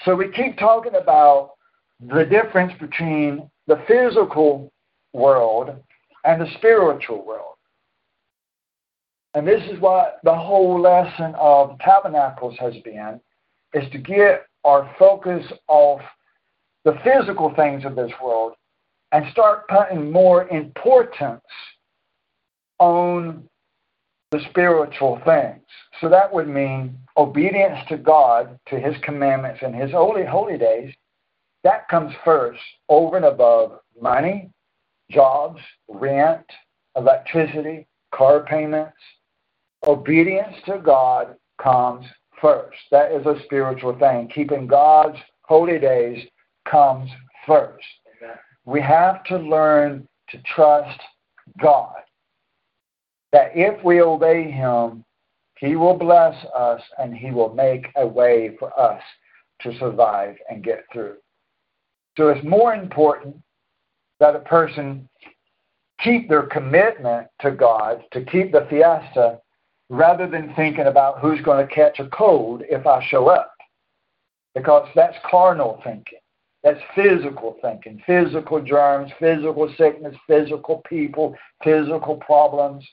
So 0.04 0.16
we 0.16 0.30
keep 0.32 0.58
talking 0.58 0.96
about 0.96 1.52
the 2.00 2.26
difference 2.26 2.74
between 2.80 3.50
the 3.68 3.82
physical 3.88 4.72
world 5.14 5.76
and 6.26 6.42
the 6.42 6.52
spiritual 6.58 7.26
world. 7.26 7.56
And 9.34 9.48
this 9.48 9.62
is 9.70 9.80
what 9.80 10.20
the 10.24 10.36
whole 10.36 10.80
lesson 10.80 11.34
of 11.38 11.78
Tabernacles 11.80 12.56
has 12.60 12.74
been, 12.84 13.20
is 13.74 13.90
to 13.92 13.98
get 13.98 14.48
our 14.64 14.94
focus 14.98 15.46
off 15.68 16.02
the 16.84 16.98
physical 17.04 17.54
things 17.56 17.86
of 17.86 17.96
this 17.96 18.12
world 18.24 18.54
and 19.16 19.32
start 19.32 19.66
putting 19.70 20.12
more 20.12 20.46
importance 20.50 21.42
on 22.80 23.48
the 24.32 24.42
spiritual 24.50 25.22
things. 25.24 25.62
So 26.02 26.10
that 26.10 26.34
would 26.34 26.50
mean 26.50 26.98
obedience 27.16 27.80
to 27.88 27.96
God, 27.96 28.60
to 28.68 28.78
His 28.78 28.94
commandments 29.04 29.62
and 29.64 29.74
His 29.74 29.92
holy 29.92 30.26
holy 30.26 30.58
days. 30.58 30.94
That 31.64 31.88
comes 31.88 32.14
first, 32.26 32.60
over 32.90 33.16
and 33.16 33.26
above 33.26 33.80
money, 34.02 34.50
jobs, 35.10 35.62
rent, 35.88 36.46
electricity, 36.98 37.88
car 38.14 38.42
payments. 38.42 38.98
Obedience 39.88 40.58
to 40.66 40.78
God 40.80 41.36
comes 41.64 42.06
first. 42.42 42.78
That 42.92 43.14
is 43.14 43.26
a 43.26 43.42
spiritual 43.46 43.98
thing. 43.98 44.30
Keeping 44.36 44.68
God's 44.68 45.20
holy 45.44 45.80
days 45.80 46.22
comes 46.70 47.10
first. 47.48 47.86
We 48.66 48.82
have 48.82 49.24
to 49.26 49.38
learn 49.38 50.08
to 50.30 50.42
trust 50.56 51.00
God. 51.62 51.96
That 53.32 53.52
if 53.54 53.84
we 53.84 54.02
obey 54.02 54.50
Him, 54.50 55.04
He 55.60 55.76
will 55.76 55.98
bless 55.98 56.36
us 56.56 56.82
and 56.98 57.16
He 57.16 57.32
will 57.32 57.54
make 57.54 57.88
a 57.96 58.06
way 58.06 58.56
for 58.58 58.78
us 58.80 59.02
to 59.62 59.78
survive 59.78 60.36
and 60.50 60.64
get 60.64 60.84
through. 60.92 61.16
So 62.18 62.30
it's 62.30 62.46
more 62.46 62.74
important 62.74 63.36
that 64.20 64.36
a 64.36 64.40
person 64.40 65.08
keep 66.04 66.30
their 66.30 66.44
commitment 66.44 67.28
to 67.42 67.52
God, 67.52 68.04
to 68.12 68.24
keep 68.24 68.52
the 68.52 68.68
fiesta, 68.70 69.40
rather 69.90 70.28
than 70.28 70.54
thinking 70.56 70.88
about 70.88 71.20
who's 71.20 71.42
going 71.42 71.66
to 71.66 71.74
catch 71.74 72.00
a 72.00 72.08
cold 72.10 72.64
if 72.70 72.88
I 72.88 73.06
show 73.08 73.28
up. 73.28 73.52
Because 74.54 74.88
that's 74.96 75.18
carnal 75.30 75.82
thinking. 75.84 76.20
That's 76.66 76.82
physical 76.96 77.58
thinking, 77.62 78.02
physical 78.08 78.60
germs, 78.60 79.12
physical 79.20 79.72
sickness, 79.78 80.16
physical 80.26 80.82
people, 80.90 81.36
physical 81.64 82.16
problems. 82.16 82.84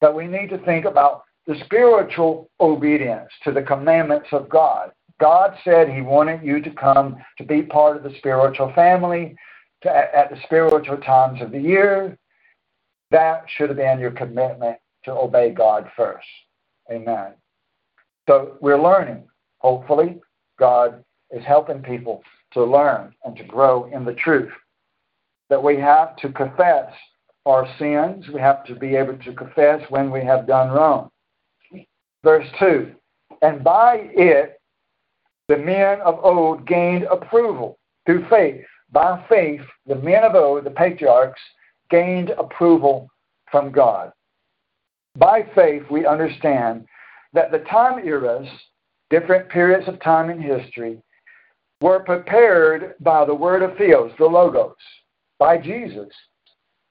But 0.00 0.16
we 0.16 0.26
need 0.26 0.50
to 0.50 0.58
think 0.64 0.86
about 0.86 1.22
the 1.46 1.54
spiritual 1.66 2.50
obedience 2.60 3.30
to 3.44 3.52
the 3.52 3.62
commandments 3.62 4.26
of 4.32 4.48
God. 4.48 4.90
God 5.20 5.56
said 5.62 5.88
He 5.88 6.00
wanted 6.00 6.42
you 6.42 6.60
to 6.62 6.70
come 6.72 7.16
to 7.38 7.44
be 7.44 7.62
part 7.62 7.96
of 7.96 8.02
the 8.02 8.12
spiritual 8.18 8.72
family 8.74 9.36
to, 9.82 9.88
at 9.88 10.28
the 10.28 10.38
spiritual 10.42 10.96
times 10.96 11.40
of 11.40 11.52
the 11.52 11.60
year. 11.60 12.18
That 13.12 13.44
should 13.56 13.68
have 13.68 13.78
been 13.78 14.00
your 14.00 14.10
commitment 14.10 14.78
to 15.04 15.12
obey 15.12 15.50
God 15.50 15.88
first. 15.96 16.26
Amen. 16.90 17.34
So 18.28 18.56
we're 18.60 18.82
learning. 18.82 19.28
Hopefully, 19.58 20.18
God 20.58 21.04
is 21.30 21.44
helping 21.44 21.82
people 21.82 22.20
to 22.52 22.64
learn 22.64 23.14
and 23.24 23.36
to 23.36 23.44
grow 23.44 23.84
in 23.92 24.04
the 24.04 24.14
truth. 24.14 24.52
That 25.48 25.62
we 25.62 25.76
have 25.76 26.16
to 26.16 26.30
confess 26.30 26.92
our 27.46 27.66
sins. 27.78 28.26
We 28.32 28.40
have 28.40 28.64
to 28.66 28.74
be 28.74 28.96
able 28.96 29.18
to 29.18 29.32
confess 29.34 29.82
when 29.90 30.10
we 30.10 30.24
have 30.24 30.46
done 30.46 30.70
wrong. 30.70 31.10
Verse 32.22 32.46
2 32.58 32.92
And 33.42 33.64
by 33.64 34.10
it, 34.12 34.60
the 35.48 35.56
men 35.56 36.00
of 36.02 36.24
old 36.24 36.66
gained 36.66 37.04
approval 37.04 37.78
through 38.06 38.28
faith. 38.28 38.64
By 38.92 39.24
faith, 39.28 39.62
the 39.86 39.96
men 39.96 40.24
of 40.24 40.34
old, 40.34 40.64
the 40.64 40.70
patriarchs, 40.70 41.40
gained 41.90 42.30
approval 42.30 43.08
from 43.50 43.72
God. 43.72 44.12
By 45.16 45.44
faith, 45.54 45.82
we 45.90 46.06
understand 46.06 46.86
that 47.32 47.50
the 47.50 47.58
time 47.60 48.06
eras, 48.06 48.48
different 49.10 49.48
periods 49.48 49.88
of 49.88 50.00
time 50.00 50.30
in 50.30 50.40
history, 50.40 51.02
were 51.80 52.00
prepared 52.00 52.94
by 53.00 53.24
the 53.24 53.34
word 53.34 53.62
of 53.62 53.76
Theos, 53.76 54.12
the 54.18 54.24
Logos, 54.24 54.74
by 55.38 55.56
Jesus. 55.58 56.08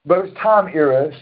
Those 0.05 0.33
time 0.41 0.69
eras 0.69 1.13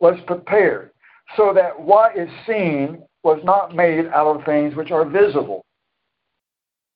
was 0.00 0.18
prepared 0.26 0.90
so 1.36 1.52
that 1.54 1.78
what 1.78 2.16
is 2.16 2.28
seen 2.46 3.02
was 3.24 3.40
not 3.44 3.74
made 3.74 4.06
out 4.06 4.26
of 4.26 4.44
things 4.44 4.74
which 4.74 4.90
are 4.90 5.04
visible. 5.04 5.64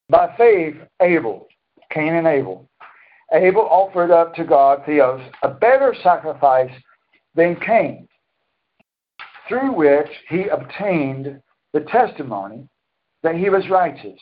By 0.08 0.34
faith, 0.36 0.76
Abel, 1.00 1.48
Cain 1.90 2.14
and 2.14 2.26
Abel, 2.26 2.68
Abel 3.32 3.62
offered 3.62 4.10
up 4.10 4.34
to 4.34 4.44
God, 4.44 4.82
Theos, 4.86 5.20
a 5.42 5.48
better 5.48 5.94
sacrifice 6.02 6.70
than 7.34 7.56
Cain, 7.56 8.06
through 9.48 9.72
which 9.72 10.08
he 10.28 10.48
obtained 10.48 11.40
the 11.72 11.80
testimony 11.80 12.68
that 13.22 13.34
he 13.34 13.48
was 13.48 13.68
righteous. 13.70 14.20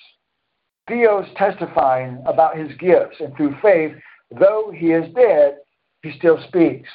Theos 0.89 1.26
testifying 1.37 2.22
about 2.26 2.57
his 2.57 2.76
gifts, 2.78 3.16
and 3.20 3.35
through 3.37 3.57
faith, 3.62 3.93
though 4.39 4.72
he 4.74 4.93
is 4.93 5.12
dead, 5.14 5.59
he 6.03 6.12
still 6.18 6.43
speaks 6.49 6.89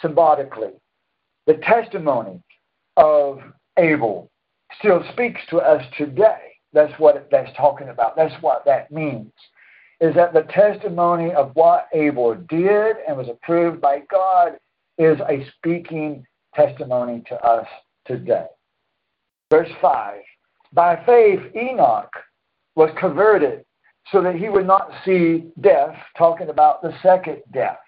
symbolically. 0.00 0.72
The 1.46 1.54
testimony 1.54 2.42
of 2.96 3.40
Abel 3.78 4.30
still 4.78 5.04
speaks 5.12 5.40
to 5.50 5.58
us 5.58 5.82
today. 5.96 6.52
That's 6.72 6.92
what 6.98 7.28
that's 7.30 7.50
talking 7.56 7.88
about. 7.88 8.16
That's 8.16 8.34
what 8.42 8.64
that 8.66 8.90
means. 8.90 9.32
Is 10.00 10.14
that 10.14 10.32
the 10.32 10.42
testimony 10.50 11.32
of 11.32 11.50
what 11.54 11.88
Abel 11.92 12.34
did 12.48 12.96
and 13.06 13.16
was 13.16 13.28
approved 13.28 13.80
by 13.80 14.02
God 14.10 14.58
is 14.98 15.18
a 15.28 15.46
speaking 15.56 16.24
testimony 16.54 17.22
to 17.28 17.36
us 17.44 17.66
today. 18.04 18.46
Verse 19.50 19.70
5 19.80 20.20
By 20.72 21.02
faith, 21.06 21.40
Enoch 21.56 22.12
was 22.78 22.90
converted 22.96 23.64
so 24.12 24.22
that 24.22 24.36
he 24.36 24.48
would 24.48 24.66
not 24.66 24.92
see 25.04 25.50
death, 25.60 25.96
talking 26.16 26.48
about 26.48 26.80
the 26.80 26.94
second 27.02 27.42
death. 27.52 27.80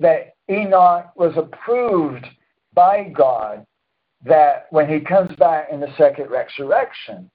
That 0.00 0.34
Enoch 0.50 1.12
was 1.14 1.32
approved 1.36 2.26
by 2.74 3.04
God 3.16 3.64
that 4.24 4.66
when 4.70 4.88
he 4.88 4.98
comes 4.98 5.34
back 5.36 5.68
in 5.70 5.78
the 5.78 5.94
second 5.96 6.30
resurrection, 6.30 7.30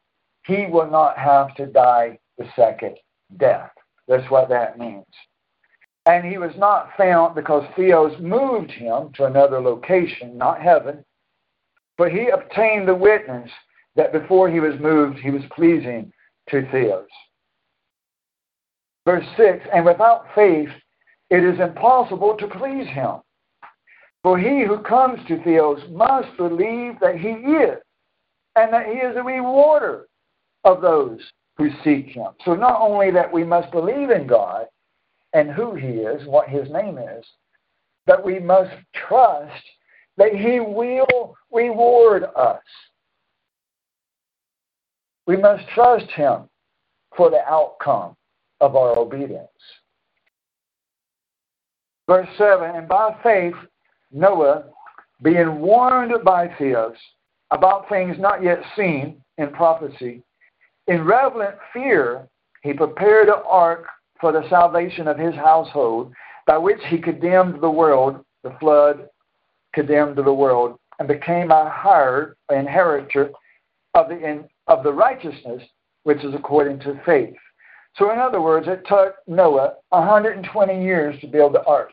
he 0.46 0.66
will 0.66 0.92
not 0.92 1.18
have 1.18 1.56
to 1.56 1.68
die 1.68 2.20
the 2.38 2.46
second 2.54 2.98
death. 3.38 3.72
That's 4.10 4.30
what 4.30 4.50
that 4.50 4.78
means. 4.78 5.06
And 6.06 6.26
he 6.26 6.38
was 6.38 6.54
not 6.58 6.90
found 6.98 7.34
because 7.34 7.64
Theos 7.78 8.20
moved 8.20 8.72
him 8.72 9.14
to 9.14 9.26
another 9.26 9.62
location, 9.62 10.38
not 10.38 10.62
heaven, 10.62 11.06
but 11.98 12.12
he 12.12 12.28
obtained 12.28 12.90
the 12.90 12.96
witness 12.96 13.50
that 14.00 14.14
before 14.14 14.50
he 14.50 14.62
was 14.62 14.80
moved, 14.80 15.20
he 15.20 15.30
was 15.30 15.42
pleasing 15.54 16.10
to 16.50 16.66
Theos. 16.72 17.06
Verse 19.06 19.26
6 19.36 19.66
And 19.74 19.84
without 19.84 20.24
faith, 20.34 20.70
it 21.30 21.44
is 21.44 21.60
impossible 21.60 22.38
to 22.38 22.48
please 22.48 22.88
him. 22.88 23.18
For 24.24 24.40
he 24.40 24.64
who 24.64 24.80
comes 24.84 25.20
to 25.28 25.44
Theos 25.44 25.82
must 25.92 26.30
believe 26.38 26.98
that 27.02 27.18
he 27.20 27.28
is, 27.28 27.78
and 28.56 28.72
that 28.72 28.86
he 28.86 28.94
is 28.94 29.18
a 29.18 29.22
rewarder 29.22 30.08
of 30.64 30.82
those 30.82 31.20
who 31.58 31.70
seek 31.84 32.06
him. 32.06 32.30
So 32.46 32.56
not 32.56 32.80
only 32.80 33.12
that 33.12 33.30
we 33.30 33.44
must 33.44 33.70
believe 33.70 34.12
in 34.12 34.28
God 34.28 34.68
and 35.34 35.52
who 35.52 35.76
he 35.76 35.88
is, 35.88 36.26
what 36.26 36.48
his 36.48 36.70
name 36.70 36.98
is, 36.98 37.26
but 38.06 38.24
we 38.24 38.40
must 38.40 38.72
trust 39.10 39.64
that 40.16 40.34
he 40.34 40.62
will 40.62 41.36
reward 41.52 42.24
us. 42.38 42.62
We 45.30 45.38
must 45.38 45.68
trust 45.76 46.10
him 46.10 46.50
for 47.16 47.30
the 47.30 47.48
outcome 47.48 48.16
of 48.62 48.76
our 48.76 48.98
obedience. 48.98 49.48
Verse 52.08 52.28
7 52.36 52.76
And 52.76 52.88
by 52.88 53.16
faith, 53.22 53.54
Noah, 54.12 54.64
being 55.22 55.60
warned 55.60 56.14
by 56.26 56.48
Theos 56.58 56.96
about 57.52 57.88
things 57.90 58.18
not 58.18 58.42
yet 58.42 58.58
seen 58.76 59.24
in 59.38 59.52
prophecy, 59.52 60.24
in 60.88 61.04
reverent 61.06 61.60
fear, 61.74 62.28
he 62.64 62.74
prepared 62.74 63.28
an 63.28 63.44
ark 63.48 63.86
for 64.20 64.32
the 64.32 64.50
salvation 64.50 65.08
of 65.08 65.20
his 65.20 65.36
household, 65.36 66.12
by 66.48 66.58
which 66.58 66.82
he 66.88 66.98
condemned 66.98 67.62
the 67.62 67.70
world, 67.70 68.26
the 68.44 68.58
flood 68.60 69.08
condemned 69.76 70.18
the 70.18 70.34
world, 70.34 70.80
and 70.98 71.08
became 71.08 71.52
a 71.52 71.70
hired 71.70 72.36
inheritor 72.50 73.30
of 73.94 74.10
the, 74.10 74.48
of 74.70 74.84
the 74.84 74.94
righteousness 74.94 75.62
which 76.04 76.24
is 76.24 76.34
according 76.34 76.80
to 76.80 77.02
faith. 77.06 77.36
So, 77.96 78.12
in 78.12 78.20
other 78.20 78.42
words, 78.42 78.68
it 78.68 78.84
took 78.88 79.16
Noah 79.28 79.74
120 79.90 80.84
years 80.84 81.20
to 81.20 81.28
build 81.28 81.54
the 81.54 81.64
ark. 81.66 81.92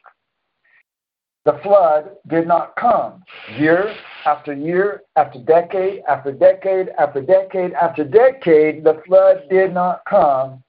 The 1.45 1.59
flood 1.63 2.11
did 2.29 2.47
not 2.47 2.75
come 2.77 3.23
year 3.57 3.95
after 4.25 4.53
year, 4.53 5.03
after 5.15 5.39
decade, 5.39 6.03
after 6.09 6.33
decade, 6.33 6.89
after 6.99 7.23
decade, 7.23 7.73
after 7.73 8.05
decade. 8.05 8.85
The 8.85 9.01
flood 9.07 9.45
did 9.49 9.73
not 9.73 10.03
come 10.09 10.63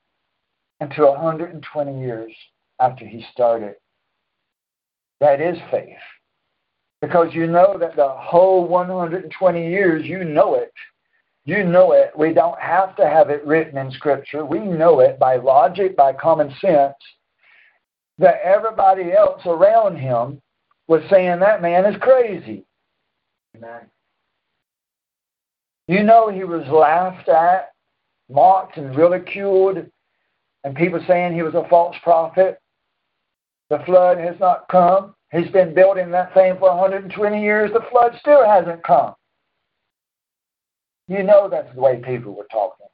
until 0.79 1.11
120 1.13 1.99
years 1.99 2.31
after 2.79 3.05
he 3.05 3.25
started. 3.33 3.75
That 5.19 5.41
is 5.41 5.57
faith. 5.71 5.97
Because 7.01 7.33
you 7.33 7.47
know 7.47 7.77
that 7.79 7.95
the 7.95 8.09
whole 8.09 8.67
120 8.67 9.69
years, 9.69 10.05
you 10.05 10.23
know 10.23 10.55
it. 10.55 10.73
You 11.47 11.63
know 11.63 11.93
it. 11.93 12.11
We 12.13 12.33
don't 12.33 12.59
have 12.59 12.93
to 12.97 13.07
have 13.07 13.29
it 13.29 13.45
written 13.47 13.77
in 13.77 13.89
Scripture. 13.91 14.45
We 14.45 14.59
know 14.59 14.99
it 14.99 15.17
by 15.17 15.37
logic, 15.37 15.95
by 15.95 16.11
common 16.11 16.53
sense, 16.59 16.93
that 18.17 18.41
everybody 18.43 19.13
else 19.13 19.41
around 19.45 19.95
him 19.95 20.41
was 20.89 21.01
saying 21.09 21.39
that 21.39 21.61
man 21.61 21.85
is 21.85 21.95
crazy. 22.01 22.65
Amen. 23.55 23.89
You 25.87 26.03
know 26.03 26.29
he 26.29 26.43
was 26.43 26.67
laughed 26.67 27.29
at, 27.29 27.71
mocked, 28.29 28.75
and 28.75 28.93
ridiculed, 28.93 29.89
and 30.65 30.75
people 30.75 30.99
saying 31.07 31.33
he 31.33 31.43
was 31.43 31.55
a 31.55 31.65
false 31.69 31.95
prophet. 32.03 32.59
The 33.69 33.79
flood 33.85 34.17
has 34.17 34.35
not 34.41 34.67
come. 34.69 35.15
He's 35.31 35.49
been 35.51 35.73
building 35.73 36.11
that 36.11 36.33
thing 36.33 36.55
for 36.59 36.75
120 36.75 37.41
years. 37.41 37.71
The 37.71 37.85
flood 37.89 38.17
still 38.19 38.45
hasn't 38.45 38.83
come. 38.83 39.13
You 41.07 41.23
know 41.23 41.47
that's 41.49 41.73
the 41.73 41.81
way 41.81 41.97
people 41.97 42.33
were 42.33 42.47
talking. 42.51 42.87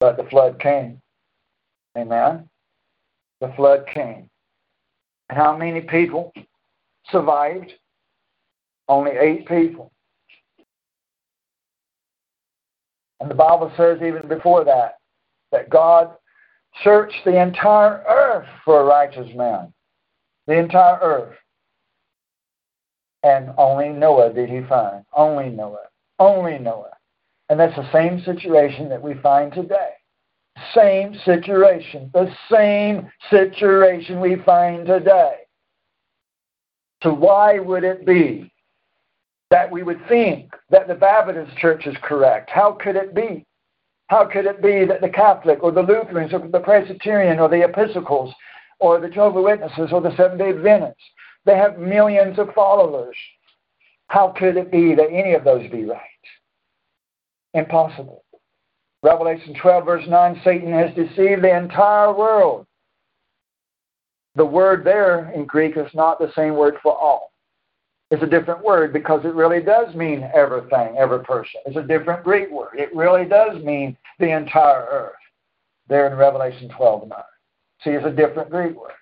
But 0.00 0.16
the 0.16 0.24
flood 0.24 0.60
came. 0.60 1.00
Amen. 1.96 2.48
The 3.40 3.52
flood 3.56 3.86
came. 3.92 4.28
And 5.28 5.38
how 5.38 5.56
many 5.56 5.80
people 5.80 6.32
survived? 7.10 7.72
Only 8.88 9.12
eight 9.12 9.46
people. 9.46 9.92
And 13.20 13.30
the 13.30 13.34
Bible 13.34 13.72
says 13.76 13.98
even 13.98 14.28
before 14.28 14.64
that, 14.64 14.98
that 15.52 15.70
God 15.70 16.12
searched 16.84 17.24
the 17.24 17.40
entire 17.40 18.04
earth 18.08 18.46
for 18.64 18.80
a 18.80 18.84
righteous 18.84 19.28
man. 19.34 19.72
The 20.46 20.54
entire 20.54 20.98
earth. 21.00 21.36
And 23.24 23.50
only 23.58 23.88
Noah 23.88 24.32
did 24.32 24.48
he 24.48 24.62
find. 24.68 25.04
Only 25.14 25.50
Noah. 25.50 25.87
Only 26.18 26.58
Noah. 26.58 26.96
And 27.48 27.58
that's 27.58 27.76
the 27.76 27.90
same 27.92 28.20
situation 28.24 28.88
that 28.88 29.02
we 29.02 29.14
find 29.14 29.52
today. 29.52 29.90
Same 30.74 31.14
situation. 31.24 32.10
The 32.12 32.30
same 32.50 33.10
situation 33.30 34.20
we 34.20 34.36
find 34.44 34.86
today. 34.86 35.36
So 37.02 37.14
why 37.14 37.58
would 37.58 37.84
it 37.84 38.04
be 38.04 38.52
that 39.50 39.70
we 39.70 39.82
would 39.82 40.00
think 40.08 40.52
that 40.70 40.88
the 40.88 40.94
Baptist 40.94 41.56
church 41.56 41.86
is 41.86 41.96
correct? 42.02 42.50
How 42.50 42.72
could 42.72 42.96
it 42.96 43.14
be? 43.14 43.46
How 44.08 44.24
could 44.24 44.46
it 44.46 44.62
be 44.62 44.84
that 44.84 45.00
the 45.00 45.08
Catholic 45.08 45.62
or 45.62 45.70
the 45.70 45.82
Lutherans 45.82 46.32
or 46.32 46.40
the 46.40 46.60
Presbyterian 46.60 47.38
or 47.38 47.48
the 47.48 47.62
Episcopals 47.62 48.34
or 48.80 49.00
the 49.00 49.08
Jehovah 49.08 49.42
Witnesses 49.42 49.90
or 49.92 50.00
the 50.00 50.16
Seventh 50.16 50.40
day 50.40 50.50
Adventists, 50.50 51.02
they 51.44 51.56
have 51.56 51.78
millions 51.78 52.38
of 52.38 52.52
followers. 52.54 53.16
How 54.08 54.34
could 54.38 54.56
it 54.56 54.70
be 54.70 54.94
that 54.94 55.10
any 55.10 55.34
of 55.34 55.44
those 55.44 55.70
be 55.70 55.84
right? 55.84 56.00
Impossible. 57.54 58.24
Revelation 59.02 59.54
12, 59.60 59.84
verse 59.84 60.04
9 60.08 60.40
Satan 60.44 60.72
has 60.72 60.94
deceived 60.94 61.42
the 61.42 61.56
entire 61.56 62.12
world. 62.12 62.66
The 64.34 64.44
word 64.44 64.84
there 64.84 65.30
in 65.32 65.44
Greek 65.44 65.76
is 65.76 65.92
not 65.94 66.18
the 66.18 66.32
same 66.34 66.56
word 66.56 66.74
for 66.82 66.96
all. 66.96 67.32
It's 68.10 68.22
a 68.22 68.26
different 68.26 68.64
word 68.64 68.92
because 68.92 69.24
it 69.24 69.34
really 69.34 69.62
does 69.62 69.94
mean 69.94 70.28
everything, 70.34 70.96
every 70.96 71.22
person. 71.24 71.60
It's 71.66 71.76
a 71.76 71.82
different 71.82 72.24
Greek 72.24 72.50
word. 72.50 72.70
It 72.74 72.94
really 72.94 73.26
does 73.26 73.62
mean 73.62 73.96
the 74.18 74.34
entire 74.34 74.86
earth. 74.90 75.12
There 75.88 76.06
in 76.06 76.16
Revelation 76.16 76.70
12, 76.76 77.08
9. 77.08 77.18
See, 77.84 77.90
it's 77.90 78.06
a 78.06 78.10
different 78.10 78.50
Greek 78.50 78.74
word. 78.74 78.92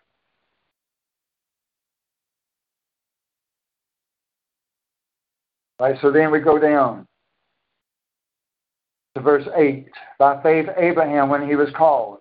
Right, 5.80 5.96
so 6.00 6.10
then 6.10 6.30
we 6.30 6.40
go 6.40 6.58
down 6.58 7.06
to 9.14 9.20
verse 9.20 9.46
8. 9.56 9.86
By 10.18 10.42
faith, 10.42 10.66
Abraham, 10.76 11.28
when 11.28 11.46
he 11.48 11.56
was 11.56 11.68
called, 11.76 12.18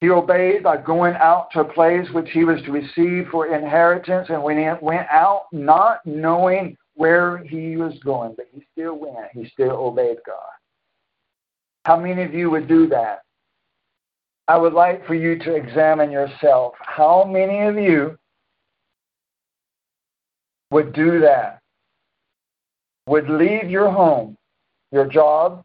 he 0.00 0.10
obeyed 0.10 0.62
by 0.62 0.76
going 0.76 1.14
out 1.14 1.48
to 1.52 1.60
a 1.60 1.72
place 1.72 2.06
which 2.12 2.30
he 2.30 2.44
was 2.44 2.60
to 2.62 2.72
receive 2.72 3.28
for 3.30 3.46
inheritance, 3.46 4.28
and 4.28 4.42
when 4.42 4.58
he 4.58 4.68
went 4.84 5.06
out, 5.10 5.44
not 5.52 6.00
knowing 6.04 6.76
where 6.94 7.38
he 7.38 7.76
was 7.76 7.98
going, 8.04 8.34
but 8.36 8.46
he 8.52 8.64
still 8.72 8.98
went. 8.98 9.32
He 9.32 9.48
still 9.48 9.72
obeyed 9.72 10.18
God. 10.26 10.36
How 11.84 11.98
many 11.98 12.22
of 12.22 12.34
you 12.34 12.50
would 12.50 12.68
do 12.68 12.88
that? 12.88 13.22
I 14.48 14.56
would 14.56 14.72
like 14.72 15.06
for 15.06 15.14
you 15.14 15.38
to 15.40 15.54
examine 15.54 16.10
yourself. 16.10 16.74
How 16.80 17.24
many 17.24 17.62
of 17.66 17.76
you 17.76 18.16
would 20.70 20.92
do 20.92 21.20
that? 21.20 21.60
Would 23.06 23.28
leave 23.28 23.70
your 23.70 23.90
home, 23.90 24.36
your 24.90 25.06
job, 25.06 25.64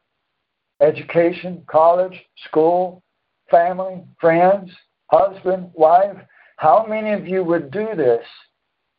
education, 0.81 1.63
college, 1.68 2.19
school, 2.47 3.01
family, 3.49 4.03
friends, 4.19 4.69
husband, 5.07 5.72
wife. 5.73 6.18
How 6.57 6.85
many 6.88 7.13
of 7.13 7.27
you 7.27 7.43
would 7.43 7.72
do 7.72 7.89
this? 7.95 8.26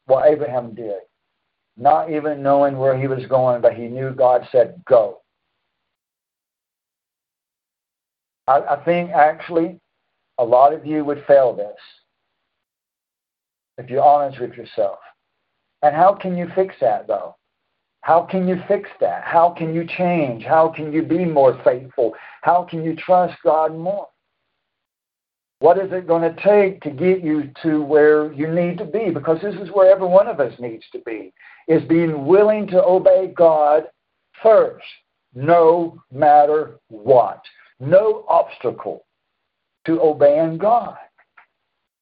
What 0.07 0.29
Abraham 0.29 0.75
did, 0.75 1.01
not 1.77 2.11
even 2.11 2.43
knowing 2.43 2.77
where 2.77 2.99
he 2.99 3.07
was 3.07 3.25
going, 3.27 3.63
but 3.63 3.75
he 3.75 3.87
knew 3.87 4.11
God 4.11 4.47
said, 4.51 4.83
Go. 4.87 5.21
I, 8.49 8.59
I 8.59 8.85
think 8.85 9.11
actually 9.11 9.79
a 10.39 10.45
lot 10.45 10.75
of 10.75 10.85
you 10.85 11.05
would 11.05 11.25
fail 11.27 11.55
this 11.55 11.77
if 13.79 13.89
you're 13.89 14.03
honest 14.03 14.41
with 14.41 14.55
yourself. 14.55 14.99
And 15.83 15.95
how 15.95 16.15
can 16.15 16.37
you 16.37 16.49
fix 16.55 16.75
that, 16.81 17.07
though? 17.07 17.37
How 18.03 18.23
can 18.23 18.47
you 18.49 18.57
fix 18.67 18.91
that? 19.01 19.23
How 19.25 19.51
can 19.57 19.75
you 19.75 19.87
change? 19.87 20.45
How 20.45 20.69
can 20.69 20.93
you 20.93 21.03
be 21.03 21.25
more 21.25 21.61
faithful? 21.65 22.15
How 22.43 22.65
can 22.69 22.85
you 22.85 22.97
trust 22.97 23.35
God 23.45 23.77
more? 23.77 24.09
What 25.61 25.79
is 25.79 25.93
it 25.93 26.09
going 26.09 26.23
to 26.23 26.43
take 26.43 26.81
to 26.83 26.91
get 26.91 27.23
you 27.23 27.53
to 27.63 27.81
where 27.81 28.33
you 28.33 28.49
need 28.49 28.79
to 28.79 28.85
be? 28.85 29.11
Because 29.11 29.41
this 29.41 29.55
is 29.55 29.71
where 29.73 29.89
every 29.89 30.09
one 30.09 30.27
of 30.27 30.41
us 30.41 30.53
needs 30.59 30.83
to 30.91 30.99
be, 31.07 31.33
is 31.69 31.85
being 31.85 32.27
willing 32.27 32.67
to 32.67 32.83
obey 32.83 33.33
God 33.37 33.85
first, 34.43 34.85
no 35.37 36.03
matter 36.11 36.81
what. 36.89 37.41
No 37.79 38.25
obstacle 38.29 39.05
to 39.87 40.01
obeying 40.01 40.59
God. 40.59 40.97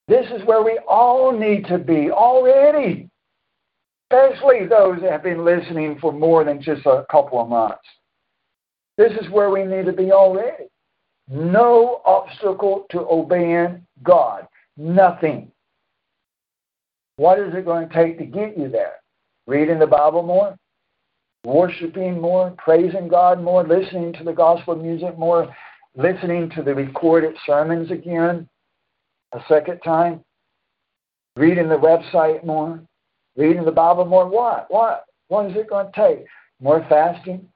This 0.07 0.25
is 0.31 0.43
where 0.47 0.63
we 0.63 0.79
all 0.87 1.31
need 1.31 1.67
to 1.67 1.77
be 1.77 2.09
already, 2.09 3.10
especially 4.11 4.65
those 4.67 5.01
that 5.01 5.11
have 5.11 5.23
been 5.23 5.45
listening 5.45 5.97
for 5.99 6.11
more 6.11 6.43
than 6.43 6.61
just 6.61 6.85
a 6.85 7.05
couple 7.09 7.41
of 7.41 7.49
months. 7.49 7.81
This 8.97 9.11
is 9.13 9.29
where 9.29 9.49
we 9.49 9.63
need 9.63 9.85
to 9.85 9.93
be 9.93 10.11
already. 10.11 10.65
No 11.29 12.01
obstacle 12.05 12.85
to 12.91 12.99
obeying 12.99 13.85
God. 14.03 14.47
Nothing. 14.77 15.51
What 17.15 17.39
is 17.39 17.53
it 17.53 17.65
going 17.65 17.87
to 17.87 17.93
take 17.93 18.17
to 18.19 18.25
get 18.25 18.57
you 18.57 18.69
there? 18.69 18.95
Reading 19.47 19.79
the 19.79 19.87
Bible 19.87 20.23
more? 20.23 20.55
Worshiping 21.45 22.19
more? 22.19 22.53
Praising 22.57 23.07
God 23.07 23.41
more? 23.41 23.63
Listening 23.65 24.13
to 24.13 24.23
the 24.23 24.33
gospel 24.33 24.75
music 24.75 25.17
more? 25.17 25.53
Listening 25.95 26.49
to 26.51 26.63
the 26.63 26.73
recorded 26.73 27.35
sermons 27.45 27.91
again 27.91 28.47
a 29.33 29.39
second 29.47 29.79
time? 29.79 30.23
Reading 31.37 31.69
the 31.69 31.77
website 31.77 32.45
more? 32.45 32.81
Reading 33.35 33.65
the 33.65 33.71
Bible 33.71 34.05
more? 34.05 34.27
What? 34.27 34.65
What? 34.69 35.05
What 35.27 35.49
is 35.49 35.55
it 35.55 35.69
going 35.69 35.91
to 35.91 35.91
take? 35.91 36.25
More 36.59 36.85
fasting? 36.89 37.47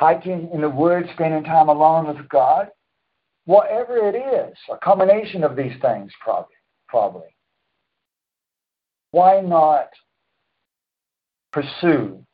hiking 0.00 0.50
in 0.52 0.60
the 0.60 0.68
woods, 0.68 1.08
spending 1.14 1.44
time 1.44 1.68
alone 1.68 2.06
with 2.06 2.28
God, 2.28 2.68
whatever 3.44 3.96
it 4.08 4.16
is, 4.16 4.56
a 4.70 4.76
combination 4.78 5.44
of 5.44 5.56
these 5.56 5.72
things, 5.80 6.12
probably. 6.20 6.54
probably. 6.88 7.36
Why 9.10 9.40
not 9.40 9.88
pursue 11.52 12.24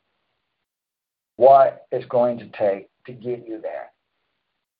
what 1.35 1.85
it's 1.91 2.05
going 2.07 2.39
to 2.39 2.49
take 2.57 2.89
to 3.05 3.13
get 3.13 3.47
you 3.47 3.59
there? 3.61 3.91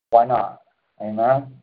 Why 0.09 0.25
not? 0.25 0.59
Amen. 1.01 1.60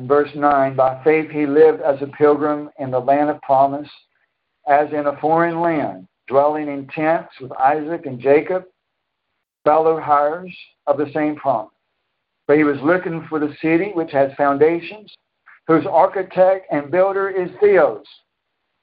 In 0.00 0.08
verse 0.08 0.30
9, 0.34 0.76
by 0.76 0.98
faith 1.04 1.30
he 1.30 1.44
lived 1.44 1.82
as 1.82 2.00
a 2.00 2.06
pilgrim 2.06 2.70
in 2.78 2.90
the 2.90 2.98
land 2.98 3.28
of 3.28 3.38
promise, 3.42 3.88
as 4.66 4.90
in 4.94 5.06
a 5.06 5.20
foreign 5.20 5.60
land 5.60 6.08
dwelling 6.26 6.68
in 6.68 6.86
tents 6.86 7.38
with 7.38 7.52
Isaac 7.52 8.06
and 8.06 8.18
Jacob, 8.18 8.64
fellow 9.62 9.98
heirs 9.98 10.56
of 10.86 10.96
the 10.96 11.10
same 11.12 11.36
promise. 11.36 11.74
But 12.46 12.56
he 12.56 12.64
was 12.64 12.80
looking 12.80 13.26
for 13.28 13.38
the 13.38 13.54
city 13.60 13.90
which 13.92 14.10
has 14.12 14.32
foundations, 14.38 15.12
whose 15.66 15.84
architect 15.84 16.66
and 16.72 16.90
builder 16.90 17.28
is 17.28 17.50
Theos. 17.60 18.06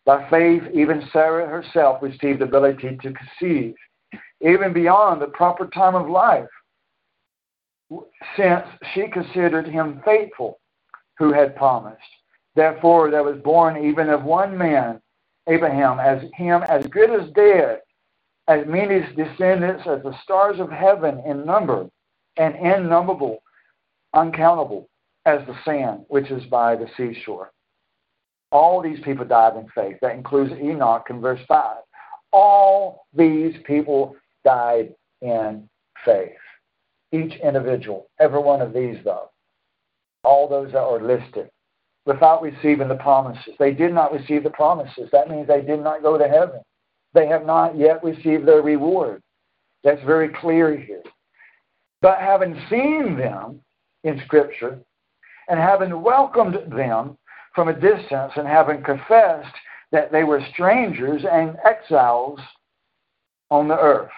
By 0.05 0.29
faith, 0.29 0.61
even 0.71 1.09
Sarah 1.11 1.47
herself 1.47 2.03
received 2.03 2.41
the 2.41 2.45
ability 2.45 2.95
to 3.01 3.13
conceive, 3.13 3.73
even 4.41 4.71
beyond 4.71 5.23
the 5.23 5.29
proper 5.29 5.65
time 5.65 5.95
of 5.95 6.07
life, 6.07 6.45
since 8.35 8.67
she 8.93 9.07
considered 9.07 9.65
him 9.65 9.99
faithful 10.05 10.59
who 11.17 11.33
had 11.33 11.55
promised. 11.55 12.01
Therefore, 12.55 13.11
there 13.11 13.23
was 13.23 13.41
born 13.41 13.85
even 13.85 14.09
of 14.09 14.23
one 14.23 14.57
man, 14.57 15.01
Abraham, 15.47 15.99
as 15.99 16.23
him 16.33 16.63
as 16.63 16.85
good 16.87 17.09
as 17.09 17.29
dead, 17.31 17.81
as 18.47 18.65
many 18.65 19.01
descendants 19.15 19.83
as 19.85 20.01
the 20.03 20.17
stars 20.23 20.59
of 20.59 20.71
heaven 20.71 21.21
in 21.25 21.45
number, 21.45 21.89
and 22.37 22.55
innumerable, 22.55 23.43
uncountable, 24.13 24.89
as 25.25 25.45
the 25.45 25.57
sand 25.65 26.05
which 26.07 26.31
is 26.31 26.45
by 26.45 26.75
the 26.75 26.89
seashore. 26.95 27.51
All 28.51 28.81
these 28.81 28.99
people 29.01 29.25
died 29.25 29.57
in 29.57 29.67
faith. 29.75 29.97
That 30.01 30.15
includes 30.15 30.53
Enoch 30.53 31.07
in 31.09 31.19
verse 31.19 31.41
5. 31.47 31.77
All 32.31 33.05
these 33.13 33.55
people 33.65 34.15
died 34.45 34.93
in 35.21 35.69
faith. 36.05 36.31
Each 37.11 37.35
individual, 37.41 38.07
every 38.19 38.39
one 38.39 38.61
of 38.61 38.73
these, 38.73 38.97
though, 39.03 39.31
all 40.27 40.47
those 40.47 40.71
that 40.73 40.81
are 40.81 41.01
listed, 41.01 41.49
without 42.05 42.41
receiving 42.41 42.87
the 42.87 42.95
promises. 42.95 43.53
They 43.57 43.71
did 43.71 43.93
not 43.93 44.11
receive 44.13 44.43
the 44.43 44.49
promises. 44.49 45.09
That 45.11 45.29
means 45.29 45.47
they 45.47 45.61
did 45.61 45.79
not 45.79 46.01
go 46.01 46.17
to 46.17 46.27
heaven. 46.27 46.61
They 47.13 47.27
have 47.27 47.45
not 47.45 47.77
yet 47.77 48.03
received 48.03 48.45
their 48.45 48.61
reward. 48.61 49.21
That's 49.83 50.03
very 50.03 50.29
clear 50.29 50.75
here. 50.77 51.03
But 52.01 52.19
having 52.19 52.59
seen 52.69 53.17
them 53.17 53.61
in 54.03 54.21
Scripture 54.25 54.79
and 55.49 55.59
having 55.59 56.01
welcomed 56.01 56.57
them 56.71 57.17
from 57.55 57.69
a 57.69 57.73
distance 57.73 58.33
and 58.35 58.47
having 58.47 58.83
confessed 58.83 59.55
that 59.91 60.11
they 60.11 60.23
were 60.23 60.45
strangers 60.53 61.23
and 61.29 61.57
exiles 61.65 62.39
on 63.49 63.67
the 63.67 63.79
earth. 63.79 64.11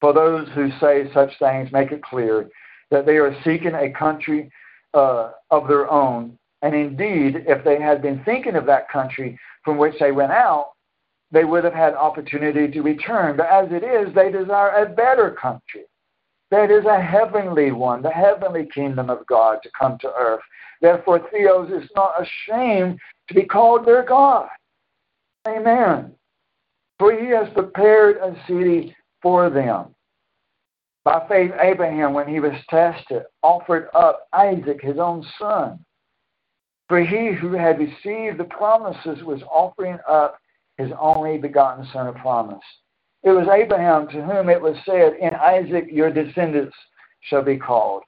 For 0.00 0.12
those 0.12 0.48
who 0.54 0.70
say 0.80 1.10
such 1.14 1.38
things, 1.38 1.72
make 1.72 1.90
it 1.90 2.02
clear 2.02 2.48
that 2.92 3.06
they 3.06 3.16
are 3.16 3.34
seeking 3.42 3.74
a 3.74 3.90
country 3.90 4.50
uh, 4.94 5.32
of 5.50 5.66
their 5.66 5.90
own. 5.90 6.38
And 6.62 6.74
indeed, 6.74 7.44
if 7.48 7.64
they 7.64 7.80
had 7.80 8.00
been 8.02 8.22
thinking 8.24 8.54
of 8.54 8.66
that 8.66 8.88
country 8.88 9.36
from 9.64 9.78
which 9.78 9.94
they 9.98 10.12
went 10.12 10.30
out, 10.30 10.72
they 11.32 11.44
would 11.44 11.64
have 11.64 11.74
had 11.74 11.94
opportunity 11.94 12.68
to 12.68 12.82
return. 12.82 13.36
But 13.36 13.46
as 13.46 13.68
it 13.72 13.82
is, 13.82 14.14
they 14.14 14.30
desire 14.30 14.84
a 14.84 14.88
better 14.88 15.32
country. 15.32 15.84
That 16.50 16.70
is 16.70 16.84
a 16.84 17.00
heavenly 17.00 17.72
one, 17.72 18.02
the 18.02 18.10
heavenly 18.10 18.68
kingdom 18.72 19.08
of 19.08 19.26
God 19.26 19.58
to 19.62 19.70
come 19.76 19.96
to 20.00 20.12
earth. 20.12 20.42
Therefore, 20.82 21.26
Theos 21.30 21.70
is 21.70 21.88
not 21.96 22.12
ashamed 22.20 22.98
to 23.28 23.34
be 23.34 23.44
called 23.44 23.86
their 23.86 24.04
God. 24.04 24.48
Amen. 25.48 26.12
For 26.98 27.18
he 27.18 27.28
has 27.28 27.48
prepared 27.54 28.18
a 28.18 28.36
city 28.46 28.94
for 29.22 29.48
them. 29.48 29.94
By 31.04 31.26
faith, 31.28 31.50
Abraham, 31.60 32.14
when 32.14 32.28
he 32.28 32.38
was 32.38 32.54
tested, 32.70 33.22
offered 33.42 33.88
up 33.94 34.28
Isaac, 34.32 34.80
his 34.80 34.98
own 34.98 35.24
son. 35.38 35.84
For 36.88 37.00
he 37.00 37.32
who 37.32 37.52
had 37.52 37.78
received 37.78 38.38
the 38.38 38.44
promises 38.44 39.24
was 39.24 39.42
offering 39.50 39.98
up 40.08 40.38
his 40.78 40.90
only 41.00 41.38
begotten 41.38 41.86
son 41.92 42.06
of 42.06 42.14
promise. 42.16 42.62
It 43.24 43.30
was 43.30 43.48
Abraham 43.48 44.08
to 44.08 44.22
whom 44.22 44.48
it 44.48 44.60
was 44.60 44.76
said, 44.84 45.14
In 45.20 45.34
Isaac 45.34 45.86
your 45.90 46.12
descendants 46.12 46.76
shall 47.20 47.42
be 47.42 47.56
called. 47.56 48.02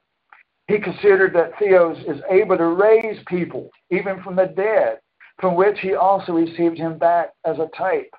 He 0.66 0.78
considered 0.78 1.34
that 1.34 1.58
Theos 1.58 1.98
is 2.06 2.22
able 2.30 2.56
to 2.56 2.66
raise 2.66 3.22
people, 3.26 3.70
even 3.90 4.22
from 4.22 4.36
the 4.36 4.46
dead, 4.46 4.98
from 5.40 5.56
which 5.56 5.78
he 5.80 5.94
also 5.94 6.32
received 6.32 6.78
him 6.78 6.98
back 6.98 7.30
as 7.44 7.58
a 7.58 7.68
type. 7.76 8.10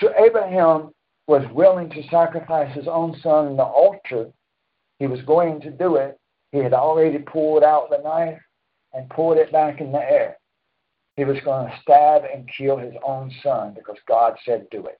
To 0.00 0.12
Abraham, 0.20 0.90
was 1.30 1.48
willing 1.54 1.88
to 1.90 2.02
sacrifice 2.08 2.74
his 2.74 2.88
own 2.88 3.16
son 3.22 3.46
on 3.46 3.56
the 3.56 3.62
altar, 3.62 4.32
he 4.98 5.06
was 5.06 5.22
going 5.22 5.60
to 5.60 5.70
do 5.70 5.94
it. 5.94 6.18
He 6.50 6.58
had 6.58 6.74
already 6.74 7.18
pulled 7.18 7.62
out 7.62 7.88
the 7.88 7.98
knife 7.98 8.40
and 8.92 9.08
pulled 9.10 9.38
it 9.38 9.52
back 9.52 9.80
in 9.80 9.92
the 9.92 10.00
air. 10.00 10.36
He 11.14 11.24
was 11.24 11.38
going 11.44 11.68
to 11.68 11.78
stab 11.82 12.22
and 12.24 12.50
kill 12.58 12.78
his 12.78 12.94
own 13.06 13.32
son 13.44 13.74
because 13.74 13.96
God 14.08 14.34
said, 14.44 14.66
do 14.72 14.86
it. 14.86 14.98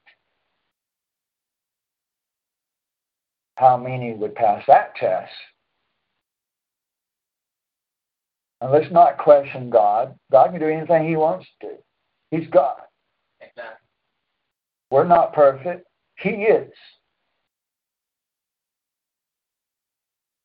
How 3.56 3.76
many 3.76 4.14
would 4.14 4.36
pass 4.36 4.62
that 4.68 4.94
test? 4.94 5.32
And 8.60 8.70
let's 8.70 8.92
not 8.92 9.18
question 9.18 9.68
God. 9.68 10.14
God 10.30 10.52
can 10.52 10.60
do 10.60 10.68
anything 10.68 11.08
He 11.08 11.16
wants 11.16 11.46
to. 11.62 11.70
He's 12.30 12.46
God. 12.52 12.76
Amen. 13.42 13.72
We're 14.92 15.08
not 15.08 15.32
perfect. 15.32 15.89
He 16.20 16.30
is. 16.30 16.72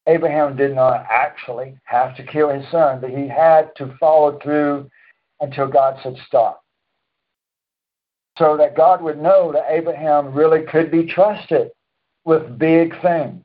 Abraham 0.08 0.56
did 0.56 0.76
not 0.76 1.06
actually 1.10 1.78
have 1.84 2.16
to 2.16 2.24
kill 2.24 2.50
his 2.50 2.70
son, 2.72 3.02
but 3.02 3.10
he 3.10 3.28
had 3.28 3.76
to 3.78 3.96
follow 4.00 4.40
through 4.40 4.90
until 5.42 5.68
God 5.68 5.98
said 6.04 6.16
stop. 6.28 6.62
So 8.38 8.56
that 8.58 8.78
God 8.78 9.02
would 9.02 9.18
know 9.18 9.52
that 9.52 9.66
Abraham 9.70 10.34
really 10.34 10.64
could 10.64 10.92
be 10.92 11.06
trusted 11.06 11.72
with 12.24 12.60
big 12.60 12.94
things, 13.02 13.44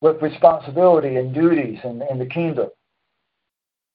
with 0.00 0.22
responsibility 0.22 1.16
and 1.16 1.34
duties 1.34 1.78
in, 1.82 2.02
in 2.10 2.18
the 2.18 2.26
kingdom. 2.26 2.68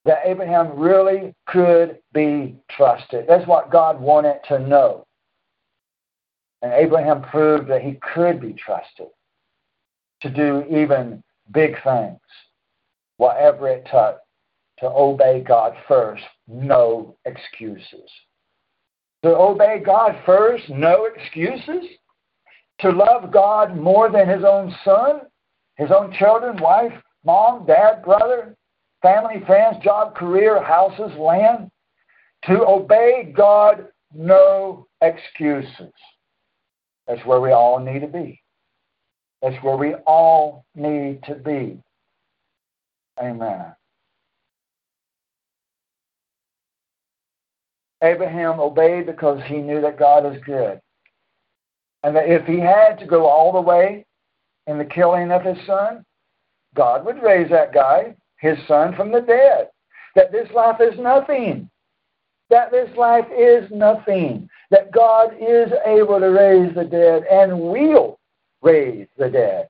That 0.04 0.20
Abraham 0.24 0.78
really 0.78 1.34
could 1.46 1.98
be 2.12 2.56
trusted. 2.70 3.24
That's 3.26 3.46
what 3.46 3.70
God 3.70 4.00
wanted 4.00 4.40
to 4.48 4.58
know. 4.58 5.06
And 6.64 6.72
Abraham 6.72 7.20
proved 7.20 7.68
that 7.68 7.82
he 7.82 7.98
could 8.14 8.40
be 8.40 8.54
trusted 8.54 9.08
to 10.22 10.30
do 10.30 10.64
even 10.70 11.22
big 11.52 11.74
things, 11.84 12.18
whatever 13.18 13.68
it 13.68 13.86
took 13.92 14.20
to 14.78 14.86
obey 14.86 15.44
God 15.46 15.74
first, 15.86 16.22
no 16.48 17.16
excuses. 17.26 18.10
To 19.24 19.36
obey 19.36 19.82
God 19.84 20.18
first, 20.24 20.70
no 20.70 21.06
excuses. 21.14 21.84
To 22.80 22.90
love 22.90 23.30
God 23.30 23.76
more 23.76 24.10
than 24.10 24.26
his 24.26 24.42
own 24.42 24.74
son, 24.86 25.20
his 25.76 25.90
own 25.90 26.14
children, 26.18 26.56
wife, 26.62 26.94
mom, 27.26 27.66
dad, 27.66 28.02
brother, 28.02 28.56
family, 29.02 29.42
friends, 29.44 29.76
job, 29.84 30.14
career, 30.14 30.62
houses, 30.62 31.14
land. 31.18 31.70
To 32.46 32.66
obey 32.66 33.34
God, 33.36 33.88
no 34.14 34.86
excuses. 35.02 35.92
That's 37.06 37.24
where 37.26 37.40
we 37.40 37.52
all 37.52 37.78
need 37.78 38.00
to 38.00 38.06
be. 38.06 38.40
That's 39.42 39.62
where 39.62 39.76
we 39.76 39.94
all 40.06 40.64
need 40.74 41.22
to 41.24 41.34
be. 41.34 41.78
Amen. 43.20 43.74
Abraham 48.02 48.60
obeyed 48.60 49.06
because 49.06 49.40
he 49.46 49.58
knew 49.58 49.80
that 49.80 49.98
God 49.98 50.26
is 50.26 50.42
good. 50.44 50.80
And 52.02 52.14
that 52.16 52.28
if 52.28 52.46
he 52.46 52.58
had 52.58 52.98
to 52.98 53.06
go 53.06 53.26
all 53.26 53.52
the 53.52 53.60
way 53.60 54.04
in 54.66 54.78
the 54.78 54.84
killing 54.84 55.30
of 55.30 55.42
his 55.42 55.56
son, 55.66 56.04
God 56.74 57.04
would 57.06 57.22
raise 57.22 57.50
that 57.50 57.72
guy, 57.72 58.14
his 58.38 58.58
son, 58.66 58.94
from 58.94 59.12
the 59.12 59.20
dead. 59.20 59.68
That 60.14 60.32
this 60.32 60.50
life 60.54 60.80
is 60.80 60.98
nothing 60.98 61.70
that 62.50 62.70
this 62.70 62.90
life 62.96 63.26
is 63.36 63.70
nothing, 63.70 64.48
that 64.70 64.92
God 64.92 65.34
is 65.40 65.72
able 65.86 66.20
to 66.20 66.26
raise 66.26 66.74
the 66.74 66.84
dead 66.84 67.24
and 67.30 67.58
will 67.58 68.18
raise 68.62 69.06
the 69.16 69.28
dead. 69.28 69.68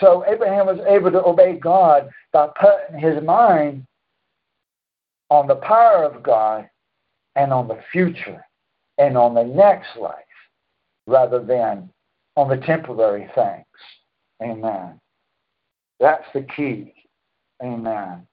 So 0.00 0.24
Abraham 0.26 0.66
was 0.66 0.80
able 0.86 1.10
to 1.10 1.24
obey 1.24 1.58
God 1.58 2.10
by 2.32 2.48
putting 2.60 3.00
his 3.00 3.22
mind 3.22 3.86
on 5.30 5.46
the 5.46 5.56
power 5.56 6.04
of 6.04 6.22
God 6.22 6.68
and 7.34 7.52
on 7.52 7.68
the 7.68 7.80
future 7.92 8.44
and 8.98 9.16
on 9.16 9.34
the 9.34 9.44
next 9.44 9.96
life 9.96 10.14
rather 11.06 11.42
than 11.42 11.90
on 12.36 12.48
the 12.48 12.64
temporary 12.66 13.28
things. 13.34 13.64
Amen. 14.42 15.00
That's 15.98 16.24
the 16.34 16.42
key. 16.42 16.92
Amen. 17.62 18.26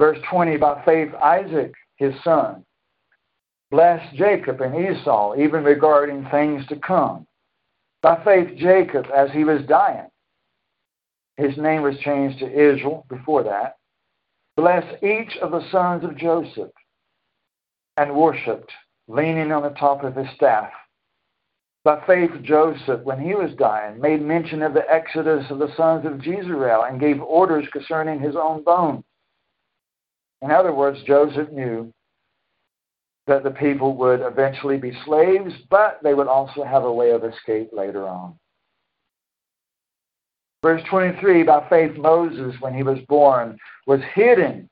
Verse 0.00 0.16
20, 0.30 0.56
by 0.56 0.82
faith, 0.86 1.12
Isaac, 1.22 1.74
his 1.96 2.14
son, 2.24 2.64
blessed 3.70 4.16
Jacob 4.16 4.62
and 4.62 4.74
Esau, 4.74 5.34
even 5.36 5.62
regarding 5.62 6.26
things 6.30 6.66
to 6.68 6.76
come. 6.76 7.26
By 8.00 8.24
faith, 8.24 8.56
Jacob, 8.56 9.08
as 9.14 9.30
he 9.30 9.44
was 9.44 9.60
dying, 9.68 10.08
his 11.36 11.54
name 11.58 11.82
was 11.82 11.98
changed 11.98 12.38
to 12.38 12.50
Israel 12.50 13.04
before 13.10 13.42
that, 13.42 13.76
blessed 14.56 15.02
each 15.02 15.36
of 15.42 15.50
the 15.50 15.70
sons 15.70 16.02
of 16.02 16.16
Joseph 16.16 16.72
and 17.98 18.16
worshiped, 18.16 18.72
leaning 19.06 19.52
on 19.52 19.64
the 19.64 19.78
top 19.78 20.02
of 20.02 20.16
his 20.16 20.34
staff. 20.34 20.70
By 21.84 22.02
faith, 22.06 22.30
Joseph, 22.42 23.02
when 23.02 23.20
he 23.20 23.34
was 23.34 23.54
dying, 23.58 24.00
made 24.00 24.22
mention 24.22 24.62
of 24.62 24.72
the 24.72 24.90
exodus 24.90 25.44
of 25.50 25.58
the 25.58 25.74
sons 25.76 26.06
of 26.06 26.26
Israel 26.26 26.84
and 26.84 26.98
gave 26.98 27.20
orders 27.20 27.68
concerning 27.70 28.18
his 28.18 28.34
own 28.34 28.64
bones. 28.64 29.04
In 30.42 30.50
other 30.50 30.72
words, 30.72 30.98
Joseph 31.06 31.50
knew 31.50 31.92
that 33.26 33.42
the 33.44 33.50
people 33.50 33.96
would 33.96 34.20
eventually 34.20 34.78
be 34.78 34.96
slaves, 35.04 35.52
but 35.68 36.00
they 36.02 36.14
would 36.14 36.26
also 36.26 36.64
have 36.64 36.84
a 36.84 36.92
way 36.92 37.10
of 37.10 37.24
escape 37.24 37.70
later 37.72 38.08
on. 38.08 38.34
Verse 40.62 40.82
23 40.90 41.42
By 41.44 41.68
faith, 41.68 41.96
Moses, 41.96 42.54
when 42.60 42.74
he 42.74 42.82
was 42.82 42.98
born, 43.08 43.58
was 43.86 44.00
hidden 44.14 44.68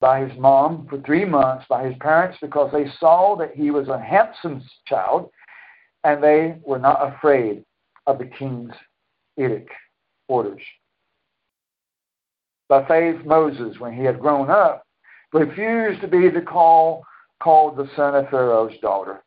by 0.00 0.24
his 0.24 0.38
mom 0.38 0.86
for 0.88 1.00
three 1.02 1.24
months 1.24 1.64
by 1.68 1.86
his 1.86 1.96
parents 2.00 2.38
because 2.40 2.70
they 2.72 2.86
saw 2.98 3.36
that 3.36 3.52
he 3.54 3.70
was 3.70 3.88
a 3.88 3.98
handsome 3.98 4.62
child 4.86 5.30
and 6.04 6.22
they 6.22 6.56
were 6.64 6.78
not 6.78 7.14
afraid 7.14 7.64
of 8.06 8.18
the 8.18 8.26
king's 8.26 8.72
edict 9.36 9.70
orders. 10.28 10.62
By 12.68 12.86
faith, 12.86 13.24
Moses, 13.24 13.78
when 13.78 13.92
he 13.92 14.04
had 14.04 14.20
grown 14.20 14.50
up, 14.50 14.84
refused 15.32 16.00
to 16.00 16.08
be 16.08 16.28
the 16.28 16.40
call, 16.40 17.04
called 17.40 17.76
the 17.76 17.88
son 17.94 18.14
of 18.14 18.28
Pharaoh's 18.30 18.78
daughter, 18.80 19.22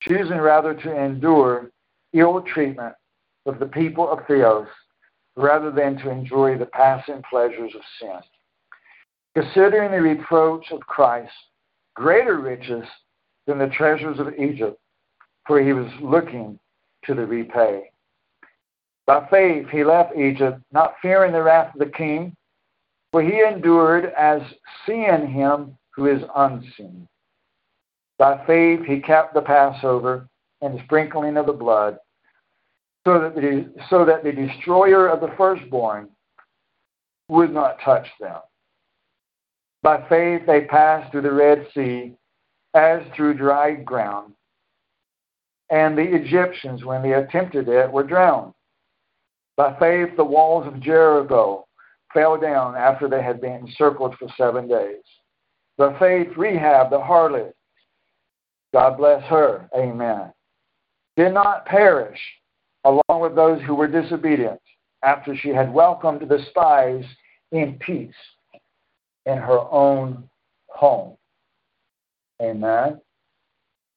choosing 0.00 0.38
rather 0.38 0.74
to 0.74 1.04
endure 1.04 1.70
ill 2.12 2.40
treatment 2.42 2.94
of 3.46 3.58
the 3.58 3.66
people 3.66 4.08
of 4.10 4.20
Theos 4.26 4.68
rather 5.36 5.70
than 5.70 5.96
to 5.98 6.10
enjoy 6.10 6.56
the 6.56 6.66
passing 6.66 7.22
pleasures 7.28 7.72
of 7.74 7.82
sin. 8.00 8.20
Considering 9.34 9.92
the 9.92 10.00
reproach 10.00 10.70
of 10.72 10.80
Christ 10.80 11.32
greater 11.94 12.38
riches 12.38 12.84
than 13.46 13.58
the 13.58 13.68
treasures 13.68 14.18
of 14.18 14.34
Egypt, 14.38 14.78
for 15.46 15.60
he 15.60 15.72
was 15.72 15.90
looking 16.00 16.58
to 17.04 17.14
the 17.14 17.26
repay. 17.26 17.90
By 19.08 19.26
faith 19.30 19.68
he 19.70 19.84
left 19.84 20.18
Egypt, 20.18 20.60
not 20.70 20.96
fearing 21.00 21.32
the 21.32 21.42
wrath 21.42 21.74
of 21.74 21.78
the 21.78 21.86
king, 21.96 22.36
for 23.10 23.22
he 23.22 23.42
endured 23.42 24.12
as 24.12 24.42
seeing 24.84 25.26
him 25.26 25.78
who 25.94 26.08
is 26.14 26.22
unseen. 26.36 27.08
By 28.18 28.44
faith 28.46 28.80
he 28.84 29.00
kept 29.00 29.32
the 29.32 29.40
Passover 29.40 30.28
and 30.60 30.78
the 30.78 30.84
sprinkling 30.84 31.38
of 31.38 31.46
the 31.46 31.54
blood, 31.54 31.96
so 33.06 33.18
that 33.18 33.34
the, 33.34 33.72
so 33.88 34.04
that 34.04 34.24
the 34.24 34.32
destroyer 34.32 35.08
of 35.08 35.22
the 35.22 35.34
firstborn 35.38 36.10
would 37.30 37.50
not 37.50 37.80
touch 37.80 38.08
them. 38.20 38.40
By 39.82 40.06
faith 40.10 40.42
they 40.46 40.66
passed 40.66 41.12
through 41.12 41.22
the 41.22 41.32
Red 41.32 41.66
Sea 41.74 42.12
as 42.74 43.00
through 43.16 43.38
dry 43.38 43.72
ground, 43.72 44.34
and 45.70 45.96
the 45.96 46.14
Egyptians, 46.14 46.84
when 46.84 47.00
they 47.00 47.14
attempted 47.14 47.70
it, 47.70 47.90
were 47.90 48.02
drowned. 48.02 48.52
By 49.58 49.76
faith 49.80 50.16
the 50.16 50.24
walls 50.24 50.68
of 50.68 50.80
Jericho 50.80 51.66
fell 52.14 52.38
down 52.38 52.76
after 52.76 53.08
they 53.08 53.20
had 53.20 53.40
been 53.40 53.66
encircled 53.66 54.14
for 54.16 54.28
seven 54.36 54.68
days. 54.68 55.02
By 55.76 55.98
faith, 55.98 56.28
Rahab 56.36 56.90
the 56.90 57.00
harlot, 57.00 57.52
God 58.72 58.96
bless 58.96 59.22
her, 59.24 59.68
amen, 59.76 60.32
did 61.16 61.34
not 61.34 61.66
perish 61.66 62.20
along 62.84 63.20
with 63.20 63.34
those 63.34 63.60
who 63.62 63.74
were 63.74 63.88
disobedient 63.88 64.60
after 65.02 65.34
she 65.34 65.48
had 65.48 65.74
welcomed 65.74 66.28
the 66.28 66.38
spies 66.50 67.04
in 67.50 67.78
peace 67.80 68.14
in 69.26 69.38
her 69.38 69.58
own 69.72 70.28
home. 70.68 71.16
Amen. 72.40 73.00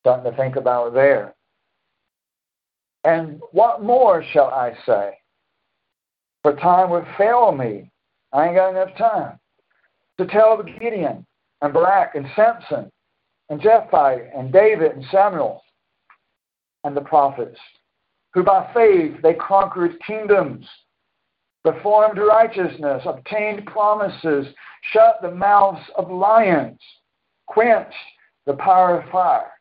Something 0.04 0.32
to 0.32 0.38
think 0.38 0.56
about 0.56 0.96
there. 0.96 1.36
And 3.04 3.40
what 3.52 3.84
more 3.84 4.24
shall 4.34 4.48
I 4.48 4.74
say? 4.88 5.21
For 6.44 6.56
time 6.56 6.90
would 6.90 7.06
fail 7.18 7.52
me. 7.52 7.92
I 8.34 8.48
ain't 8.48 8.56
got 8.56 8.72
enough 8.72 8.98
time 8.98 9.40
to 10.18 10.26
tell 10.26 10.60
of 10.60 10.66
Gideon 10.80 11.26
and 11.62 11.74
Barak 11.74 12.16
and 12.16 12.28
Samson 12.36 12.92
and 13.50 13.62
Jephthah 13.62 14.30
and 14.36 14.52
David 14.52 14.94
and 14.94 15.06
Samuel 15.12 15.62
and 16.84 16.96
the 16.96 17.02
prophets, 17.02 17.60
who 18.34 18.44
by 18.44 18.72
faith 18.74 19.22
they 19.22 19.34
conquered 19.34 20.00
kingdoms, 20.06 20.66
performed 21.64 22.18
righteousness, 22.18 23.04
obtained 23.06 23.66
promises, 23.68 24.48
shut 24.94 25.18
the 25.22 25.32
mouths 25.32 25.82
of 25.96 26.10
lions, 26.10 26.80
quenched 27.48 27.94
the 28.46 28.54
power 28.54 29.00
of 29.00 29.12
fire, 29.12 29.52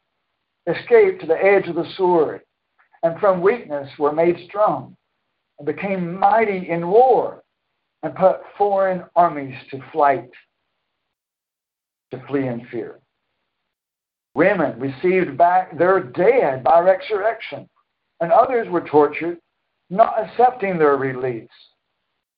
escaped 0.66 1.20
to 1.20 1.27
the 1.27 1.43
edge 1.44 1.69
of 1.69 1.74
the 1.74 1.93
sword, 1.97 2.40
and 3.02 3.19
from 3.19 3.43
weakness 3.43 3.90
were 3.98 4.12
made 4.12 4.39
strong, 4.47 4.97
and 5.61 5.66
became 5.66 6.19
mighty 6.19 6.70
in 6.70 6.89
war 6.89 7.43
and 8.03 8.15
put 8.15 8.41
foreign 8.57 9.05
armies 9.15 9.55
to 9.70 9.78
flight 9.93 10.31
to 12.11 12.20
flee 12.27 12.49
in 12.49 12.66
fear. 12.70 12.99
Women 14.35 14.81
received 14.81 15.37
back 15.37 15.77
their 15.77 16.01
dead 16.03 16.65
by 16.65 16.81
resurrection, 16.81 17.69
and 18.20 18.32
others 18.32 18.69
were 18.69 18.81
tortured, 18.81 19.39
not 19.91 20.15
accepting 20.19 20.78
their 20.78 20.97
release, 20.97 21.49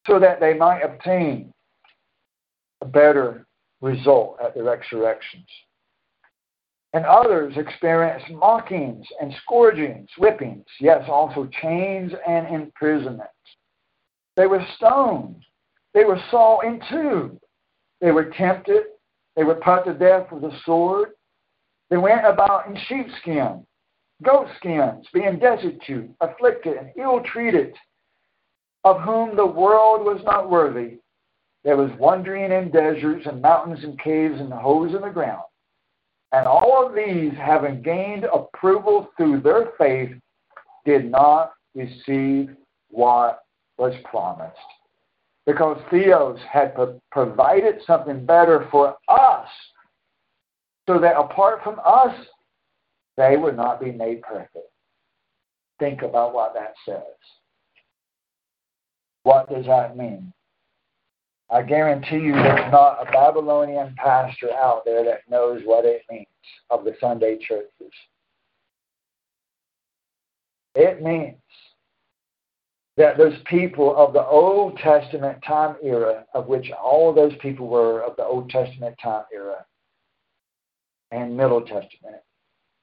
so 0.07 0.19
that 0.19 0.41
they 0.41 0.55
might 0.55 0.81
obtain 0.81 1.53
a 2.81 2.87
better 2.87 3.47
result 3.81 4.39
at 4.45 4.55
the 4.55 4.63
resurrections. 4.63 5.47
And 6.95 7.07
others 7.07 7.55
experienced 7.57 8.31
mockings 8.31 9.07
and 9.21 9.33
scourgings, 9.43 10.09
whippings, 10.19 10.67
yes, 10.79 11.09
also 11.09 11.49
chains 11.63 12.13
and 12.29 12.47
imprisonment. 12.55 13.31
They 14.37 14.47
were 14.47 14.65
stoned 14.77 15.43
they 15.95 16.05
were 16.05 16.21
saw 16.31 16.61
in 16.61 16.81
two. 16.91 17.39
They 18.01 18.13
were 18.13 18.33
tempted. 18.37 18.85
They 19.37 19.45
were 19.45 19.57
put 19.57 19.85
to 19.85 19.95
death 19.95 20.31
with 20.33 20.45
a 20.45 20.59
sword. 20.65 21.11
They 21.91 21.99
went 21.99 22.25
about 22.25 22.67
in 22.67 22.77
sheepskin, 22.87 23.67
goatskins, 24.23 25.07
being 25.13 25.39
destitute, 25.39 26.11
afflicted, 26.21 26.77
and 26.79 26.91
ill 26.97 27.21
treated, 27.21 27.75
of 28.85 29.01
whom 29.03 29.37
the 29.37 29.47
world 29.47 30.05
was 30.05 30.23
not 30.25 30.51
worthy. 30.51 30.99
There 31.65 31.77
was 31.77 31.91
wandering 31.99 32.51
in 32.51 32.71
deserts 32.71 33.27
and 33.27 33.43
mountains 33.43 33.85
and 33.85 33.99
caves 34.01 34.41
and 34.41 34.53
holes 34.53 34.95
in 34.95 35.03
the 35.03 35.11
ground. 35.11 35.43
And 36.33 36.47
all 36.47 36.87
of 36.87 36.95
these, 36.95 37.33
having 37.39 37.83
gained 37.83 38.25
approval 38.25 39.11
through 39.17 39.41
their 39.43 39.73
faith, 39.79 40.11
did 40.85 41.11
not 41.11 41.53
receive 41.75 42.57
what 42.89 43.45
was 43.79 43.95
promised 44.05 44.57
because 45.47 45.81
Theos 45.91 46.39
had 46.51 46.75
provided 47.11 47.81
something 47.87 48.25
better 48.25 48.69
for 48.71 48.97
us 49.09 49.49
so 50.89 50.99
that 50.99 51.17
apart 51.17 51.63
from 51.63 51.81
us, 51.85 52.15
they 53.17 53.37
would 53.37 53.57
not 53.57 53.81
be 53.81 53.93
made 53.93 54.23
perfect. 54.23 54.69
Think 55.79 56.03
about 56.03 56.33
what 56.33 56.55
that 56.55 56.75
says. 56.87 57.03
What 59.25 59.49
does 59.49 59.67
that 59.67 59.97
mean? 59.97 60.33
I 61.53 61.61
guarantee 61.61 62.17
you 62.17 62.33
there's 62.33 62.73
not 62.73 63.07
a 63.07 63.13
Babylonian 63.13 63.95
pastor 63.97 64.51
out 64.55 64.87
there 64.87 65.05
that 65.05 65.29
knows 65.29 65.61
what 65.67 65.85
it 65.85 66.01
means 66.11 66.27
of 66.71 66.85
the 66.85 66.97
Sunday 66.99 67.37
churches. 67.47 67.93
It 70.75 71.03
means 71.03 71.37
that 72.97 73.19
those 73.19 73.37
people 73.45 73.95
of 73.95 74.15
the 74.15 74.25
Old 74.25 74.79
Testament 74.79 75.45
time 75.47 75.77
era, 75.83 76.25
of 76.33 76.47
which 76.47 76.71
all 76.71 77.13
those 77.13 77.35
people 77.43 77.69
were 77.69 78.01
of 78.01 78.17
the 78.17 78.25
Old 78.25 78.49
Testament 78.49 78.97
time 79.03 79.25
era 79.35 79.67
and 81.11 81.37
Middle 81.37 81.61
Testament, 81.61 82.23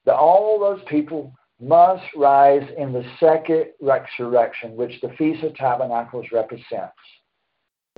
that 0.05 0.15
all 0.15 0.59
those 0.59 0.81
people 0.87 1.33
must 1.59 2.05
rise 2.15 2.67
in 2.77 2.93
the 2.93 3.03
second 3.19 3.65
resurrection, 3.81 4.75
which 4.75 5.01
the 5.01 5.09
Feast 5.17 5.43
of 5.43 5.55
Tabernacles 5.55 6.27
represents 6.31 6.93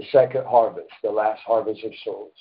the 0.02 0.08
second 0.12 0.46
harvest, 0.48 0.90
the 1.04 1.12
last 1.12 1.42
harvest 1.46 1.84
of 1.84 1.92
souls. 2.04 2.32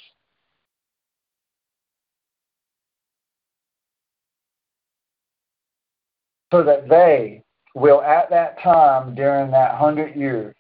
So 6.50 6.62
that 6.62 6.88
they 6.88 7.42
will 7.74 8.00
at 8.00 8.30
that 8.30 8.60
time 8.62 9.14
during 9.14 9.50
that 9.50 9.74
hundred 9.74 10.16
years 10.16 10.54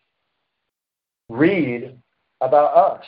read 1.30 1.98
about 2.42 2.76
us. 2.76 3.04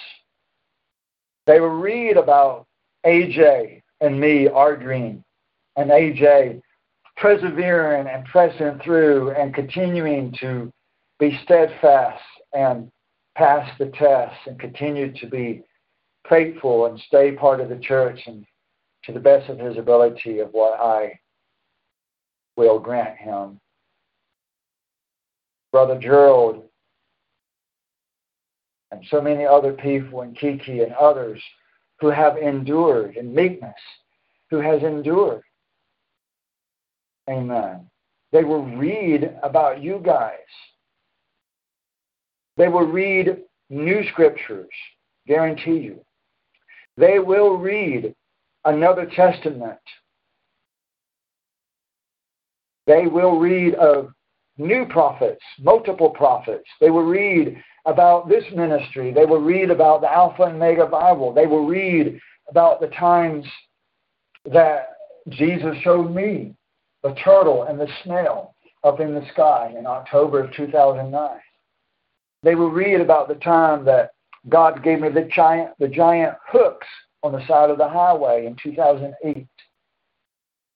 They 1.47 1.61
will 1.61 1.69
read 1.69 2.17
about 2.17 2.67
AJ 3.05 3.83
and 4.01 4.19
me, 4.19 4.49
our 4.49 4.75
dream, 4.75 5.23
and 5.77 5.91
AJ 5.91 6.63
persevering 7.19 8.09
and 8.09 8.25
pressing 8.25 8.81
through 8.83 9.33
and 9.33 9.55
continuing 9.55 10.35
to 10.41 10.73
be 11.19 11.39
steadfast 11.45 12.23
and 12.55 12.91
pass 13.37 13.69
the 13.79 13.87
test 13.87 14.37
and 14.47 14.59
continue 14.59 15.13
to 15.13 15.27
be 15.27 15.63
faithful 16.29 16.87
and 16.87 17.01
stay 17.01 17.33
part 17.33 17.61
of 17.61 17.69
the 17.69 17.79
church 17.79 18.21
and 18.27 18.45
to 19.05 19.13
the 19.13 19.21
best 19.21 19.49
of 19.49 19.59
his 19.59 19.77
ability 19.77 20.39
of 20.39 20.51
what 20.53 20.79
I 20.79 21.19
will 22.57 22.79
grant 22.79 23.19
him. 23.19 23.59
Brother 25.73 25.99
Gerald 25.99 26.65
and 28.91 29.05
so 29.11 29.21
many 29.21 29.47
other 29.47 29.73
people 29.73 30.21
and 30.21 30.37
Kiki 30.37 30.81
and 30.81 30.93
others 30.93 31.43
who 31.99 32.09
have 32.09 32.37
endured 32.37 33.17
in 33.17 33.35
meekness 33.35 33.75
who 34.51 34.61
has 34.61 34.83
endured. 34.83 35.43
Amen. 37.29 37.89
They 38.33 38.45
will 38.45 38.65
read 38.65 39.35
about 39.43 39.83
you 39.83 40.01
guys. 40.05 40.37
They 42.57 42.69
will 42.69 42.87
read 42.87 43.39
new 43.71 44.03
scriptures, 44.11 44.69
guarantee 45.27 45.79
you. 45.79 46.01
They 46.97 47.19
will 47.19 47.57
read 47.57 48.15
another 48.65 49.07
testament. 49.07 49.79
They 52.87 53.07
will 53.07 53.39
read 53.39 53.75
of 53.77 54.13
new 54.59 54.87
prophets, 54.87 55.43
multiple 55.61 56.11
prophets. 56.11 56.69
They 56.81 56.91
will 56.91 57.05
read 57.05 57.63
about 57.87 58.29
this 58.29 58.45
ministry. 58.55 59.13
They 59.13 59.25
will 59.25 59.41
read 59.41 59.71
about 59.71 60.01
the 60.03 60.13
Alpha 60.13 60.45
and 60.45 60.57
Omega 60.57 60.87
Bible. 60.87 61.33
They 61.33 61.47
will 61.47 61.67
read 61.67 62.21
about 62.49 62.81
the 62.81 62.89
times 62.89 63.47
that 64.45 64.97
Jesus 65.29 65.77
showed 65.83 66.15
me 66.15 66.55
the 67.03 67.15
turtle 67.25 67.65
and 67.65 67.81
the 67.81 67.89
snail 68.05 68.55
up 68.85 69.01
in 69.01 69.15
the 69.15 69.27
sky 69.33 69.73
in 69.77 69.87
October 69.87 70.41
of 70.41 70.53
2009. 70.55 71.31
They 72.43 72.55
will 72.55 72.71
read 72.71 73.01
about 73.01 73.29
the 73.29 73.37
time 73.37 73.85
that 73.85 74.13
God 74.49 74.83
gave 74.83 75.01
me 75.01 75.09
the 75.09 75.29
giant, 75.33 75.71
the 75.79 75.89
giant 75.89 76.35
hooks 76.49 76.87
on 77.23 77.33
the 77.33 77.47
side 77.47 77.71
of 77.71 77.79
the 77.79 77.89
highway 77.89 78.47
in 78.47 78.57
2008. 78.63 79.47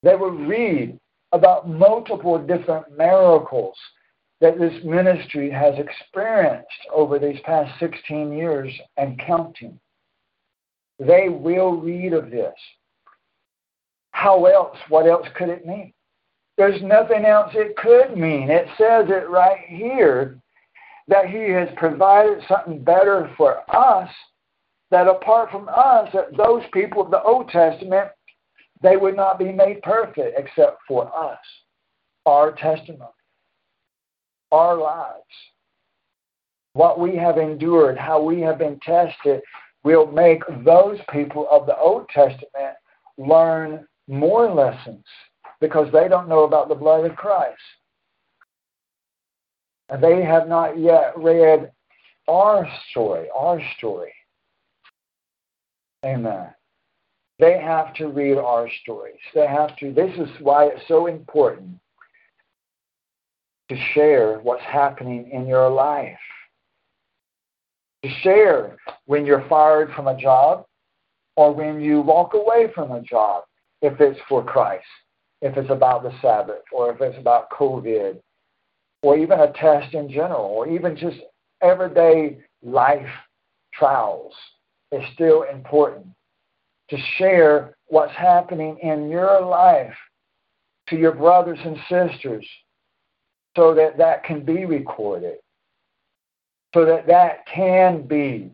They 0.03 0.15
will 0.15 0.31
read 0.31 0.99
about 1.33 1.69
multiple 1.69 2.39
different 2.39 2.97
miracles 2.97 3.77
that 4.41 4.59
this 4.59 4.85
ministry 4.85 5.51
has 5.51 5.75
experienced 5.79 6.69
over 6.95 7.19
these 7.19 7.41
past 7.45 7.73
16 7.81 8.33
years 8.33 8.73
and 8.97 9.19
counting. 9.19 9.79
They 10.99 11.29
will 11.29 11.81
read 11.81 12.13
of 12.13 12.31
this. 12.31 12.55
How 14.13 14.45
else? 14.47 14.77
What 14.89 15.07
else 15.07 15.27
could 15.37 15.49
it 15.49 15.67
mean? 15.67 15.93
There's 16.57 16.81
nothing 16.83 17.25
else 17.25 17.51
it 17.55 17.77
could 17.77 18.17
mean. 18.17 18.51
It 18.51 18.67
says 18.79 19.07
it 19.09 19.29
right 19.29 19.61
here 19.67 20.39
that 21.09 21.29
He 21.29 21.51
has 21.51 21.69
provided 21.77 22.43
something 22.49 22.83
better 22.83 23.33
for 23.37 23.59
us, 23.75 24.11
that 24.91 25.07
apart 25.09 25.51
from 25.51 25.69
us, 25.69 26.09
that 26.13 26.37
those 26.37 26.63
people 26.73 27.03
of 27.03 27.11
the 27.11 27.23
Old 27.23 27.49
Testament, 27.49 28.09
they 28.83 28.97
would 28.97 29.17
not 29.17 29.39
be 29.39 29.53
made 29.53 29.83
perfect 29.83 30.39
except 30.39 30.79
for 30.87 31.07
us, 31.17 31.39
our 32.27 32.53
testimony 32.53 33.11
our 34.53 34.77
lives. 34.77 35.23
What 36.73 37.01
we 37.01 37.17
have 37.17 37.39
endured, 37.39 37.99
how 37.99 38.23
we 38.23 38.41
have 38.43 38.59
been 38.59 38.79
tested, 38.81 39.41
will 39.83 40.07
make 40.07 40.43
those 40.65 40.99
people 41.11 41.47
of 41.51 41.67
the 41.67 41.77
Old 41.77 42.09
Testament 42.09 42.77
learn 43.19 43.87
more 44.09 44.53
lessons 44.53 45.05
because 45.61 45.91
they 45.93 46.09
don't 46.09 46.29
know 46.29 46.45
about 46.45 46.69
the 46.69 46.75
blood 46.75 47.09
of 47.09 47.17
Christ. 47.17 47.57
They 50.01 50.23
have 50.23 50.49
not 50.49 50.79
yet 50.79 51.13
read 51.17 51.71
our 52.29 52.67
story, 52.91 53.29
our 53.35 53.61
story. 53.79 54.13
Amen. 56.05 56.49
They 57.39 57.61
have 57.61 57.95
to 57.95 58.09
read 58.09 58.39
our 58.39 58.69
stories. 58.83 59.21
They 59.35 59.47
have 59.47 59.77
to. 59.79 59.93
This 59.93 60.13
is 60.17 60.29
why 60.41 60.67
it's 60.67 60.83
so 60.89 61.07
important 61.07 61.79
to 63.69 63.77
share 63.95 64.39
what's 64.39 64.63
happening 64.63 65.31
in 65.33 65.47
your 65.47 65.69
life. 65.69 66.19
To 68.03 68.11
share 68.23 68.77
when 69.07 69.27
you're 69.27 69.47
fired 69.49 69.91
from 69.95 70.09
a 70.09 70.17
job 70.17 70.65
or 71.37 71.53
when 71.53 71.81
you 71.81 72.01
walk 72.01 72.35
away 72.35 72.69
from 72.75 72.93
a 72.93 73.03
job, 73.03 73.45
if 73.83 74.01
it's 74.01 74.19
for 74.29 74.43
Christ, 74.43 74.85
if 75.43 75.57
it's 75.57 75.71
about 75.71 76.03
the 76.03 76.13
Sabbath, 76.23 76.63
or 76.73 76.93
if 76.93 77.01
it's 77.01 77.19
about 77.19 77.51
COVID, 77.51 78.19
or 79.07 79.17
even 79.17 79.39
a 79.39 79.53
test 79.53 79.95
in 79.95 80.11
general, 80.11 80.47
or 80.47 80.67
even 80.67 80.97
just 80.97 81.19
everyday 81.63 82.39
life 82.61 83.09
trials. 83.73 84.35
It's 84.91 85.15
still 85.15 85.45
important 85.45 86.07
to 86.91 86.97
share 87.17 87.77
what's 87.87 88.17
happening 88.17 88.77
in 88.83 89.09
your 89.09 89.41
life 89.43 89.95
to 90.89 90.97
your 90.97 91.13
brothers 91.13 91.61
and 91.65 91.77
sisters 91.89 92.45
so 93.55 93.75
that 93.75 93.97
that 93.97 94.25
can 94.25 94.45
be 94.45 94.65
recorded, 94.65 95.37
so 96.75 96.85
that 96.85 97.07
that 97.07 97.47
can 97.47 98.03
be 98.09 98.51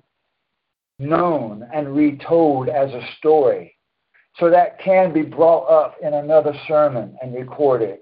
known 0.98 1.66
and 1.72 1.96
retold 1.96 2.68
as 2.68 2.90
a 2.90 3.08
story, 3.16 3.74
so 4.36 4.50
that 4.50 4.78
can 4.80 5.14
be 5.14 5.22
brought 5.22 5.64
up 5.64 5.96
in 6.02 6.12
another 6.12 6.52
sermon 6.68 7.16
and 7.22 7.34
recorded, 7.34 8.00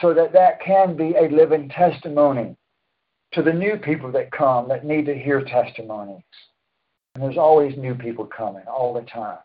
so 0.00 0.14
that 0.14 0.32
that 0.32 0.60
can 0.60 0.96
be 0.96 1.14
a 1.14 1.28
living 1.28 1.68
testimony 1.68 2.56
to 3.32 3.42
the 3.42 3.52
new 3.52 3.76
people 3.76 4.10
that 4.12 4.30
come 4.32 4.68
that 4.68 4.84
need 4.84 5.06
to 5.06 5.18
hear 5.18 5.42
testimonies. 5.42 6.22
And 7.14 7.24
there's 7.24 7.38
always 7.38 7.76
new 7.76 7.94
people 7.94 8.26
coming 8.26 8.64
all 8.66 8.94
the 8.94 9.02
time. 9.02 9.38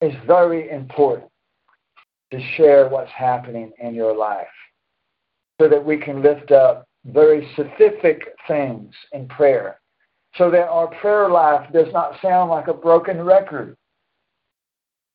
It's 0.00 0.16
very 0.26 0.70
important 0.70 1.30
to 2.30 2.40
share 2.56 2.88
what's 2.88 3.10
happening 3.12 3.72
in 3.78 3.94
your 3.94 4.14
life 4.14 4.46
so 5.60 5.68
that 5.68 5.84
we 5.84 5.96
can 5.96 6.22
lift 6.22 6.50
up 6.50 6.86
very 7.06 7.48
specific 7.52 8.34
things 8.48 8.92
in 9.12 9.28
prayer, 9.28 9.80
so 10.34 10.50
that 10.50 10.68
our 10.68 10.88
prayer 11.00 11.28
life 11.28 11.72
does 11.72 11.90
not 11.92 12.20
sound 12.20 12.50
like 12.50 12.68
a 12.68 12.74
broken 12.74 13.22
record. 13.22 13.76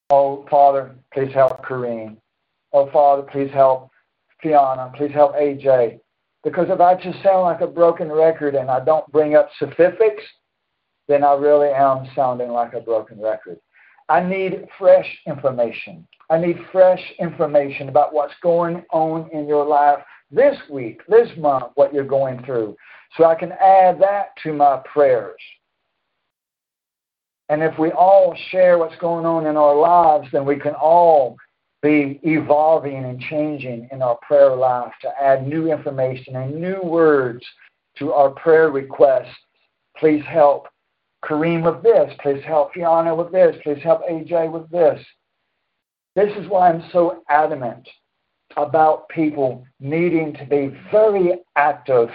Oh, 0.10 0.46
Father, 0.50 0.96
please 1.14 1.34
help 1.34 1.64
Kareem. 1.64 2.18
Oh, 2.74 2.90
Father, 2.92 3.24
please 3.24 3.52
help 3.52 3.90
Fiona. 4.42 4.92
Please 4.96 5.12
help 5.14 5.36
AJ. 5.36 6.00
Because 6.44 6.68
if 6.70 6.80
I 6.80 6.96
just 6.96 7.22
sound 7.24 7.44
like 7.44 7.62
a 7.62 7.68
broken 7.68 8.12
record 8.12 8.56
and 8.56 8.70
I 8.70 8.84
don't 8.84 9.10
bring 9.12 9.36
up 9.36 9.50
specifics, 9.56 10.24
then 11.08 11.24
I 11.24 11.34
really 11.34 11.70
am 11.70 12.08
sounding 12.16 12.50
like 12.50 12.74
a 12.74 12.80
broken 12.80 13.22
record. 13.22 13.60
I 14.10 14.22
need 14.22 14.68
fresh 14.78 15.08
information. 15.28 16.08
I 16.30 16.38
need 16.38 16.58
fresh 16.72 17.02
information 17.20 17.90
about 17.90 18.14
what's 18.14 18.34
going 18.42 18.84
on 18.92 19.30
in 19.32 19.48
your 19.48 19.66
life 19.66 20.00
this 20.32 20.56
week, 20.70 21.02
this 21.08 21.30
month, 21.38 21.72
what 21.76 21.94
you're 21.94 22.04
going 22.04 22.44
through, 22.46 22.76
so 23.18 23.26
I 23.26 23.36
can 23.36 23.52
add 23.52 24.00
that 24.02 24.30
to 24.44 24.54
my 24.54 24.82
prayers. 24.92 25.40
And 27.50 27.62
if 27.62 27.78
we 27.78 27.92
all 27.92 28.36
share 28.50 28.78
what's 28.78 28.96
going 28.96 29.26
on 29.26 29.46
in 29.46 29.58
our 29.58 29.76
lives, 29.76 30.30
then 30.32 30.46
we 30.46 30.58
can 30.58 30.74
all 30.74 31.36
be 31.82 32.20
evolving 32.24 33.04
and 33.06 33.20
changing 33.22 33.88
in 33.92 34.02
our 34.02 34.18
prayer 34.22 34.56
life 34.56 34.92
to 35.02 35.10
add 35.22 35.48
new 35.48 35.72
information 35.72 36.36
and 36.36 36.56
new 36.56 36.80
words 36.82 37.44
to 37.98 38.14
our 38.14 38.30
prayer 38.30 38.70
requests. 38.70 39.36
Please 39.98 40.24
help 40.28 40.68
Kareem 41.24 41.64
with 41.64 41.84
this. 41.84 42.14
Please 42.22 42.44
help 42.46 42.74
Fiona 42.74 43.14
with 43.16 43.32
this. 43.32 43.56
Please 43.64 43.82
help 43.84 44.02
AJ 44.04 44.52
with 44.52 44.70
this. 44.70 45.04
This 46.16 46.32
is 46.38 46.48
why 46.50 46.70
I'm 46.70 46.84
so 46.92 47.24
adamant 47.30 47.88
about 48.58 49.08
people 49.10 49.66
needing 49.80 50.34
to 50.34 50.46
be 50.46 50.76
very 50.92 51.34
active 51.56 52.10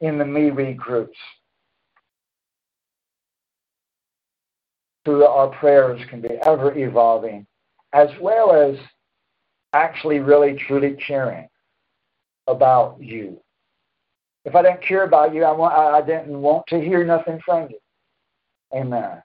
in 0.00 0.18
the 0.18 0.24
MeWe 0.24 0.76
groups. 0.76 1.16
So 5.06 5.18
that 5.18 5.28
our 5.28 5.48
prayers 5.48 6.00
can 6.10 6.20
be 6.20 6.36
ever 6.44 6.76
evolving, 6.76 7.46
as 7.92 8.08
well 8.20 8.52
as 8.52 8.76
actually 9.72 10.18
really 10.18 10.58
truly 10.66 10.96
caring 11.06 11.48
about 12.46 13.00
you. 13.00 13.40
If 14.44 14.54
I 14.54 14.62
didn't 14.62 14.82
care 14.82 15.04
about 15.04 15.34
you, 15.34 15.44
I, 15.44 15.52
want, 15.52 15.74
I 15.74 16.00
didn't 16.00 16.40
want 16.40 16.66
to 16.68 16.80
hear 16.80 17.04
nothing 17.04 17.40
from 17.44 17.68
you. 17.70 17.78
Amen. 18.74 19.22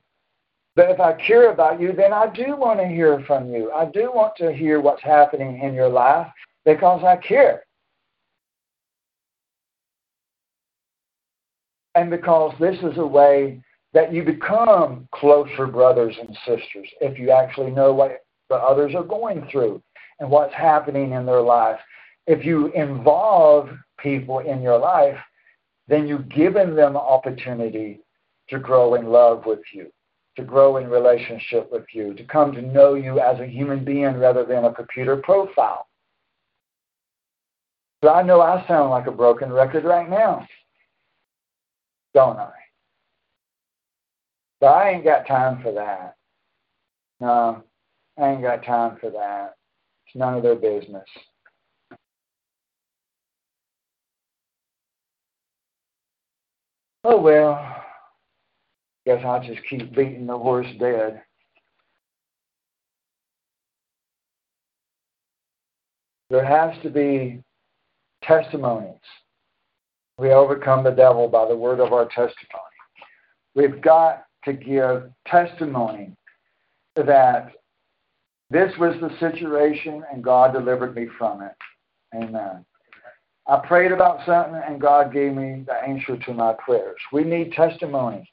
But 0.76 0.92
if 0.92 1.00
I 1.00 1.14
care 1.14 1.52
about 1.52 1.80
you, 1.80 1.94
then 1.94 2.12
I 2.12 2.28
do 2.34 2.58
want 2.58 2.80
to 2.80 2.88
hear 2.88 3.24
from 3.26 3.50
you. 3.50 3.72
I 3.72 3.86
do 3.86 4.12
want 4.14 4.36
to 4.38 4.52
hear 4.52 4.82
what's 4.82 5.02
happening 5.02 5.62
in 5.62 5.74
your 5.74 5.88
life 5.88 6.28
because 6.66 7.02
I 7.04 7.16
care. 7.16 7.64
And 11.96 12.10
because 12.10 12.54
this 12.60 12.76
is 12.80 12.98
a 12.98 13.08
way 13.08 13.62
that 13.94 14.12
you 14.12 14.24
become 14.24 15.08
closer 15.14 15.66
brothers 15.66 16.14
and 16.20 16.38
sisters 16.46 16.90
if 17.00 17.18
you 17.18 17.32
actually 17.32 17.72
know 17.72 17.94
what 17.94 18.25
the 18.50 18.56
others 18.56 18.94
are 18.96 19.04
going 19.04 19.48
through 19.52 19.82
and 20.20 20.30
what's 20.30 20.54
happening 20.54 21.12
in 21.14 21.26
their 21.26 21.42
life. 21.42 21.80
If 22.28 22.46
you 22.46 22.68
involve 22.68 23.70
people 23.98 24.40
in 24.40 24.62
your 24.62 24.78
life, 24.78 25.18
then 25.88 26.08
you've 26.08 26.30
given 26.30 26.76
them 26.76 26.98
opportunity 26.98 28.02
to 28.50 28.60
grow 28.60 28.96
in 28.96 29.08
love 29.08 29.46
with 29.46 29.60
you, 29.74 29.92
to 30.36 30.44
grow 30.44 30.78
in 30.78 30.90
relationship 30.90 31.72
with 31.72 31.86
you, 31.94 32.14
to 32.14 32.24
come 32.24 32.52
to 32.54 32.62
know 32.62 32.94
you 32.96 33.20
as 33.20 33.40
a 33.40 33.46
human 33.46 33.84
being 33.84 34.18
rather 34.18 34.46
than 34.46 34.66
a 34.66 34.74
computer 34.74 35.18
profile. 35.18 35.88
So 38.04 38.10
I 38.10 38.22
know 38.22 38.42
I 38.42 38.66
sound 38.68 38.90
like 38.92 39.08
a 39.08 39.12
broken 39.12 39.52
record 39.52 39.84
right 39.84 40.10
now, 40.10 40.48
don't 42.14 42.38
I? 42.38 42.52
But 44.60 44.68
I 44.68 44.92
ain't 44.92 45.04
got 45.04 45.28
time 45.28 45.62
for 45.62 45.72
that. 45.74 46.16
No, 47.20 47.64
I 48.18 48.30
ain't 48.30 48.42
got 48.42 48.64
time 48.64 48.98
for 49.00 49.10
that. 49.10 49.56
It's 50.08 50.16
none 50.16 50.36
of 50.36 50.44
their 50.44 50.56
business. 50.56 51.06
Oh 57.04 57.22
well, 57.22 57.84
guess 59.06 59.24
I'll 59.24 59.44
just 59.44 59.62
keep 59.70 59.94
beating 59.96 60.26
the 60.26 60.38
horse 60.38 60.68
dead. 60.80 61.22
There 66.30 66.44
has 66.44 66.82
to 66.82 66.90
be 66.90 67.44
testimonies. 68.24 68.96
We 70.18 70.32
overcome 70.32 70.84
the 70.84 70.92
devil 70.92 71.28
by 71.28 71.48
the 71.48 71.56
word 71.56 71.80
of 71.80 71.94
our 71.94 72.06
testimony. 72.06 72.34
We've 73.54 73.82
got 73.82 74.26
to 74.46 74.54
give 74.54 75.12
testimony 75.28 76.14
that 76.96 77.52
this 78.50 78.72
was 78.80 78.96
the 79.02 79.10
situation 79.20 80.04
and 80.12 80.24
God 80.24 80.54
delivered 80.54 80.96
me 80.96 81.08
from 81.18 81.42
it. 81.42 81.56
Amen. 82.14 82.66
I 83.48 83.58
prayed 83.68 83.92
about 83.92 84.26
something 84.26 84.62
and 84.68 84.82
God 84.82 85.14
gave 85.14 85.34
me 85.34 85.64
the 85.66 85.74
answer 85.74 86.18
to 86.18 86.34
my 86.34 86.54
prayers. 86.54 86.98
We 87.12 87.24
need 87.24 87.52
testimony. 87.52 88.30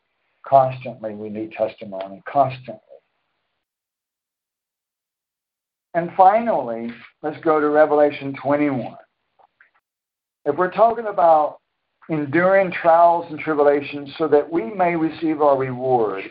Constantly, 0.46 1.14
we 1.14 1.28
need 1.28 1.52
testimony. 1.52 2.22
Constantly. 2.26 2.80
And 5.94 6.10
finally, 6.16 6.90
let's 7.22 7.40
go 7.42 7.60
to 7.60 7.68
Revelation 7.68 8.34
21. 8.42 8.96
If 10.44 10.56
we're 10.56 10.70
talking 10.72 11.06
about 11.06 11.58
enduring 12.08 12.72
trials 12.72 13.26
and 13.30 13.38
tribulations 13.38 14.10
so 14.18 14.26
that 14.28 14.50
we 14.50 14.64
may 14.64 14.96
receive 14.96 15.42
our 15.42 15.56
reward, 15.56 16.24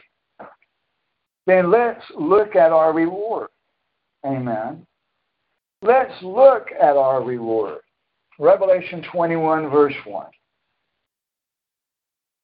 then 1.45 1.71
let's 1.71 2.03
look 2.17 2.55
at 2.55 2.71
our 2.71 2.93
reward. 2.93 3.49
Amen. 4.25 4.85
Let's 5.81 6.13
look 6.21 6.67
at 6.79 6.95
our 6.95 7.23
reward. 7.23 7.79
Revelation 8.37 9.03
21, 9.11 9.69
verse 9.69 9.93
1. 10.05 10.25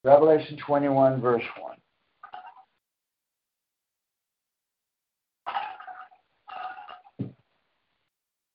Revelation 0.03 0.57
21, 0.65 1.21
verse 1.21 1.43
1. 1.59 1.75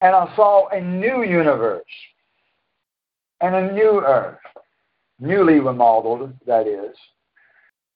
And 0.01 0.17
I 0.17 0.35
saw 0.35 0.69
a 0.71 0.81
new 0.81 1.23
universe 1.23 1.85
and 3.41 3.55
a 3.55 3.73
new 3.73 4.03
earth, 4.05 4.39
newly 5.21 5.61
remodeled, 5.61 6.33
that 6.45 6.67
is. 6.67 6.97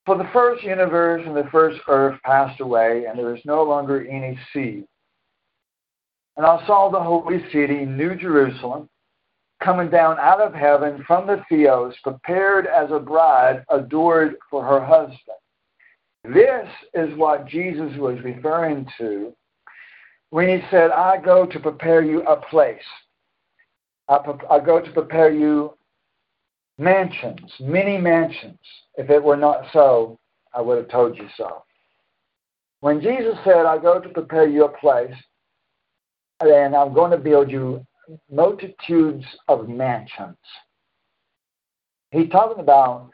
For 0.05 0.17
the 0.17 0.29
first 0.31 0.63
universe 0.63 1.21
and 1.25 1.35
the 1.35 1.49
first 1.51 1.81
earth 1.89 2.17
passed 2.23 2.61
away, 2.61 3.05
and 3.09 3.19
there 3.19 3.35
is 3.35 3.41
no 3.43 3.63
longer 3.63 4.07
any 4.07 4.39
sea. 4.53 4.85
And 6.37 6.45
I 6.45 6.65
saw 6.67 6.89
the 6.89 7.01
holy 7.01 7.43
city, 7.51 7.83
New 7.83 8.15
Jerusalem, 8.15 8.87
coming 9.61 9.89
down 9.89 10.19
out 10.19 10.39
of 10.39 10.53
heaven 10.53 11.03
from 11.07 11.25
the 11.25 11.43
Theos, 11.49 11.95
prepared 12.03 12.67
as 12.67 12.91
a 12.91 12.99
bride 12.99 13.65
adored 13.69 14.35
for 14.49 14.63
her 14.63 14.83
husband. 14.83 15.17
This 16.23 16.67
is 16.93 17.17
what 17.17 17.47
Jesus 17.47 17.91
was 17.97 18.19
referring 18.23 18.87
to 18.99 19.33
when 20.29 20.47
he 20.47 20.63
said, 20.69 20.91
I 20.91 21.17
go 21.17 21.45
to 21.45 21.59
prepare 21.59 22.03
you 22.03 22.21
a 22.23 22.35
place. 22.35 22.81
I, 24.07 24.17
I 24.49 24.59
go 24.59 24.79
to 24.79 24.91
prepare 24.91 25.31
you 25.31 25.73
mansions, 26.77 27.51
many 27.59 27.97
mansions. 27.97 28.59
If 28.95 29.09
it 29.09 29.23
were 29.23 29.37
not 29.37 29.65
so, 29.73 30.19
I 30.53 30.61
would 30.61 30.77
have 30.77 30.89
told 30.89 31.17
you 31.17 31.27
so. 31.35 31.63
When 32.81 33.01
Jesus 33.01 33.35
said, 33.43 33.65
I 33.65 33.77
go 33.77 33.99
to 33.99 34.09
prepare 34.09 34.47
you 34.47 34.65
a 34.65 34.77
place, 34.77 35.15
and 36.39 36.75
I'm 36.75 36.93
going 36.93 37.11
to 37.11 37.17
build 37.17 37.51
you 37.51 37.85
multitudes 38.31 39.25
of 39.47 39.67
mansions. 39.67 40.37
He's 42.11 42.29
talking 42.29 42.61
about 42.61 43.09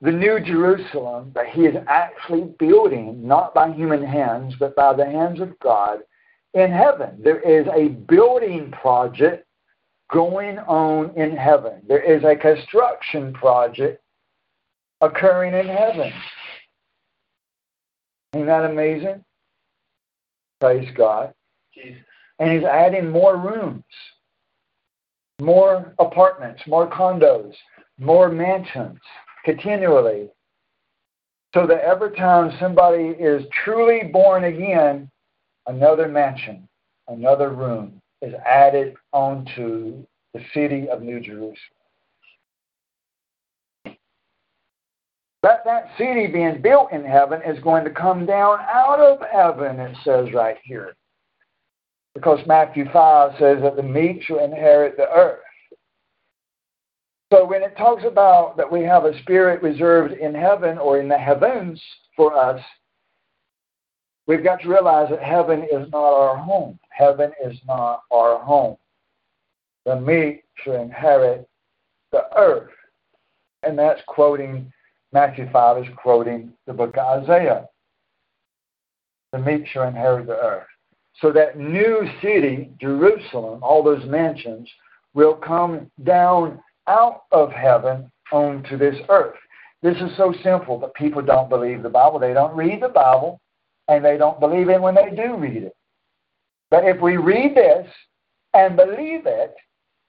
the 0.00 0.12
new 0.12 0.38
Jerusalem 0.38 1.32
that 1.34 1.48
he 1.48 1.62
is 1.62 1.74
actually 1.88 2.52
building, 2.58 3.26
not 3.26 3.54
by 3.54 3.72
human 3.72 4.04
hands, 4.04 4.54
but 4.58 4.76
by 4.76 4.94
the 4.94 5.04
hands 5.04 5.40
of 5.40 5.58
God 5.60 6.00
in 6.54 6.70
heaven. 6.70 7.20
There 7.22 7.40
is 7.40 7.66
a 7.74 7.88
building 7.88 8.70
project 8.70 9.46
going 10.10 10.58
on 10.60 11.10
in 11.16 11.36
heaven. 11.36 11.82
There 11.86 12.02
is 12.02 12.22
a 12.24 12.36
construction 12.36 13.32
project 13.34 14.02
occurring 15.00 15.54
in 15.54 15.66
heaven. 15.66 16.12
Isn't 18.34 18.46
that 18.46 18.64
amazing? 18.64 19.24
Praise 20.60 20.88
God. 20.96 21.32
Jesus. 21.74 22.02
And 22.38 22.52
he's 22.52 22.64
adding 22.64 23.10
more 23.10 23.36
rooms 23.36 23.84
more 25.40 25.94
apartments, 25.98 26.62
more 26.66 26.88
condos, 26.90 27.54
more 27.98 28.28
mansions 28.28 28.98
continually. 29.44 30.28
So 31.54 31.66
that 31.66 31.80
every 31.80 32.14
time 32.14 32.54
somebody 32.60 33.04
is 33.04 33.46
truly 33.64 34.10
born 34.12 34.44
again, 34.44 35.10
another 35.66 36.06
mansion, 36.06 36.68
another 37.08 37.50
room 37.50 38.02
is 38.20 38.34
added 38.44 38.94
onto 39.12 40.04
the 40.34 40.40
city 40.52 40.88
of 40.90 41.00
New 41.00 41.20
Jerusalem. 41.20 41.56
But 45.40 45.62
that 45.64 45.92
city 45.96 46.26
being 46.26 46.60
built 46.60 46.92
in 46.92 47.04
heaven 47.04 47.40
is 47.46 47.62
going 47.62 47.84
to 47.84 47.90
come 47.90 48.26
down 48.26 48.58
out 48.60 48.98
of 48.98 49.20
heaven, 49.32 49.78
it 49.78 49.96
says 50.04 50.32
right 50.34 50.58
here 50.64 50.94
because 52.18 52.40
Matthew 52.48 52.84
5 52.92 53.32
says 53.38 53.62
that 53.62 53.76
the 53.76 53.82
meek 53.82 54.24
shall 54.24 54.40
inherit 54.40 54.96
the 54.96 55.08
earth. 55.08 55.38
So 57.32 57.46
when 57.46 57.62
it 57.62 57.76
talks 57.76 58.02
about 58.04 58.56
that 58.56 58.70
we 58.70 58.82
have 58.82 59.04
a 59.04 59.16
spirit 59.20 59.62
reserved 59.62 60.14
in 60.14 60.34
heaven 60.34 60.78
or 60.78 60.98
in 60.98 61.08
the 61.08 61.16
heavens 61.16 61.80
for 62.16 62.36
us, 62.36 62.60
we've 64.26 64.42
got 64.42 64.60
to 64.62 64.68
realize 64.68 65.10
that 65.10 65.22
heaven 65.22 65.62
is 65.62 65.88
not 65.92 66.12
our 66.12 66.36
home. 66.36 66.80
Heaven 66.88 67.30
is 67.44 67.56
not 67.68 68.02
our 68.10 68.40
home. 68.40 68.76
The 69.86 70.00
meek 70.00 70.42
shall 70.64 70.82
inherit 70.82 71.48
the 72.10 72.24
earth. 72.36 72.70
And 73.62 73.78
that's 73.78 74.00
quoting, 74.08 74.72
Matthew 75.12 75.48
5 75.52 75.84
is 75.84 75.90
quoting 75.96 76.52
the 76.66 76.72
book 76.72 76.96
of 76.96 77.22
Isaiah. 77.22 77.66
The 79.30 79.38
meek 79.38 79.68
shall 79.68 79.86
inherit 79.86 80.26
the 80.26 80.36
earth. 80.36 80.66
So 81.20 81.32
that 81.32 81.58
new 81.58 82.08
city, 82.22 82.70
Jerusalem, 82.80 83.62
all 83.62 83.82
those 83.82 84.04
mansions, 84.06 84.68
will 85.14 85.34
come 85.34 85.90
down 86.04 86.60
out 86.86 87.22
of 87.32 87.50
heaven 87.50 88.10
onto 88.32 88.76
this 88.76 88.96
earth. 89.08 89.36
This 89.82 89.96
is 89.96 90.16
so 90.16 90.34
simple, 90.42 90.76
but 90.76 90.94
people 90.94 91.22
don't 91.22 91.48
believe 91.48 91.82
the 91.82 91.88
Bible. 91.88 92.18
They 92.18 92.34
don't 92.34 92.56
read 92.56 92.82
the 92.82 92.88
Bible, 92.88 93.40
and 93.88 94.04
they 94.04 94.16
don't 94.16 94.40
believe 94.40 94.68
it 94.68 94.80
when 94.80 94.94
they 94.94 95.10
do 95.10 95.36
read 95.36 95.64
it. 95.64 95.76
But 96.70 96.84
if 96.84 97.00
we 97.00 97.16
read 97.16 97.54
this 97.54 97.86
and 98.54 98.76
believe 98.76 99.26
it, 99.26 99.54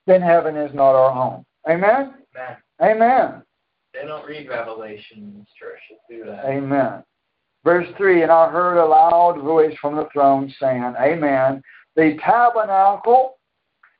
then 0.05 0.21
heaven 0.21 0.57
is 0.57 0.73
not 0.73 0.95
our 0.95 1.11
home. 1.11 1.45
Amen? 1.69 2.15
Amen. 2.35 2.57
Amen. 2.81 3.43
They 3.93 4.07
don't 4.07 4.25
read 4.25 4.47
Revelation 4.47 5.17
in 5.17 5.45
church. 5.57 5.79
Do 6.09 6.25
that. 6.25 6.45
Amen. 6.45 7.03
Verse 7.63 7.87
3 7.97 8.23
And 8.23 8.31
I 8.31 8.49
heard 8.49 8.77
a 8.77 8.85
loud 8.85 9.41
voice 9.41 9.75
from 9.81 9.95
the 9.95 10.07
throne 10.13 10.53
saying, 10.59 10.93
Amen. 10.99 11.61
The 11.95 12.17
tabernacle 12.23 13.37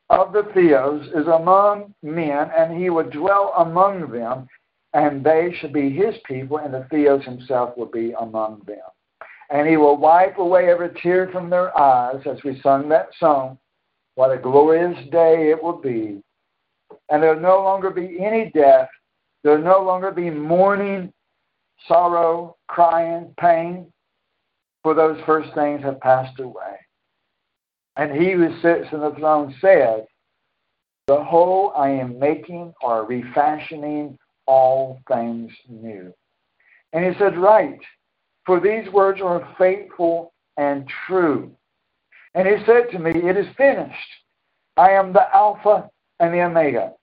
of 0.09 0.33
the 0.33 0.43
Theos 0.53 1.05
is 1.07 1.27
among 1.27 1.93
men, 2.01 2.49
and 2.57 2.81
he 2.81 2.89
will 2.89 3.09
dwell 3.09 3.53
among 3.57 4.11
them, 4.11 4.47
and 4.93 5.23
they 5.23 5.53
shall 5.59 5.71
be 5.71 5.89
his 5.89 6.15
people, 6.25 6.57
and 6.57 6.73
the 6.73 6.87
Theos 6.89 7.23
himself 7.25 7.77
will 7.77 7.87
be 7.87 8.13
among 8.19 8.61
them. 8.65 8.77
And 9.51 9.67
he 9.67 9.77
will 9.77 9.97
wipe 9.97 10.37
away 10.37 10.69
every 10.69 10.89
tear 11.01 11.29
from 11.31 11.49
their 11.49 11.77
eyes, 11.77 12.21
as 12.25 12.43
we 12.43 12.59
sung 12.61 12.89
that 12.89 13.09
song. 13.19 13.57
What 14.15 14.31
a 14.31 14.37
glorious 14.37 14.97
day 15.11 15.49
it 15.49 15.61
will 15.61 15.77
be. 15.77 16.21
And 17.09 17.21
there'll 17.21 17.39
no 17.39 17.61
longer 17.63 17.89
be 17.89 18.17
any 18.19 18.51
death. 18.53 18.89
There'll 19.43 19.63
no 19.63 19.81
longer 19.81 20.11
be 20.11 20.29
mourning 20.29 21.13
sorrow, 21.87 22.55
crying, 22.67 23.33
pain, 23.39 23.91
for 24.83 24.93
those 24.93 25.19
first 25.25 25.53
things 25.53 25.81
have 25.81 25.99
passed 25.99 26.39
away. 26.39 26.75
And 27.95 28.11
he 28.11 28.31
who 28.31 28.49
sits 28.61 28.87
in 28.91 29.01
the 29.01 29.13
throne 29.17 29.53
said, 29.59 30.05
The 31.07 31.23
whole 31.23 31.73
I 31.75 31.89
am 31.89 32.17
making 32.19 32.73
or 32.81 33.05
refashioning 33.05 34.17
all 34.45 34.99
things 35.07 35.51
new. 35.67 36.13
And 36.93 37.05
he 37.05 37.19
said, 37.19 37.37
Right, 37.37 37.79
for 38.45 38.59
these 38.59 38.91
words 38.91 39.21
are 39.21 39.53
faithful 39.57 40.33
and 40.57 40.89
true. 41.07 41.51
And 42.35 42.47
he 42.47 42.55
said 42.65 42.89
to 42.91 42.99
me, 42.99 43.11
It 43.11 43.37
is 43.37 43.47
finished. 43.57 43.97
I 44.77 44.91
am 44.91 45.11
the 45.11 45.27
Alpha 45.35 45.89
and 46.19 46.33
the 46.33 46.41
Omega. 46.41 46.93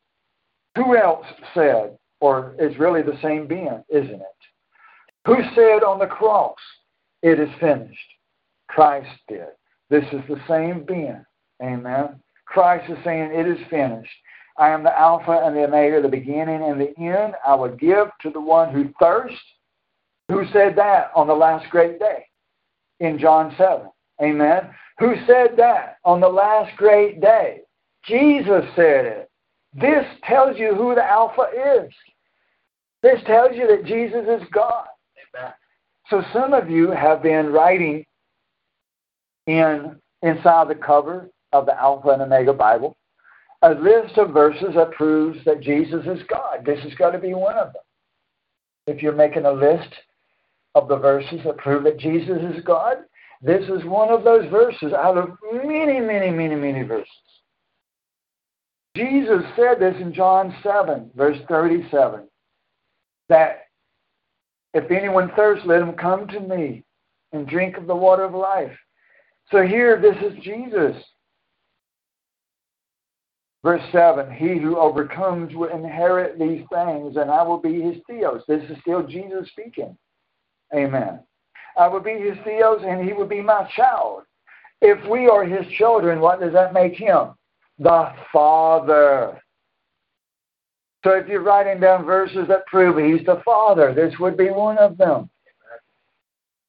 Who 0.76 0.96
else 0.96 1.26
said, 1.54 1.96
or 2.20 2.54
it's 2.58 2.78
really 2.78 3.02
the 3.02 3.18
same 3.22 3.46
being, 3.46 3.82
isn't 3.88 4.20
it? 4.20 4.40
Who 5.26 5.36
said 5.56 5.82
on 5.82 5.98
the 5.98 6.06
cross, 6.06 6.56
It 7.22 7.40
is 7.40 7.50
finished? 7.58 7.98
Christ 8.68 9.10
did. 9.26 9.48
This 9.90 10.04
is 10.12 10.20
the 10.28 10.40
same 10.48 10.84
being. 10.84 11.24
Amen. 11.62 12.20
Christ 12.46 12.88
is 12.88 12.98
saying, 13.02 13.32
It 13.32 13.48
is 13.48 13.58
finished. 13.68 14.10
I 14.56 14.70
am 14.70 14.84
the 14.84 14.96
Alpha 14.98 15.42
and 15.44 15.56
the 15.56 15.64
Omega, 15.64 16.00
the 16.00 16.08
beginning 16.08 16.62
and 16.62 16.80
the 16.80 16.96
end. 16.98 17.34
I 17.44 17.56
will 17.56 17.74
give 17.74 18.08
to 18.22 18.30
the 18.30 18.40
one 18.40 18.72
who 18.72 18.94
thirsts. 19.00 19.38
Who 20.28 20.44
said 20.52 20.76
that 20.76 21.10
on 21.14 21.26
the 21.26 21.34
last 21.34 21.68
great 21.70 21.98
day? 21.98 22.26
In 23.00 23.18
John 23.18 23.52
7. 23.58 23.82
Amen. 24.22 24.70
Who 24.98 25.14
said 25.26 25.56
that 25.56 25.98
on 26.04 26.20
the 26.20 26.28
last 26.28 26.74
great 26.76 27.20
day? 27.20 27.62
Jesus 28.04 28.64
said 28.76 29.04
it. 29.04 29.30
This 29.74 30.06
tells 30.24 30.56
you 30.56 30.74
who 30.74 30.94
the 30.94 31.04
Alpha 31.04 31.46
is. 31.82 31.92
This 33.02 33.20
tells 33.26 33.54
you 33.54 33.66
that 33.66 33.84
Jesus 33.84 34.24
is 34.28 34.48
God. 34.52 34.86
So 36.10 36.22
some 36.32 36.52
of 36.52 36.70
you 36.70 36.90
have 36.90 37.22
been 37.22 37.52
writing 37.52 38.04
in 39.46 39.96
inside 40.22 40.68
the 40.68 40.74
cover 40.74 41.28
of 41.52 41.66
the 41.66 41.78
Alpha 41.78 42.10
and 42.10 42.22
Omega 42.22 42.52
Bible 42.52 42.96
a 43.62 43.70
list 43.70 44.18
of 44.18 44.30
verses 44.30 44.74
that 44.74 44.92
proves 44.92 45.38
that 45.44 45.60
Jesus 45.60 46.04
is 46.06 46.22
God. 46.28 46.64
This 46.64 46.84
is 46.84 46.94
going 46.94 47.14
to 47.14 47.18
be 47.18 47.34
one 47.34 47.56
of 47.56 47.72
them. 47.72 47.82
If 48.86 49.02
you're 49.02 49.12
making 49.12 49.46
a 49.46 49.52
list 49.52 49.88
of 50.74 50.88
the 50.88 50.96
verses 50.96 51.40
that 51.44 51.56
prove 51.56 51.84
that 51.84 51.98
Jesus 51.98 52.38
is 52.54 52.62
God, 52.64 52.98
this 53.42 53.64
is 53.68 53.84
one 53.84 54.10
of 54.10 54.24
those 54.24 54.48
verses 54.50 54.92
out 54.92 55.18
of 55.18 55.30
many, 55.52 56.00
many, 56.00 56.30
many, 56.30 56.54
many 56.54 56.82
verses. 56.82 57.08
Jesus 58.94 59.42
said 59.56 59.78
this 59.80 59.96
in 60.00 60.12
John 60.12 60.54
7, 60.62 61.10
verse 61.14 61.38
37, 61.48 62.28
that 63.28 63.65
if 64.76 64.90
anyone 64.90 65.32
thirsts, 65.34 65.64
let 65.64 65.80
him 65.80 65.94
come 65.94 66.28
to 66.28 66.38
me 66.38 66.84
and 67.32 67.48
drink 67.48 67.78
of 67.78 67.86
the 67.86 67.96
water 67.96 68.24
of 68.24 68.34
life. 68.34 68.76
So 69.50 69.62
here, 69.62 69.98
this 69.98 70.16
is 70.22 70.38
Jesus. 70.44 71.02
Verse 73.64 73.82
7 73.90 74.30
He 74.30 74.58
who 74.58 74.76
overcomes 74.76 75.54
will 75.54 75.70
inherit 75.70 76.38
these 76.38 76.62
things, 76.70 77.16
and 77.16 77.30
I 77.30 77.42
will 77.42 77.58
be 77.58 77.80
his 77.80 77.96
theos. 78.06 78.42
This 78.46 78.62
is 78.70 78.76
still 78.82 79.02
Jesus 79.06 79.48
speaking. 79.48 79.96
Amen. 80.74 81.20
I 81.78 81.88
will 81.88 82.00
be 82.00 82.18
his 82.18 82.36
theos, 82.44 82.82
and 82.86 83.02
he 83.02 83.14
will 83.14 83.26
be 83.26 83.40
my 83.40 83.66
child. 83.74 84.24
If 84.82 85.08
we 85.08 85.26
are 85.26 85.44
his 85.44 85.66
children, 85.78 86.20
what 86.20 86.38
does 86.38 86.52
that 86.52 86.74
make 86.74 86.96
him? 86.96 87.30
The 87.78 88.12
Father. 88.30 89.40
So 91.06 91.12
if 91.12 91.28
you're 91.28 91.40
writing 91.40 91.80
down 91.80 92.04
verses 92.04 92.48
that 92.48 92.66
prove 92.66 92.96
he's 92.98 93.24
the 93.24 93.40
Father, 93.44 93.94
this 93.94 94.18
would 94.18 94.36
be 94.36 94.50
one 94.50 94.76
of 94.76 94.98
them. 94.98 95.30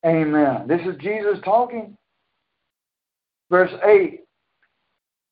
Amen. 0.05 0.67
This 0.67 0.81
is 0.81 0.95
Jesus 1.01 1.39
talking. 1.43 1.97
Verse 3.49 3.71
8 3.83 4.19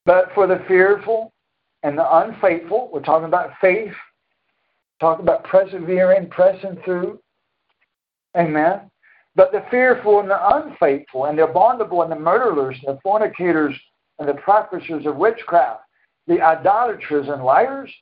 But 0.07 0.31
for 0.33 0.47
the 0.47 0.63
fearful 0.67 1.31
and 1.83 1.95
the 1.95 2.17
unfaithful, 2.17 2.89
we're 2.91 3.03
talking 3.03 3.27
about 3.27 3.51
faith, 3.61 3.93
talking 4.99 5.21
about 5.21 5.43
persevering, 5.43 6.27
pressing 6.31 6.81
through. 6.83 7.19
Amen. 8.35 8.89
But 9.35 9.51
the 9.51 9.63
fearful 9.69 10.21
and 10.21 10.31
the 10.31 10.55
unfaithful, 10.55 11.25
and 11.25 11.37
the 11.37 11.43
abominable, 11.43 12.01
and 12.01 12.11
the 12.11 12.19
murderers, 12.19 12.77
and 12.83 12.97
the 12.97 13.01
fornicators, 13.01 13.75
and 14.17 14.27
the 14.27 14.33
practitioners 14.33 15.05
of 15.05 15.15
witchcraft, 15.15 15.81
the 16.25 16.41
idolaters 16.41 17.27
and 17.29 17.43
liars, 17.43 17.93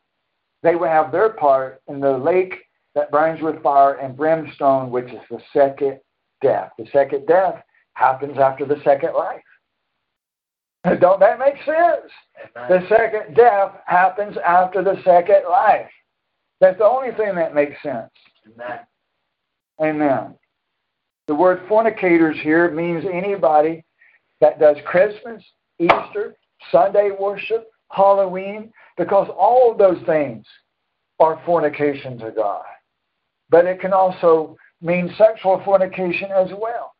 they 0.63 0.75
will 0.75 0.87
have 0.87 1.11
their 1.11 1.29
part 1.29 1.81
in 1.87 1.99
the 1.99 2.17
lake 2.17 2.55
that 2.95 3.11
burns 3.11 3.41
with 3.41 3.61
fire 3.61 3.95
and 3.95 4.15
brimstone, 4.15 4.89
which 4.89 5.11
is 5.11 5.21
the 5.29 5.39
second 5.51 5.99
death. 6.41 6.71
The 6.77 6.87
second 6.91 7.27
death 7.27 7.61
happens 7.93 8.37
after 8.37 8.65
the 8.65 8.81
second 8.83 9.13
life. 9.13 9.41
Don't 10.99 11.19
that 11.19 11.39
make 11.39 11.55
sense? 11.65 12.11
The 12.55 12.85
second 12.89 13.35
death 13.35 13.71
happens 13.85 14.35
after 14.45 14.83
the 14.83 15.01
second 15.05 15.43
life. 15.49 15.89
That's 16.59 16.77
the 16.77 16.85
only 16.85 17.11
thing 17.15 17.35
that 17.35 17.55
makes 17.55 17.81
sense. 17.81 18.11
Amen. 18.47 18.79
Amen. 19.81 20.35
The 21.27 21.35
word 21.35 21.61
fornicators 21.69 22.37
here 22.41 22.69
means 22.69 23.05
anybody 23.11 23.83
that 24.41 24.59
does 24.59 24.75
Christmas, 24.85 25.41
Easter, 25.79 26.35
Sunday 26.71 27.11
worship, 27.17 27.69
Halloween, 27.89 28.71
because 28.97 29.29
all 29.37 29.71
of 29.71 29.77
those 29.77 30.03
things 30.05 30.45
are 31.19 31.41
fornication 31.45 32.17
to 32.19 32.31
God. 32.31 32.63
But 33.49 33.65
it 33.65 33.79
can 33.79 33.93
also 33.93 34.57
mean 34.81 35.13
sexual 35.17 35.61
fornication 35.63 36.31
as 36.31 36.49
well. 36.59 36.93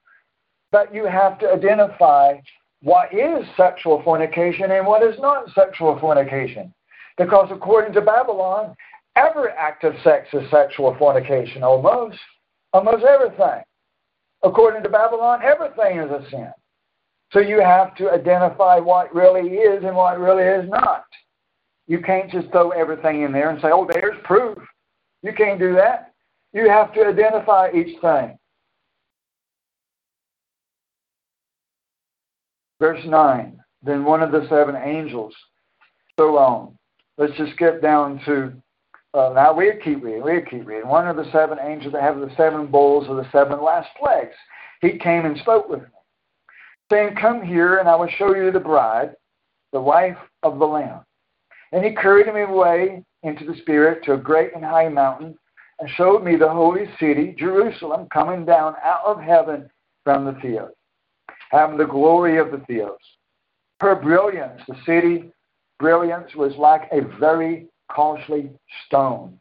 But 0.71 0.93
you 0.93 1.05
have 1.05 1.39
to 1.39 1.51
identify 1.51 2.35
what 2.81 3.13
is 3.13 3.45
sexual 3.55 4.01
fornication 4.03 4.71
and 4.71 4.85
what 4.85 5.03
is 5.03 5.19
not 5.19 5.49
sexual 5.53 5.99
fornication. 5.99 6.73
Because 7.17 7.49
according 7.51 7.93
to 7.93 8.01
Babylon, 8.01 8.75
every 9.15 9.51
act 9.57 9.83
of 9.83 9.93
sex 10.03 10.27
is 10.33 10.49
sexual 10.49 10.95
fornication, 10.97 11.63
almost. 11.63 12.17
Almost 12.73 13.03
everything. 13.03 13.61
According 14.41 14.83
to 14.83 14.89
Babylon, 14.89 15.41
everything 15.43 15.99
is 15.99 16.09
a 16.09 16.27
sin. 16.29 16.51
So 17.31 17.39
you 17.39 17.61
have 17.61 17.95
to 17.95 18.11
identify 18.11 18.79
what 18.79 19.13
really 19.13 19.55
is 19.55 19.83
and 19.83 19.95
what 19.95 20.19
really 20.19 20.43
is 20.43 20.69
not. 20.69 21.05
You 21.93 22.01
can't 22.01 22.31
just 22.31 22.49
throw 22.49 22.71
everything 22.71 23.21
in 23.21 23.31
there 23.31 23.51
and 23.51 23.61
say, 23.61 23.69
oh, 23.71 23.87
there's 23.87 24.17
proof. 24.23 24.57
You 25.21 25.31
can't 25.31 25.59
do 25.59 25.75
that. 25.75 26.11
You 26.51 26.67
have 26.67 26.91
to 26.95 27.05
identify 27.05 27.69
each 27.69 28.01
thing. 28.01 28.35
Verse 32.79 32.99
9 33.05 33.59
Then 33.83 34.05
one 34.05 34.23
of 34.23 34.31
the 34.31 34.47
seven 34.49 34.75
angels, 34.75 35.35
so 36.17 36.35
on. 36.35 36.75
Let's 37.19 37.37
just 37.37 37.59
get 37.59 37.83
down 37.83 38.19
to, 38.25 38.53
uh, 39.13 39.33
now 39.35 39.55
we'll 39.55 39.77
keep 39.77 40.03
reading, 40.03 40.23
we'll 40.23 40.41
keep 40.41 40.65
reading. 40.65 40.89
One 40.89 41.07
of 41.07 41.15
the 41.15 41.31
seven 41.31 41.59
angels 41.61 41.93
that 41.93 42.01
have 42.01 42.19
the 42.19 42.33
seven 42.35 42.65
bowls 42.65 43.07
of 43.07 43.17
the 43.17 43.29
seven 43.31 43.61
last 43.61 43.89
plagues, 43.99 44.33
he 44.81 44.97
came 44.97 45.27
and 45.27 45.37
spoke 45.37 45.69
with 45.69 45.81
me, 45.81 45.87
saying, 46.91 47.17
Come 47.21 47.43
here, 47.43 47.77
and 47.77 47.87
I 47.87 47.95
will 47.95 48.09
show 48.17 48.35
you 48.35 48.51
the 48.51 48.59
bride, 48.59 49.11
the 49.71 49.79
wife 49.79 50.17
of 50.41 50.57
the 50.57 50.65
Lamb. 50.65 51.01
And 51.73 51.83
he 51.83 51.95
carried 51.95 52.31
me 52.31 52.41
away 52.41 53.03
into 53.23 53.45
the 53.45 53.57
Spirit 53.61 54.03
to 54.03 54.13
a 54.13 54.17
great 54.17 54.53
and 54.53 54.63
high 54.63 54.89
mountain, 54.89 55.35
and 55.79 55.89
showed 55.89 56.23
me 56.23 56.35
the 56.35 56.47
holy 56.47 56.85
city, 56.99 57.35
Jerusalem, 57.37 58.07
coming 58.13 58.45
down 58.45 58.75
out 58.83 59.03
of 59.05 59.19
heaven 59.19 59.67
from 60.03 60.25
the 60.25 60.33
Theos, 60.39 60.71
having 61.49 61.77
the 61.77 61.85
glory 61.85 62.37
of 62.37 62.51
the 62.51 62.59
Theos. 62.67 62.99
Her 63.79 63.95
brilliance, 63.95 64.61
the 64.67 64.75
city 64.85 65.31
brilliance, 65.79 66.35
was 66.35 66.55
like 66.57 66.87
a 66.91 67.01
very 67.19 67.67
costly 67.91 68.51
stone, 68.85 69.39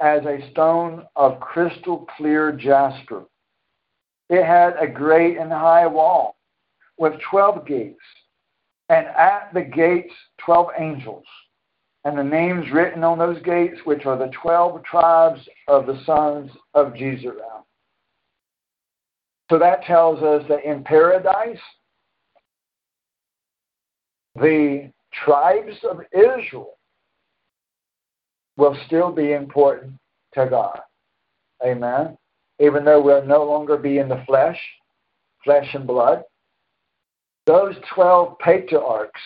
as 0.00 0.22
a 0.26 0.46
stone 0.50 1.06
of 1.16 1.40
crystal 1.40 2.06
clear 2.18 2.52
jasper. 2.52 3.24
It 4.28 4.44
had 4.44 4.76
a 4.78 4.86
great 4.86 5.38
and 5.38 5.50
high 5.50 5.86
wall 5.86 6.36
with 6.98 7.14
12 7.30 7.66
gates, 7.66 8.04
and 8.90 9.06
at 9.06 9.50
the 9.54 9.62
gates, 9.62 10.12
12 10.44 10.68
angels, 10.78 11.24
and 12.04 12.18
the 12.18 12.24
names 12.24 12.70
written 12.70 13.02
on 13.02 13.18
those 13.18 13.40
gates, 13.42 13.78
which 13.84 14.04
are 14.04 14.18
the 14.18 14.30
12 14.42 14.84
tribes 14.84 15.40
of 15.68 15.86
the 15.86 16.00
sons 16.04 16.50
of 16.74 16.94
Israel. 16.96 17.66
So 19.50 19.58
that 19.58 19.84
tells 19.84 20.22
us 20.22 20.42
that 20.48 20.64
in 20.64 20.84
paradise, 20.84 21.58
the 24.36 24.90
tribes 25.24 25.76
of 25.88 26.00
Israel 26.12 26.78
will 28.56 28.76
still 28.86 29.12
be 29.12 29.32
important 29.32 29.94
to 30.34 30.46
God. 30.48 30.80
Amen. 31.64 32.16
Even 32.60 32.84
though 32.84 33.00
we'll 33.02 33.24
no 33.24 33.44
longer 33.44 33.76
be 33.76 33.98
in 33.98 34.08
the 34.08 34.22
flesh, 34.26 34.58
flesh 35.42 35.68
and 35.74 35.86
blood. 35.86 36.22
Those 37.46 37.74
12 37.94 38.38
patriarchs 38.38 39.20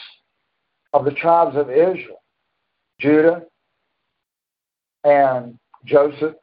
of 0.92 1.04
the 1.04 1.12
tribes 1.12 1.56
of 1.56 1.70
Israel, 1.70 2.17
Judah 3.00 3.42
and 5.04 5.58
Joseph 5.84 6.34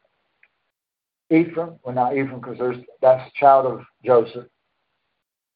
Ephraim, 1.30 1.80
well, 1.84 1.96
not 1.96 2.16
Ephraim 2.16 2.40
because 2.40 2.78
that's 3.02 3.30
a 3.30 3.40
child 3.40 3.66
of 3.66 3.86
Joseph, 4.04 4.46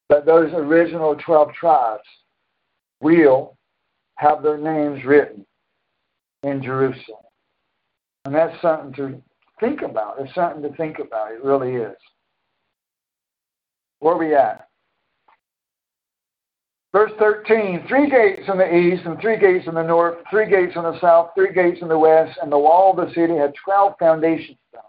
but 0.08 0.26
those 0.26 0.52
original 0.52 1.14
12 1.14 1.52
tribes 1.54 2.02
will 3.00 3.56
have 4.16 4.42
their 4.42 4.58
names 4.58 5.04
written 5.04 5.46
in 6.42 6.62
Jerusalem. 6.62 7.22
And 8.24 8.34
that's 8.34 8.60
something 8.60 8.92
to 8.94 9.22
think 9.60 9.82
about. 9.82 10.16
It's 10.18 10.34
something 10.34 10.62
to 10.62 10.76
think 10.76 10.98
about. 10.98 11.32
It 11.32 11.42
really 11.42 11.74
is. 11.74 11.96
Where 14.00 14.14
are 14.14 14.18
we 14.18 14.34
at? 14.34 14.69
Verse 16.92 17.12
13, 17.20 17.84
three 17.86 18.10
gates 18.10 18.48
in 18.48 18.58
the 18.58 18.74
east 18.74 19.06
and 19.06 19.20
three 19.20 19.38
gates 19.38 19.68
in 19.68 19.74
the 19.74 19.82
north, 19.82 20.18
three 20.28 20.50
gates 20.50 20.74
in 20.74 20.82
the 20.82 20.98
south, 21.00 21.30
three 21.36 21.52
gates 21.52 21.82
in 21.82 21.88
the 21.88 21.98
west, 21.98 22.36
and 22.42 22.50
the 22.50 22.58
wall 22.58 22.90
of 22.90 23.06
the 23.08 23.14
city 23.14 23.36
had 23.36 23.52
12 23.64 23.94
foundation 23.98 24.56
stones. 24.68 24.84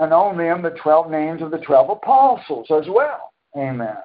And 0.00 0.12
on 0.12 0.36
them 0.36 0.62
the 0.62 0.76
12 0.82 1.10
names 1.10 1.42
of 1.42 1.52
the 1.52 1.58
12 1.58 1.90
apostles 1.90 2.66
as 2.70 2.88
well. 2.88 3.32
Amen. 3.56 3.96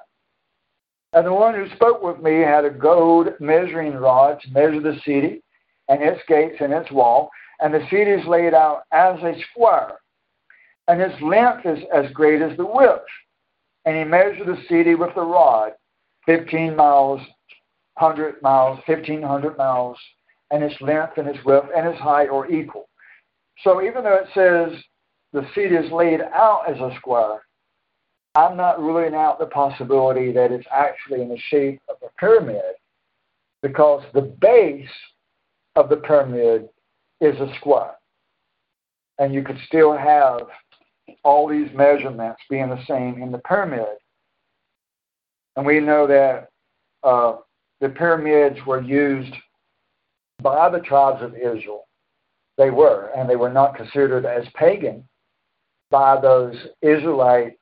And 1.12 1.26
the 1.26 1.32
one 1.32 1.54
who 1.54 1.68
spoke 1.74 2.02
with 2.02 2.20
me 2.22 2.38
had 2.38 2.64
a 2.64 2.70
gold 2.70 3.28
measuring 3.40 3.94
rod 3.94 4.40
to 4.40 4.50
measure 4.52 4.80
the 4.80 4.98
city 5.04 5.42
and 5.88 6.00
its 6.00 6.22
gates 6.28 6.56
and 6.60 6.72
its 6.72 6.90
wall. 6.92 7.30
And 7.60 7.74
the 7.74 7.84
city 7.90 8.12
is 8.12 8.26
laid 8.26 8.54
out 8.54 8.84
as 8.92 9.18
a 9.22 9.34
square, 9.50 9.98
and 10.88 11.00
its 11.00 11.20
length 11.20 11.66
is 11.66 11.78
as 11.94 12.10
great 12.12 12.42
as 12.42 12.56
the 12.56 12.64
width. 12.64 13.02
And 13.84 13.96
he 13.96 14.04
measured 14.04 14.46
the 14.46 14.62
city 14.68 14.94
with 14.94 15.14
the 15.16 15.22
rod 15.22 15.72
15 16.26 16.76
miles, 16.76 17.20
100 17.98 18.40
miles, 18.42 18.80
1,500 18.86 19.56
miles, 19.56 19.96
and 20.50 20.62
its 20.62 20.80
length 20.80 21.16
and 21.16 21.28
its 21.28 21.44
width 21.44 21.66
and 21.76 21.86
its 21.86 22.00
height 22.00 22.28
are 22.28 22.50
equal. 22.50 22.88
So 23.64 23.82
even 23.82 24.04
though 24.04 24.16
it 24.16 24.28
says 24.34 24.78
the 25.32 25.46
city 25.54 25.74
is 25.74 25.90
laid 25.92 26.20
out 26.20 26.64
as 26.68 26.76
a 26.78 26.94
square, 26.96 27.42
I'm 28.34 28.56
not 28.56 28.80
ruling 28.80 29.14
out 29.14 29.38
the 29.38 29.46
possibility 29.46 30.32
that 30.32 30.52
it's 30.52 30.66
actually 30.70 31.20
in 31.22 31.28
the 31.28 31.38
shape 31.48 31.80
of 31.88 31.96
a 32.02 32.08
pyramid 32.18 32.62
because 33.62 34.02
the 34.14 34.34
base 34.40 34.88
of 35.76 35.88
the 35.88 35.96
pyramid 35.96 36.68
is 37.20 37.38
a 37.40 37.52
square. 37.56 37.92
And 39.18 39.34
you 39.34 39.42
could 39.42 39.58
still 39.66 39.96
have 39.96 40.40
all 41.24 41.48
these 41.48 41.68
measurements 41.74 42.40
being 42.48 42.68
the 42.68 42.84
same 42.88 43.22
in 43.22 43.30
the 43.30 43.38
pyramid. 43.38 43.98
And 45.56 45.66
we 45.66 45.80
know 45.80 46.06
that 46.06 46.48
uh, 47.02 47.36
the 47.80 47.88
pyramids 47.90 48.58
were 48.66 48.80
used 48.80 49.34
by 50.42 50.68
the 50.68 50.80
tribes 50.80 51.22
of 51.22 51.34
Israel. 51.34 51.86
They 52.58 52.70
were, 52.70 53.10
and 53.16 53.28
they 53.28 53.36
were 53.36 53.52
not 53.52 53.76
considered 53.76 54.24
as 54.26 54.44
pagan 54.54 55.08
by 55.90 56.20
those 56.20 56.56
Israelite 56.80 57.54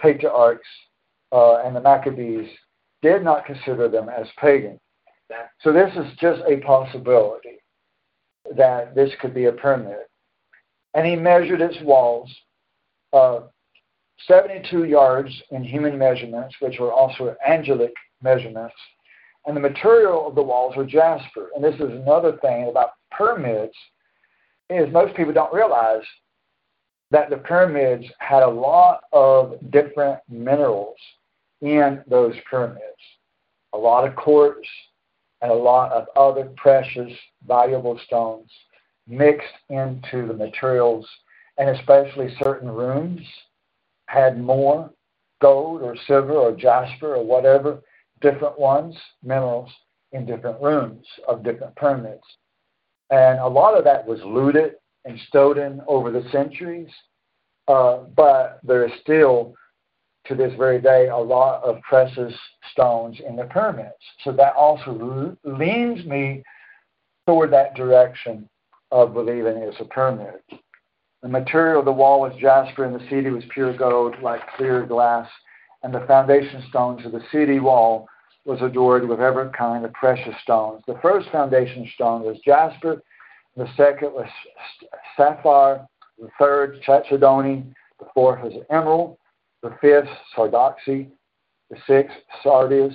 patriarchs 0.00 0.66
uh, 1.32 1.58
and 1.58 1.74
the 1.74 1.80
Maccabees 1.80 2.48
did 3.02 3.22
not 3.22 3.44
consider 3.44 3.88
them 3.88 4.08
as 4.08 4.26
pagan. 4.38 4.78
So 5.60 5.72
this 5.72 5.92
is 5.96 6.16
just 6.18 6.40
a 6.48 6.58
possibility 6.58 7.58
that 8.56 8.94
this 8.94 9.10
could 9.20 9.34
be 9.34 9.46
a 9.46 9.52
pyramid. 9.52 10.06
And 10.94 11.06
he 11.06 11.16
measured 11.16 11.60
its 11.60 11.76
walls 11.82 12.30
uh, 13.12 13.40
72 14.26 14.84
yards 14.84 15.30
in 15.50 15.62
human 15.62 15.98
measurements, 15.98 16.54
which 16.60 16.78
were 16.78 16.92
also 16.92 17.36
angelic 17.46 17.92
measurements. 18.22 18.74
And 19.46 19.56
the 19.56 19.60
material 19.60 20.26
of 20.26 20.34
the 20.34 20.42
walls 20.42 20.76
were 20.76 20.86
jasper. 20.86 21.50
And 21.54 21.62
this 21.62 21.74
is 21.74 21.92
another 21.92 22.38
thing 22.38 22.68
about 22.68 22.90
pyramids 23.16 23.74
is 24.68 24.92
most 24.92 25.14
people 25.14 25.32
don't 25.32 25.52
realize 25.52 26.02
that 27.10 27.30
the 27.30 27.36
pyramids 27.36 28.04
had 28.18 28.42
a 28.42 28.48
lot 28.48 29.02
of 29.12 29.54
different 29.70 30.18
minerals 30.28 30.96
in 31.60 32.02
those 32.08 32.34
pyramids. 32.50 32.82
A 33.72 33.78
lot 33.78 34.08
of 34.08 34.16
quartz 34.16 34.66
and 35.42 35.50
a 35.50 35.54
lot 35.54 35.92
of 35.92 36.06
other 36.16 36.50
precious, 36.56 37.12
valuable 37.46 38.00
stones 38.06 38.50
mixed 39.06 39.46
into 39.68 40.26
the 40.26 40.34
materials, 40.34 41.06
and 41.58 41.70
especially 41.70 42.34
certain 42.42 42.68
rooms 42.68 43.20
had 44.06 44.40
more 44.40 44.90
gold 45.40 45.82
or 45.82 45.96
silver 46.06 46.32
or 46.32 46.52
jasper 46.52 47.14
or 47.14 47.24
whatever, 47.24 47.82
different 48.20 48.58
ones, 48.58 48.96
minerals 49.22 49.70
in 50.12 50.24
different 50.24 50.60
rooms 50.62 51.04
of 51.28 51.42
different 51.42 51.74
pyramids. 51.76 52.22
And 53.10 53.38
a 53.38 53.46
lot 53.46 53.76
of 53.76 53.84
that 53.84 54.06
was 54.06 54.20
looted 54.24 54.74
and 55.04 55.18
stolen 55.28 55.80
over 55.86 56.10
the 56.10 56.28
centuries, 56.32 56.88
uh, 57.68 57.98
but 58.16 58.60
there 58.62 58.84
is 58.84 58.92
still, 59.00 59.54
to 60.26 60.34
this 60.34 60.52
very 60.56 60.80
day, 60.80 61.08
a 61.08 61.16
lot 61.16 61.62
of 61.62 61.80
precious 61.82 62.34
stones 62.72 63.20
in 63.26 63.36
the 63.36 63.44
pyramids. 63.44 63.94
So 64.24 64.32
that 64.32 64.54
also 64.54 65.36
leans 65.44 66.04
me 66.04 66.42
toward 67.26 67.52
that 67.52 67.74
direction 67.74 68.48
of 68.90 69.14
believing 69.14 69.58
it's 69.58 69.80
a 69.80 69.84
pyramid. 69.84 70.40
The 71.22 71.28
material 71.28 71.80
of 71.80 71.86
the 71.86 71.92
wall 71.92 72.20
was 72.20 72.36
jasper, 72.40 72.84
and 72.84 72.94
the 72.94 73.08
city 73.08 73.30
was 73.30 73.44
pure 73.52 73.76
gold, 73.76 74.14
like 74.22 74.40
clear 74.56 74.84
glass. 74.84 75.28
And 75.82 75.92
the 75.94 76.06
foundation 76.06 76.64
stones 76.68 77.04
of 77.06 77.12
the 77.12 77.22
city 77.32 77.60
wall 77.60 78.08
was 78.44 78.62
adored 78.62 79.08
with 79.08 79.20
every 79.20 79.50
kind 79.50 79.84
of 79.84 79.92
precious 79.92 80.34
stones. 80.42 80.82
The 80.86 80.98
first 81.02 81.28
foundation 81.30 81.88
stone 81.94 82.22
was 82.22 82.38
jasper, 82.44 83.02
the 83.56 83.68
second 83.76 84.12
was 84.12 84.28
sapphire, 85.16 85.86
the 86.18 86.28
third 86.38 86.80
chalcedony, 86.82 87.64
the 87.98 88.06
fourth 88.14 88.42
was 88.42 88.52
emerald, 88.70 89.16
the 89.62 89.76
fifth 89.80 90.08
sardonyx, 90.34 90.82
the 90.86 91.76
sixth 91.86 92.16
sardius, 92.42 92.94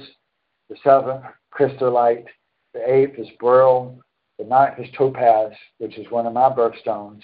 the 0.69 0.77
seventh 0.83 1.23
chrysolite, 1.49 2.25
the 2.73 2.89
eighth 2.89 3.19
is 3.19 3.27
beryl, 3.39 3.99
the 4.39 4.45
ninth 4.45 4.79
is 4.79 4.87
topaz, 4.97 5.51
which 5.79 5.97
is 5.97 6.09
one 6.09 6.25
of 6.25 6.33
my 6.33 6.49
birthstones, 6.49 7.21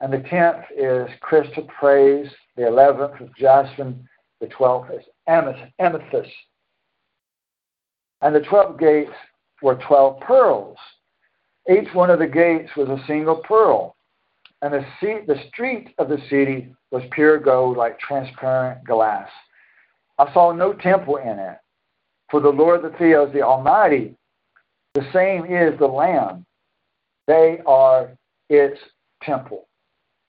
and 0.00 0.12
the 0.12 0.20
tenth 0.28 0.64
is 0.76 1.08
chrysoprase, 1.22 2.30
the 2.56 2.66
eleventh 2.66 3.20
is 3.20 3.28
jacinth, 3.38 3.96
the 4.40 4.46
twelfth 4.46 4.90
is 4.92 5.04
amethyst. 5.26 6.30
And 8.22 8.34
the 8.34 8.40
twelve 8.40 8.78
gates 8.78 9.12
were 9.62 9.76
twelve 9.86 10.20
pearls. 10.20 10.76
Each 11.70 11.92
one 11.92 12.10
of 12.10 12.18
the 12.18 12.26
gates 12.26 12.70
was 12.76 12.88
a 12.88 13.04
single 13.06 13.36
pearl. 13.36 13.96
And 14.62 14.74
the, 14.74 14.84
the 15.26 15.40
street 15.48 15.94
of 15.98 16.08
the 16.08 16.18
city 16.28 16.74
was 16.90 17.02
pure 17.12 17.38
gold 17.38 17.76
like 17.76 17.98
transparent 17.98 18.84
glass. 18.84 19.28
I 20.18 20.32
saw 20.34 20.52
no 20.52 20.74
temple 20.74 21.16
in 21.16 21.38
it. 21.38 21.58
For 22.30 22.40
the 22.40 22.48
Lord 22.50 22.84
of 22.84 22.92
the 22.92 22.98
Theos, 22.98 23.32
the 23.32 23.42
Almighty, 23.42 24.16
the 24.94 25.06
same 25.12 25.44
is 25.46 25.78
the 25.78 25.86
Lamb. 25.86 26.44
They 27.26 27.60
are 27.66 28.10
its 28.48 28.78
temple. 29.22 29.66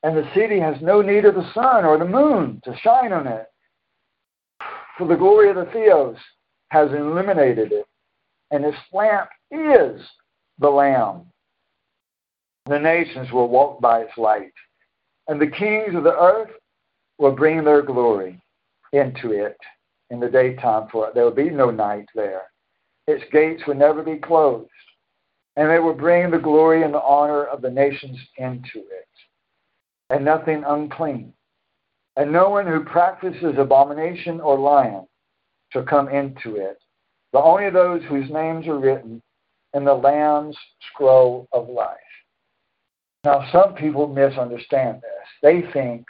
And 0.03 0.17
the 0.17 0.29
city 0.33 0.59
has 0.59 0.75
no 0.81 1.01
need 1.01 1.25
of 1.25 1.35
the 1.35 1.53
sun 1.53 1.85
or 1.85 1.97
the 1.97 2.05
moon 2.05 2.61
to 2.63 2.75
shine 2.77 3.13
on 3.13 3.27
it. 3.27 3.47
For 4.97 5.07
the 5.07 5.15
glory 5.15 5.49
of 5.49 5.55
the 5.55 5.71
Theos 5.71 6.17
has 6.69 6.91
illuminated 6.91 7.71
it, 7.71 7.85
and 8.51 8.65
its 8.65 8.77
lamp 8.93 9.29
is 9.51 10.01
the 10.59 10.69
Lamb. 10.69 11.25
The 12.67 12.79
nations 12.79 13.31
will 13.31 13.49
walk 13.49 13.81
by 13.81 14.01
its 14.01 14.17
light, 14.17 14.53
and 15.27 15.39
the 15.39 15.47
kings 15.47 15.95
of 15.95 16.03
the 16.03 16.17
earth 16.17 16.51
will 17.17 17.35
bring 17.35 17.63
their 17.63 17.81
glory 17.81 18.41
into 18.93 19.31
it 19.31 19.57
in 20.09 20.19
the 20.19 20.29
daytime, 20.29 20.87
for 20.91 21.11
there 21.13 21.23
will 21.23 21.31
be 21.31 21.49
no 21.49 21.71
night 21.71 22.07
there. 22.13 22.43
Its 23.07 23.23
gates 23.31 23.63
will 23.65 23.75
never 23.75 24.03
be 24.03 24.17
closed, 24.17 24.69
and 25.55 25.69
they 25.69 25.79
will 25.79 25.93
bring 25.93 26.29
the 26.29 26.37
glory 26.37 26.83
and 26.83 26.93
the 26.93 27.01
honor 27.01 27.45
of 27.45 27.61
the 27.61 27.69
nations 27.69 28.17
into 28.37 28.79
it, 28.79 29.07
and 30.11 30.25
nothing 30.25 30.63
unclean. 30.67 31.33
And 32.17 32.31
no 32.31 32.49
one 32.49 32.67
who 32.67 32.83
practices 32.83 33.55
abomination 33.57 34.41
or 34.41 34.59
lying 34.59 35.05
shall 35.69 35.83
come 35.83 36.09
into 36.09 36.57
it, 36.57 36.77
but 37.31 37.43
only 37.43 37.69
those 37.69 38.03
whose 38.09 38.29
names 38.29 38.67
are 38.67 38.77
written 38.77 39.21
in 39.73 39.85
the 39.85 39.93
Lamb's 39.93 40.57
scroll 40.91 41.47
of 41.53 41.69
life. 41.69 41.97
Now, 43.23 43.47
some 43.51 43.75
people 43.75 44.07
misunderstand 44.07 44.97
this. 44.97 45.27
They 45.41 45.63
think 45.71 46.05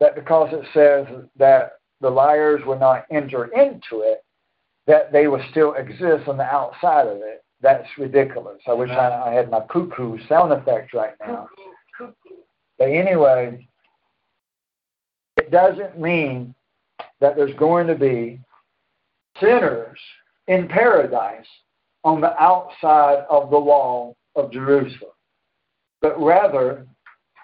that 0.00 0.16
because 0.16 0.52
it 0.52 0.66
says 0.74 1.06
that 1.36 1.74
the 2.00 2.10
liars 2.10 2.62
will 2.66 2.78
not 2.78 3.04
enter 3.12 3.44
into 3.44 4.00
it, 4.00 4.24
that 4.88 5.12
they 5.12 5.28
will 5.28 5.44
still 5.50 5.74
exist 5.74 6.26
on 6.26 6.38
the 6.38 6.42
outside 6.42 7.06
of 7.06 7.18
it. 7.18 7.44
That's 7.60 7.86
ridiculous. 7.96 8.60
I 8.66 8.72
wish 8.72 8.90
I, 8.90 9.30
I 9.30 9.32
had 9.32 9.48
my 9.48 9.60
cuckoo 9.70 10.18
sound 10.28 10.52
effect 10.52 10.92
right 10.94 11.14
now. 11.24 11.48
But 12.82 12.90
anyway, 12.90 13.68
it 15.36 15.52
doesn't 15.52 16.00
mean 16.00 16.52
that 17.20 17.36
there's 17.36 17.54
going 17.54 17.86
to 17.86 17.94
be 17.94 18.40
sinners 19.40 20.00
in 20.48 20.66
paradise 20.66 21.46
on 22.02 22.20
the 22.20 22.36
outside 22.42 23.24
of 23.30 23.50
the 23.50 23.60
wall 23.60 24.16
of 24.34 24.50
Jerusalem 24.50 25.12
but 26.00 26.20
rather 26.20 26.88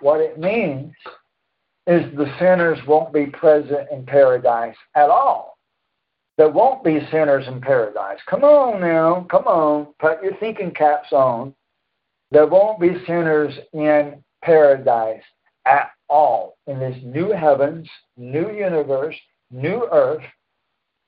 what 0.00 0.20
it 0.20 0.40
means 0.40 0.92
is 1.86 2.02
the 2.16 2.34
sinners 2.40 2.80
won't 2.88 3.12
be 3.12 3.26
present 3.26 3.88
in 3.92 4.04
paradise 4.04 4.74
at 4.96 5.08
all. 5.08 5.56
There 6.36 6.50
won't 6.50 6.82
be 6.82 7.06
sinners 7.12 7.46
in 7.46 7.60
paradise. 7.60 8.18
Come 8.28 8.42
on 8.42 8.80
now, 8.80 9.24
come 9.30 9.46
on, 9.46 9.94
put 10.00 10.20
your 10.20 10.36
thinking 10.38 10.72
caps 10.72 11.12
on. 11.12 11.54
There 12.32 12.48
won't 12.48 12.80
be 12.80 13.04
sinners 13.06 13.54
in 13.72 14.24
paradise 14.42 15.22
at 15.66 15.90
all 16.08 16.56
in 16.66 16.78
this 16.78 16.96
new 17.02 17.32
heavens, 17.32 17.88
new 18.16 18.50
universe, 18.52 19.16
new 19.50 19.86
earth, 19.92 20.24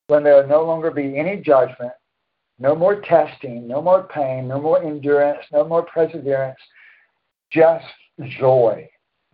when 0.09 0.25
there 0.25 0.37
will 0.37 0.49
no 0.49 0.65
longer 0.65 0.91
be 0.91 1.19
any 1.19 1.37
judgment, 1.37 1.93
no 2.59 2.75
more 2.75 3.01
testing, 3.01 3.67
no 3.67 3.81
more 3.81 4.03
pain, 4.05 4.49
no 4.49 4.61
more 4.61 4.83
endurance, 4.83 5.41
no 5.53 5.67
more 5.67 5.83
perseverance, 5.83 6.59
just 7.51 7.85
joy, 8.39 8.89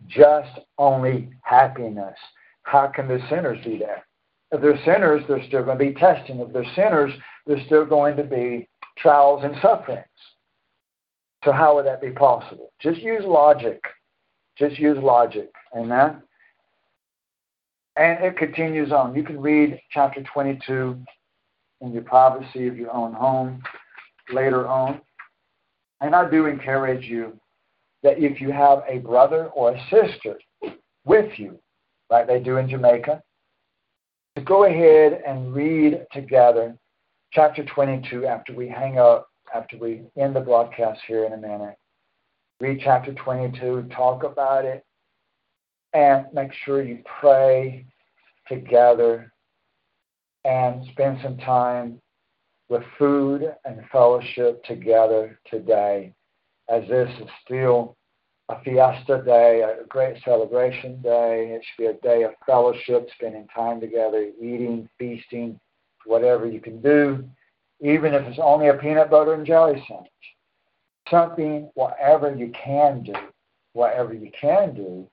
just 0.07 0.59
only 0.77 1.29
happiness. 1.41 2.17
How 2.63 2.87
can 2.87 3.07
the 3.07 3.19
sinners 3.29 3.63
be 3.65 3.77
there? 3.77 4.05
If 4.51 4.61
they're 4.61 4.79
sinners, 4.85 5.23
there's 5.27 5.45
still 5.47 5.63
going 5.63 5.77
to 5.77 5.85
be 5.85 5.93
testing. 5.93 6.39
If 6.39 6.53
they're 6.53 6.63
sinners, 6.75 7.11
there's 7.45 7.65
still 7.65 7.85
going 7.85 8.15
to 8.17 8.23
be 8.23 8.69
trials 8.97 9.43
and 9.43 9.55
sufferings. 9.61 10.05
So 11.43 11.51
how 11.51 11.75
would 11.75 11.85
that 11.85 12.01
be 12.01 12.11
possible? 12.11 12.71
Just 12.79 12.99
use 12.99 13.23
logic. 13.23 13.81
Just 14.57 14.79
use 14.79 14.97
logic. 15.01 15.51
Amen? 15.75 16.21
And 17.95 18.23
it 18.23 18.37
continues 18.37 18.91
on. 18.91 19.15
You 19.15 19.23
can 19.23 19.39
read 19.39 19.79
chapter 19.91 20.23
22 20.33 20.99
in 21.81 21.93
your 21.93 22.03
privacy 22.03 22.67
of 22.67 22.77
your 22.77 22.91
own 22.93 23.13
home 23.13 23.61
later 24.31 24.67
on. 24.67 25.01
And 26.01 26.15
I 26.15 26.29
do 26.29 26.45
encourage 26.45 27.05
you 27.05 27.39
that 28.03 28.19
if 28.19 28.39
you 28.39 28.51
have 28.51 28.83
a 28.87 28.99
brother 28.99 29.47
or 29.55 29.71
a 29.71 29.83
sister 29.89 30.37
with 31.05 31.31
you, 31.37 31.59
like 32.09 32.27
they 32.27 32.39
do 32.39 32.57
in 32.57 32.69
Jamaica, 32.69 33.21
to 34.35 34.41
go 34.41 34.65
ahead 34.65 35.23
and 35.25 35.53
read 35.53 36.05
together 36.13 36.77
chapter 37.31 37.65
22 37.65 38.25
after 38.25 38.53
we 38.53 38.67
hang 38.67 38.99
up, 38.99 39.27
after 39.53 39.77
we 39.77 40.03
end 40.17 40.35
the 40.35 40.41
broadcast 40.41 41.01
here 41.07 41.25
in 41.25 41.33
a 41.33 41.37
minute. 41.37 41.77
Read 42.59 42.81
chapter 42.83 43.13
22, 43.13 43.89
talk 43.95 44.23
about 44.23 44.65
it, 44.65 44.85
and 45.93 46.25
make 46.33 46.51
sure 46.65 46.81
you 46.81 47.03
pray 47.19 47.85
together 48.47 49.31
and 50.45 50.85
spend 50.91 51.19
some 51.21 51.37
time 51.37 52.01
with 52.69 52.83
food 52.97 53.53
and 53.65 53.81
fellowship 53.91 54.63
together 54.65 55.39
today, 55.49 56.13
as 56.69 56.87
this 56.89 57.09
is 57.21 57.27
still 57.45 57.95
a 58.49 58.61
fiesta 58.63 59.21
day, 59.25 59.61
a 59.61 59.85
great 59.87 60.21
celebration 60.23 61.01
day. 61.01 61.51
It 61.53 61.63
should 61.63 61.83
be 61.83 61.87
a 61.87 62.01
day 62.01 62.23
of 62.23 62.31
fellowship, 62.45 63.09
spending 63.15 63.47
time 63.53 63.79
together, 63.79 64.29
eating, 64.41 64.87
feasting, 64.97 65.59
whatever 66.05 66.47
you 66.47 66.61
can 66.61 66.81
do, 66.81 67.25
even 67.79 68.13
if 68.13 68.23
it's 68.23 68.39
only 68.41 68.67
a 68.69 68.73
peanut 68.73 69.09
butter 69.09 69.33
and 69.33 69.45
jelly 69.45 69.83
sandwich. 69.87 70.11
Something, 71.09 71.69
whatever 71.75 72.35
you 72.35 72.51
can 72.51 73.03
do, 73.03 73.13
whatever 73.73 74.13
you 74.13 74.31
can 74.39 74.73
do, 74.73 75.07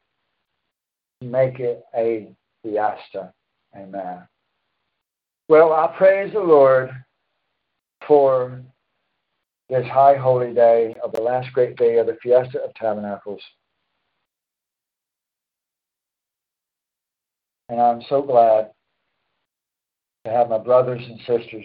make 1.20 1.60
it 1.60 1.82
a 1.96 2.28
fiesta. 2.62 3.32
Amen. 3.76 4.26
Well, 5.48 5.72
I 5.72 5.94
praise 5.96 6.32
the 6.32 6.40
Lord 6.40 6.90
for 8.06 8.62
this 9.68 9.86
high 9.86 10.16
holy 10.16 10.54
day 10.54 10.94
of 11.02 11.12
the 11.12 11.20
last 11.20 11.52
great 11.52 11.76
day 11.76 11.98
of 11.98 12.06
the 12.06 12.16
Feast 12.22 12.54
of 12.54 12.74
Tabernacles. 12.74 13.40
And 17.68 17.80
I'm 17.80 18.02
so 18.08 18.22
glad 18.22 18.70
to 20.24 20.30
have 20.30 20.48
my 20.48 20.58
brothers 20.58 21.02
and 21.04 21.18
sisters 21.20 21.64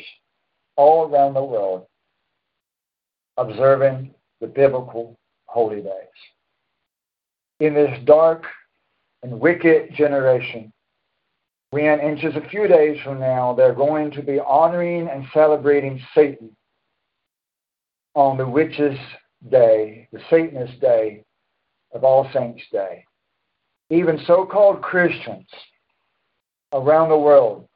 all 0.79 1.13
around 1.13 1.33
the 1.33 1.43
world 1.43 1.85
observing 3.35 4.15
the 4.39 4.47
biblical 4.47 5.19
holy 5.45 5.81
days. 5.81 6.19
In 7.59 7.73
this 7.73 7.99
dark 8.05 8.45
and 9.21 9.41
wicked 9.41 9.93
generation, 9.93 10.71
when 11.71 11.99
in 11.99 12.17
just 12.17 12.37
a 12.37 12.49
few 12.49 12.65
days 12.65 12.97
from 13.03 13.19
now 13.19 13.53
they're 13.53 13.73
going 13.73 14.09
to 14.11 14.21
be 14.21 14.39
honoring 14.39 15.09
and 15.09 15.25
celebrating 15.33 16.01
Satan 16.15 16.55
on 18.15 18.37
the 18.37 18.47
witches' 18.47 18.97
day, 19.51 20.07
the 20.13 20.21
Satanist 20.29 20.79
day 20.79 21.25
of 21.93 22.05
All 22.05 22.29
Saints' 22.33 22.63
Day. 22.71 23.03
Even 23.89 24.17
so 24.25 24.45
called 24.45 24.81
Christians 24.81 25.49
around 26.71 27.09
the 27.09 27.17
world 27.17 27.67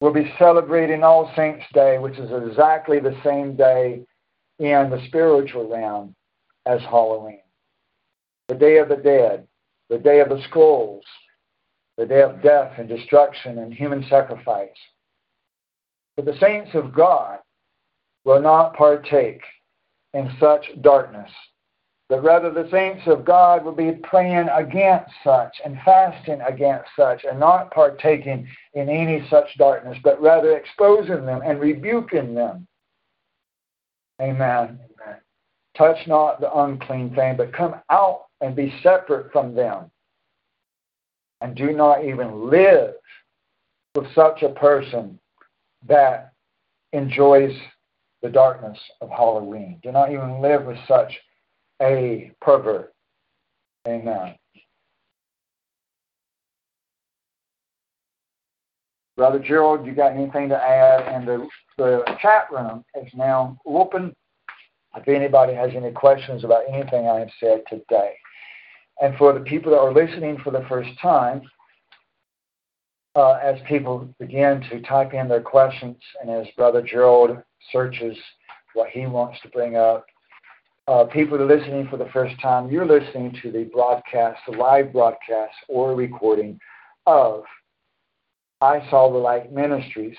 will 0.00 0.12
be 0.12 0.32
celebrating 0.38 1.02
All 1.02 1.32
Saints' 1.36 1.64
Day, 1.72 1.98
which 1.98 2.18
is 2.18 2.30
exactly 2.30 3.00
the 3.00 3.18
same 3.24 3.56
day 3.56 4.04
in 4.58 4.90
the 4.90 5.02
spiritual 5.06 5.68
realm 5.68 6.14
as 6.66 6.80
Halloween. 6.82 7.40
The 8.48 8.54
Day 8.54 8.78
of 8.78 8.88
the 8.88 8.96
Dead, 8.96 9.46
the 9.88 9.98
Day 9.98 10.20
of 10.20 10.28
the 10.28 10.42
Skulls, 10.48 11.04
the 11.96 12.06
day 12.06 12.22
of 12.22 12.42
death 12.42 12.72
and 12.78 12.88
destruction 12.88 13.58
and 13.58 13.72
human 13.72 14.04
sacrifice. 14.08 14.68
But 16.16 16.24
the 16.24 16.36
saints 16.40 16.70
of 16.74 16.94
God 16.94 17.38
will 18.24 18.40
not 18.40 18.74
partake 18.74 19.42
in 20.12 20.30
such 20.40 20.70
darkness, 20.80 21.30
but 22.14 22.22
rather 22.22 22.48
the 22.48 22.70
saints 22.70 23.02
of 23.08 23.24
God 23.24 23.64
will 23.64 23.74
be 23.74 23.90
praying 24.04 24.46
against 24.54 25.10
such 25.24 25.56
and 25.64 25.76
fasting 25.84 26.40
against 26.42 26.88
such 26.94 27.24
and 27.24 27.40
not 27.40 27.72
partaking 27.72 28.46
in 28.74 28.88
any 28.88 29.26
such 29.28 29.48
darkness, 29.58 29.98
but 30.04 30.22
rather 30.22 30.56
exposing 30.56 31.26
them 31.26 31.40
and 31.44 31.58
rebuking 31.58 32.32
them. 32.32 32.68
Amen. 34.22 34.78
Amen. 34.78 35.16
Touch 35.76 36.06
not 36.06 36.38
the 36.38 36.56
unclean 36.56 37.12
thing, 37.16 37.36
but 37.36 37.52
come 37.52 37.74
out 37.90 38.26
and 38.40 38.54
be 38.54 38.72
separate 38.80 39.32
from 39.32 39.52
them 39.52 39.90
and 41.40 41.56
do 41.56 41.72
not 41.72 42.04
even 42.04 42.48
live 42.48 42.94
with 43.96 44.06
such 44.14 44.44
a 44.44 44.50
person 44.50 45.18
that 45.88 46.32
enjoys 46.92 47.56
the 48.22 48.30
darkness 48.30 48.78
of 49.00 49.10
Halloween. 49.10 49.80
Do 49.82 49.90
not 49.90 50.12
even 50.12 50.40
live 50.40 50.64
with 50.64 50.78
such 50.86 51.12
a 51.84 52.32
pervert. 52.40 52.92
Amen. 53.86 54.34
Brother 59.16 59.38
Gerald, 59.38 59.86
you 59.86 59.94
got 59.94 60.12
anything 60.12 60.48
to 60.48 60.56
add? 60.56 61.02
And 61.02 61.28
the, 61.28 61.46
the 61.78 62.02
chat 62.20 62.50
room 62.50 62.84
is 63.00 63.08
now 63.14 63.56
open 63.64 64.14
if 64.96 65.08
anybody 65.08 65.54
has 65.54 65.70
any 65.74 65.92
questions 65.92 66.44
about 66.44 66.62
anything 66.68 67.06
I 67.06 67.20
have 67.20 67.30
said 67.38 67.62
today. 67.68 68.14
And 69.00 69.16
for 69.16 69.32
the 69.32 69.40
people 69.40 69.72
that 69.72 69.78
are 69.78 69.92
listening 69.92 70.38
for 70.42 70.50
the 70.50 70.64
first 70.68 70.90
time, 71.00 71.42
uh, 73.16 73.34
as 73.34 73.56
people 73.68 74.08
begin 74.18 74.60
to 74.70 74.80
type 74.82 75.14
in 75.14 75.28
their 75.28 75.40
questions 75.40 75.96
and 76.20 76.30
as 76.30 76.46
Brother 76.56 76.82
Gerald 76.82 77.38
searches 77.70 78.16
what 78.74 78.90
he 78.90 79.06
wants 79.06 79.40
to 79.42 79.48
bring 79.48 79.76
up, 79.76 80.06
uh, 80.86 81.04
people 81.04 81.40
are 81.40 81.46
listening 81.46 81.88
for 81.88 81.96
the 81.96 82.10
first 82.12 82.38
time, 82.40 82.70
you're 82.70 82.86
listening 82.86 83.36
to 83.42 83.50
the 83.50 83.64
broadcast, 83.64 84.40
the 84.46 84.56
live 84.56 84.92
broadcast 84.92 85.54
or 85.68 85.94
recording 85.94 86.58
of 87.06 87.44
I 88.60 88.86
Saw 88.90 89.10
the 89.10 89.18
Light 89.18 89.52
Ministries 89.52 90.16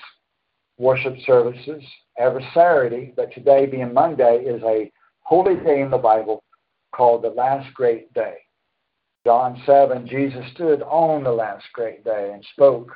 worship 0.78 1.14
services 1.24 1.82
every 2.18 2.46
Saturday, 2.52 3.12
but 3.16 3.32
today 3.32 3.66
being 3.66 3.94
Monday 3.94 4.44
is 4.44 4.62
a 4.62 4.90
holy 5.22 5.56
day 5.56 5.80
in 5.80 5.90
the 5.90 5.98
Bible 5.98 6.42
called 6.94 7.22
the 7.22 7.30
Last 7.30 7.72
Great 7.74 8.12
Day. 8.12 8.36
John 9.24 9.60
7, 9.66 10.06
Jesus 10.06 10.44
stood 10.54 10.82
on 10.82 11.24
the 11.24 11.32
last 11.32 11.64
great 11.72 12.04
day 12.04 12.30
and 12.32 12.44
spoke 12.52 12.92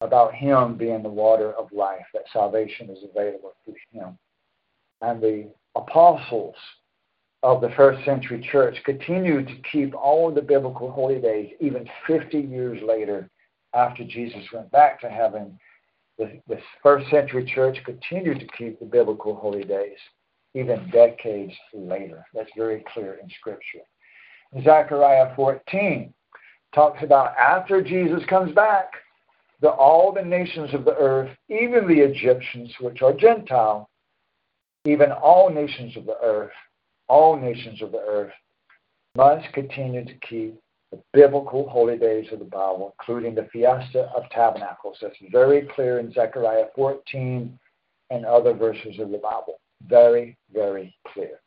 about 0.00 0.34
Him 0.34 0.76
being 0.76 1.02
the 1.02 1.08
water 1.08 1.52
of 1.52 1.72
life, 1.72 2.04
that 2.12 2.24
salvation 2.32 2.90
is 2.90 2.98
available 3.02 3.54
through 3.64 3.74
Him. 3.90 4.18
And 5.00 5.20
the 5.20 5.48
apostles 5.76 6.54
of 7.42 7.60
the 7.60 7.70
first 7.76 8.04
century 8.04 8.46
church 8.50 8.76
continued 8.84 9.46
to 9.48 9.56
keep 9.70 9.94
all 9.94 10.28
of 10.28 10.34
the 10.34 10.42
biblical 10.42 10.90
holy 10.90 11.20
days, 11.20 11.50
even 11.60 11.88
50 12.06 12.38
years 12.38 12.80
later 12.82 13.28
after 13.74 14.04
Jesus 14.04 14.42
went 14.52 14.70
back 14.70 15.00
to 15.00 15.08
heaven. 15.08 15.58
The, 16.18 16.40
the 16.48 16.58
first 16.82 17.10
century 17.10 17.44
church 17.44 17.76
continued 17.84 18.40
to 18.40 18.46
keep 18.56 18.78
the 18.78 18.86
biblical 18.86 19.34
holy 19.34 19.64
days, 19.64 19.98
even 20.54 20.88
decades 20.90 21.52
later. 21.74 22.24
That's 22.32 22.50
very 22.56 22.84
clear 22.94 23.18
in 23.22 23.28
Scripture. 23.40 23.80
Zechariah 24.62 25.34
14 25.34 26.14
talks 26.74 27.02
about 27.02 27.36
after 27.36 27.82
Jesus 27.82 28.22
comes 28.28 28.54
back, 28.54 28.90
that 29.60 29.70
all 29.70 30.12
the 30.12 30.22
nations 30.22 30.72
of 30.74 30.84
the 30.84 30.96
earth, 30.96 31.30
even 31.48 31.86
the 31.86 32.00
Egyptians, 32.00 32.72
which 32.80 33.02
are 33.02 33.12
Gentile, 33.12 33.88
even 34.84 35.12
all 35.12 35.50
nations 35.50 35.96
of 35.96 36.06
the 36.06 36.18
earth, 36.22 36.52
all 37.08 37.36
nations 37.36 37.82
of 37.82 37.92
the 37.92 38.02
earth, 38.06 38.32
must 39.16 39.52
continue 39.52 40.04
to 40.04 40.14
keep 40.28 40.56
the 40.90 41.00
biblical 41.12 41.68
holy 41.68 41.96
days 41.96 42.26
of 42.32 42.38
the 42.38 42.44
Bible, 42.44 42.94
including 42.98 43.34
the 43.34 43.48
Feast 43.52 43.96
of 43.96 44.28
Tabernacles. 44.30 44.98
That's 45.00 45.16
very 45.30 45.62
clear 45.74 45.98
in 45.98 46.12
Zechariah 46.12 46.66
14 46.74 47.58
and 48.10 48.26
other 48.26 48.52
verses 48.52 48.98
of 49.00 49.10
the 49.10 49.18
Bible. 49.18 49.58
Very, 49.86 50.36
very 50.52 50.94
clear. 51.12 51.40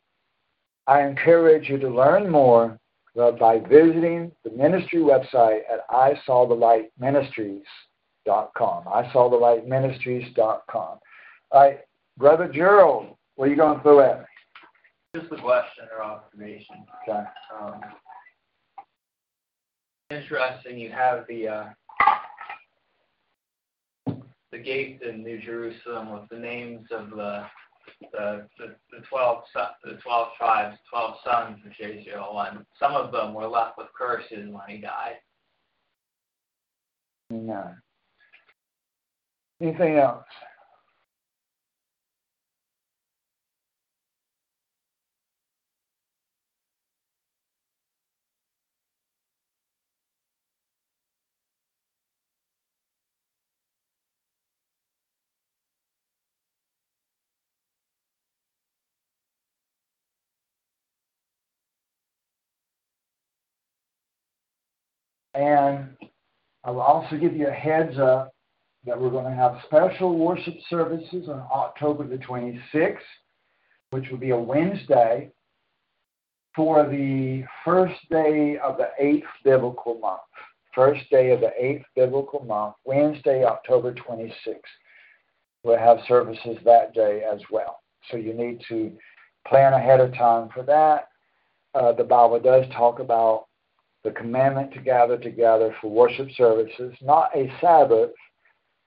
I 0.87 1.03
encourage 1.03 1.69
you 1.69 1.77
to 1.79 1.89
learn 1.89 2.29
more 2.29 2.79
by 3.15 3.59
visiting 3.59 4.31
the 4.43 4.51
ministry 4.51 4.99
website 4.99 5.61
at 5.71 5.87
isawthelightministries.com. 5.89 8.83
isawthelightministries.com. 8.85 10.59
All 10.69 10.99
right, 11.53 11.79
Brother 12.17 12.47
Gerald, 12.47 13.16
what 13.37 13.47
are 13.47 13.51
you 13.51 13.55
going 13.55 13.79
through 13.81 14.01
at? 14.01 14.25
Just 15.15 15.31
a 15.31 15.37
question 15.37 15.85
or 15.95 16.03
observation. 16.03 16.75
Okay. 17.07 17.23
Um, 17.57 17.81
interesting. 20.09 20.77
You 20.77 20.91
have 20.91 21.25
the 21.29 21.47
uh, 21.47 21.65
the 24.51 24.57
gates 24.57 25.03
in 25.07 25.23
New 25.23 25.39
Jerusalem 25.39 26.11
with 26.11 26.27
the 26.29 26.37
names 26.37 26.87
of 26.91 27.11
the 27.11 27.45
the 28.11 28.47
the, 28.57 28.75
the 28.91 29.05
twelve 29.07 29.43
the 29.83 29.97
twelve 30.03 30.29
tribes, 30.37 30.77
twelve 30.89 31.15
sons 31.23 31.59
of 31.65 31.71
Israel, 31.79 32.43
and 32.49 32.65
some 32.79 32.93
of 32.93 33.11
them 33.11 33.33
were 33.33 33.47
left 33.47 33.77
with 33.77 33.87
curses 33.97 34.49
when 34.49 34.67
he 34.67 34.77
died. 34.79 35.17
No. 37.29 37.71
Anything 39.61 39.97
else? 39.97 40.25
And 65.37 65.89
I 66.63 66.71
will 66.71 66.81
also 66.81 67.15
give 67.15 67.35
you 67.35 67.47
a 67.47 67.51
heads 67.51 67.99
up 67.99 68.33
that 68.85 68.99
we're 68.99 69.11
going 69.11 69.25
to 69.25 69.35
have 69.35 69.59
special 69.65 70.17
worship 70.17 70.55
services 70.67 71.29
on 71.29 71.45
October 71.53 72.07
the 72.07 72.17
26th, 72.17 72.97
which 73.91 74.09
will 74.09 74.17
be 74.17 74.31
a 74.31 74.37
Wednesday, 74.37 75.31
for 76.55 76.89
the 76.89 77.43
first 77.63 77.99
day 78.09 78.57
of 78.57 78.77
the 78.77 78.89
eighth 78.99 79.27
biblical 79.43 79.99
month. 79.99 80.21
First 80.73 81.07
day 81.11 81.31
of 81.31 81.41
the 81.41 81.51
eighth 81.59 81.85
biblical 81.95 82.43
month, 82.43 82.75
Wednesday, 82.83 83.43
October 83.43 83.93
26th. 83.93 84.57
We'll 85.63 85.77
have 85.77 85.99
services 86.07 86.57
that 86.65 86.93
day 86.95 87.23
as 87.31 87.41
well. 87.51 87.79
So 88.09 88.17
you 88.17 88.33
need 88.33 88.61
to 88.69 88.91
plan 89.47 89.73
ahead 89.73 89.99
of 89.99 90.13
time 90.15 90.49
for 90.53 90.63
that. 90.63 91.09
Uh, 91.75 91.91
the 91.91 92.03
Bible 92.03 92.39
does 92.39 92.65
talk 92.73 92.99
about 92.99 93.46
the 94.03 94.11
commandment 94.11 94.73
to 94.73 94.79
gather 94.79 95.17
together 95.17 95.75
for 95.81 95.89
worship 95.89 96.29
services, 96.35 96.95
not 97.01 97.35
a 97.35 97.51
Sabbath, 97.59 98.11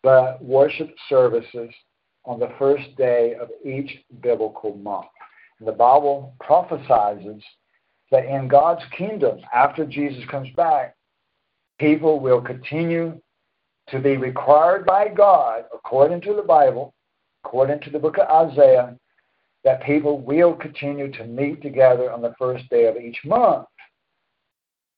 but 0.03 0.43
worship 0.43 0.95
services 1.09 1.71
on 2.25 2.39
the 2.39 2.53
first 2.59 2.95
day 2.97 3.35
of 3.41 3.49
each 3.65 3.99
biblical 4.23 4.77
month. 4.77 5.07
And 5.59 5.69
the 5.69 5.73
Bible 5.73 6.35
prophesies 6.41 7.43
that 8.11 8.25
in 8.25 8.49
God's 8.49 8.83
kingdom, 8.97 9.41
after 9.55 9.85
Jesus 9.85 10.25
comes 10.31 10.49
back, 10.57 10.95
people 11.79 12.21
will 12.21 12.41
continue 12.41 13.21
to 13.89 13.99
be 13.99 14.17
required 14.17 14.87
by 14.87 15.09
God, 15.09 15.65
according 15.75 16.21
to 16.23 16.35
the 16.35 16.43
Bible, 16.43 16.95
according 17.45 17.81
to 17.81 17.91
the 17.91 17.99
book 17.99 18.19
of 18.19 18.51
Isaiah, 18.51 18.97
that 19.65 19.83
people 19.83 20.21
will 20.21 20.55
continue 20.55 21.11
to 21.13 21.25
meet 21.25 21.61
together 21.63 22.11
on 22.11 22.23
the 22.23 22.35
first 22.39 22.69
day 22.71 22.87
of 22.87 22.97
each 22.97 23.19
month 23.25 23.67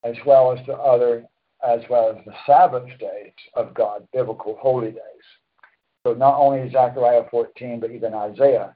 as 0.04 0.16
well 0.26 0.52
as 0.52 0.64
the 0.66 0.74
other, 0.74 1.24
as 1.66 1.80
well 1.88 2.10
as 2.10 2.24
the 2.24 2.34
Sabbath 2.46 2.86
days 2.98 3.32
of 3.54 3.74
God, 3.74 4.06
biblical 4.12 4.56
holy 4.60 4.90
days. 4.90 5.02
So 6.04 6.14
not 6.14 6.36
only 6.36 6.70
Zechariah 6.70 7.24
14, 7.30 7.80
but 7.80 7.90
even 7.90 8.14
Isaiah 8.14 8.74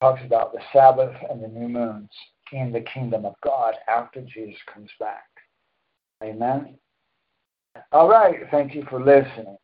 talks 0.00 0.22
about 0.24 0.52
the 0.52 0.60
Sabbath 0.72 1.14
and 1.28 1.42
the 1.42 1.48
new 1.48 1.68
moons 1.68 2.10
in 2.52 2.72
the 2.72 2.82
kingdom 2.82 3.24
of 3.24 3.34
God 3.42 3.74
after 3.88 4.20
Jesus 4.20 4.58
comes 4.72 4.90
back. 5.00 5.24
Amen. 6.22 6.78
All 7.92 8.08
right, 8.08 8.36
thank 8.50 8.74
you 8.74 8.84
for 8.88 9.00
listening. 9.00 9.56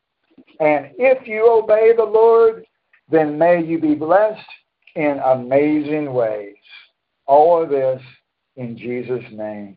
And 0.60 0.90
if 0.98 1.26
you 1.26 1.48
obey 1.50 1.92
the 1.96 2.04
Lord, 2.04 2.64
then 3.10 3.38
may 3.38 3.62
you 3.64 3.78
be 3.78 3.94
blessed 3.94 4.46
in 4.96 5.20
amazing 5.24 6.12
ways. 6.12 6.54
All 7.26 7.62
of 7.62 7.70
this 7.70 8.02
in 8.56 8.76
Jesus' 8.76 9.24
name. 9.32 9.76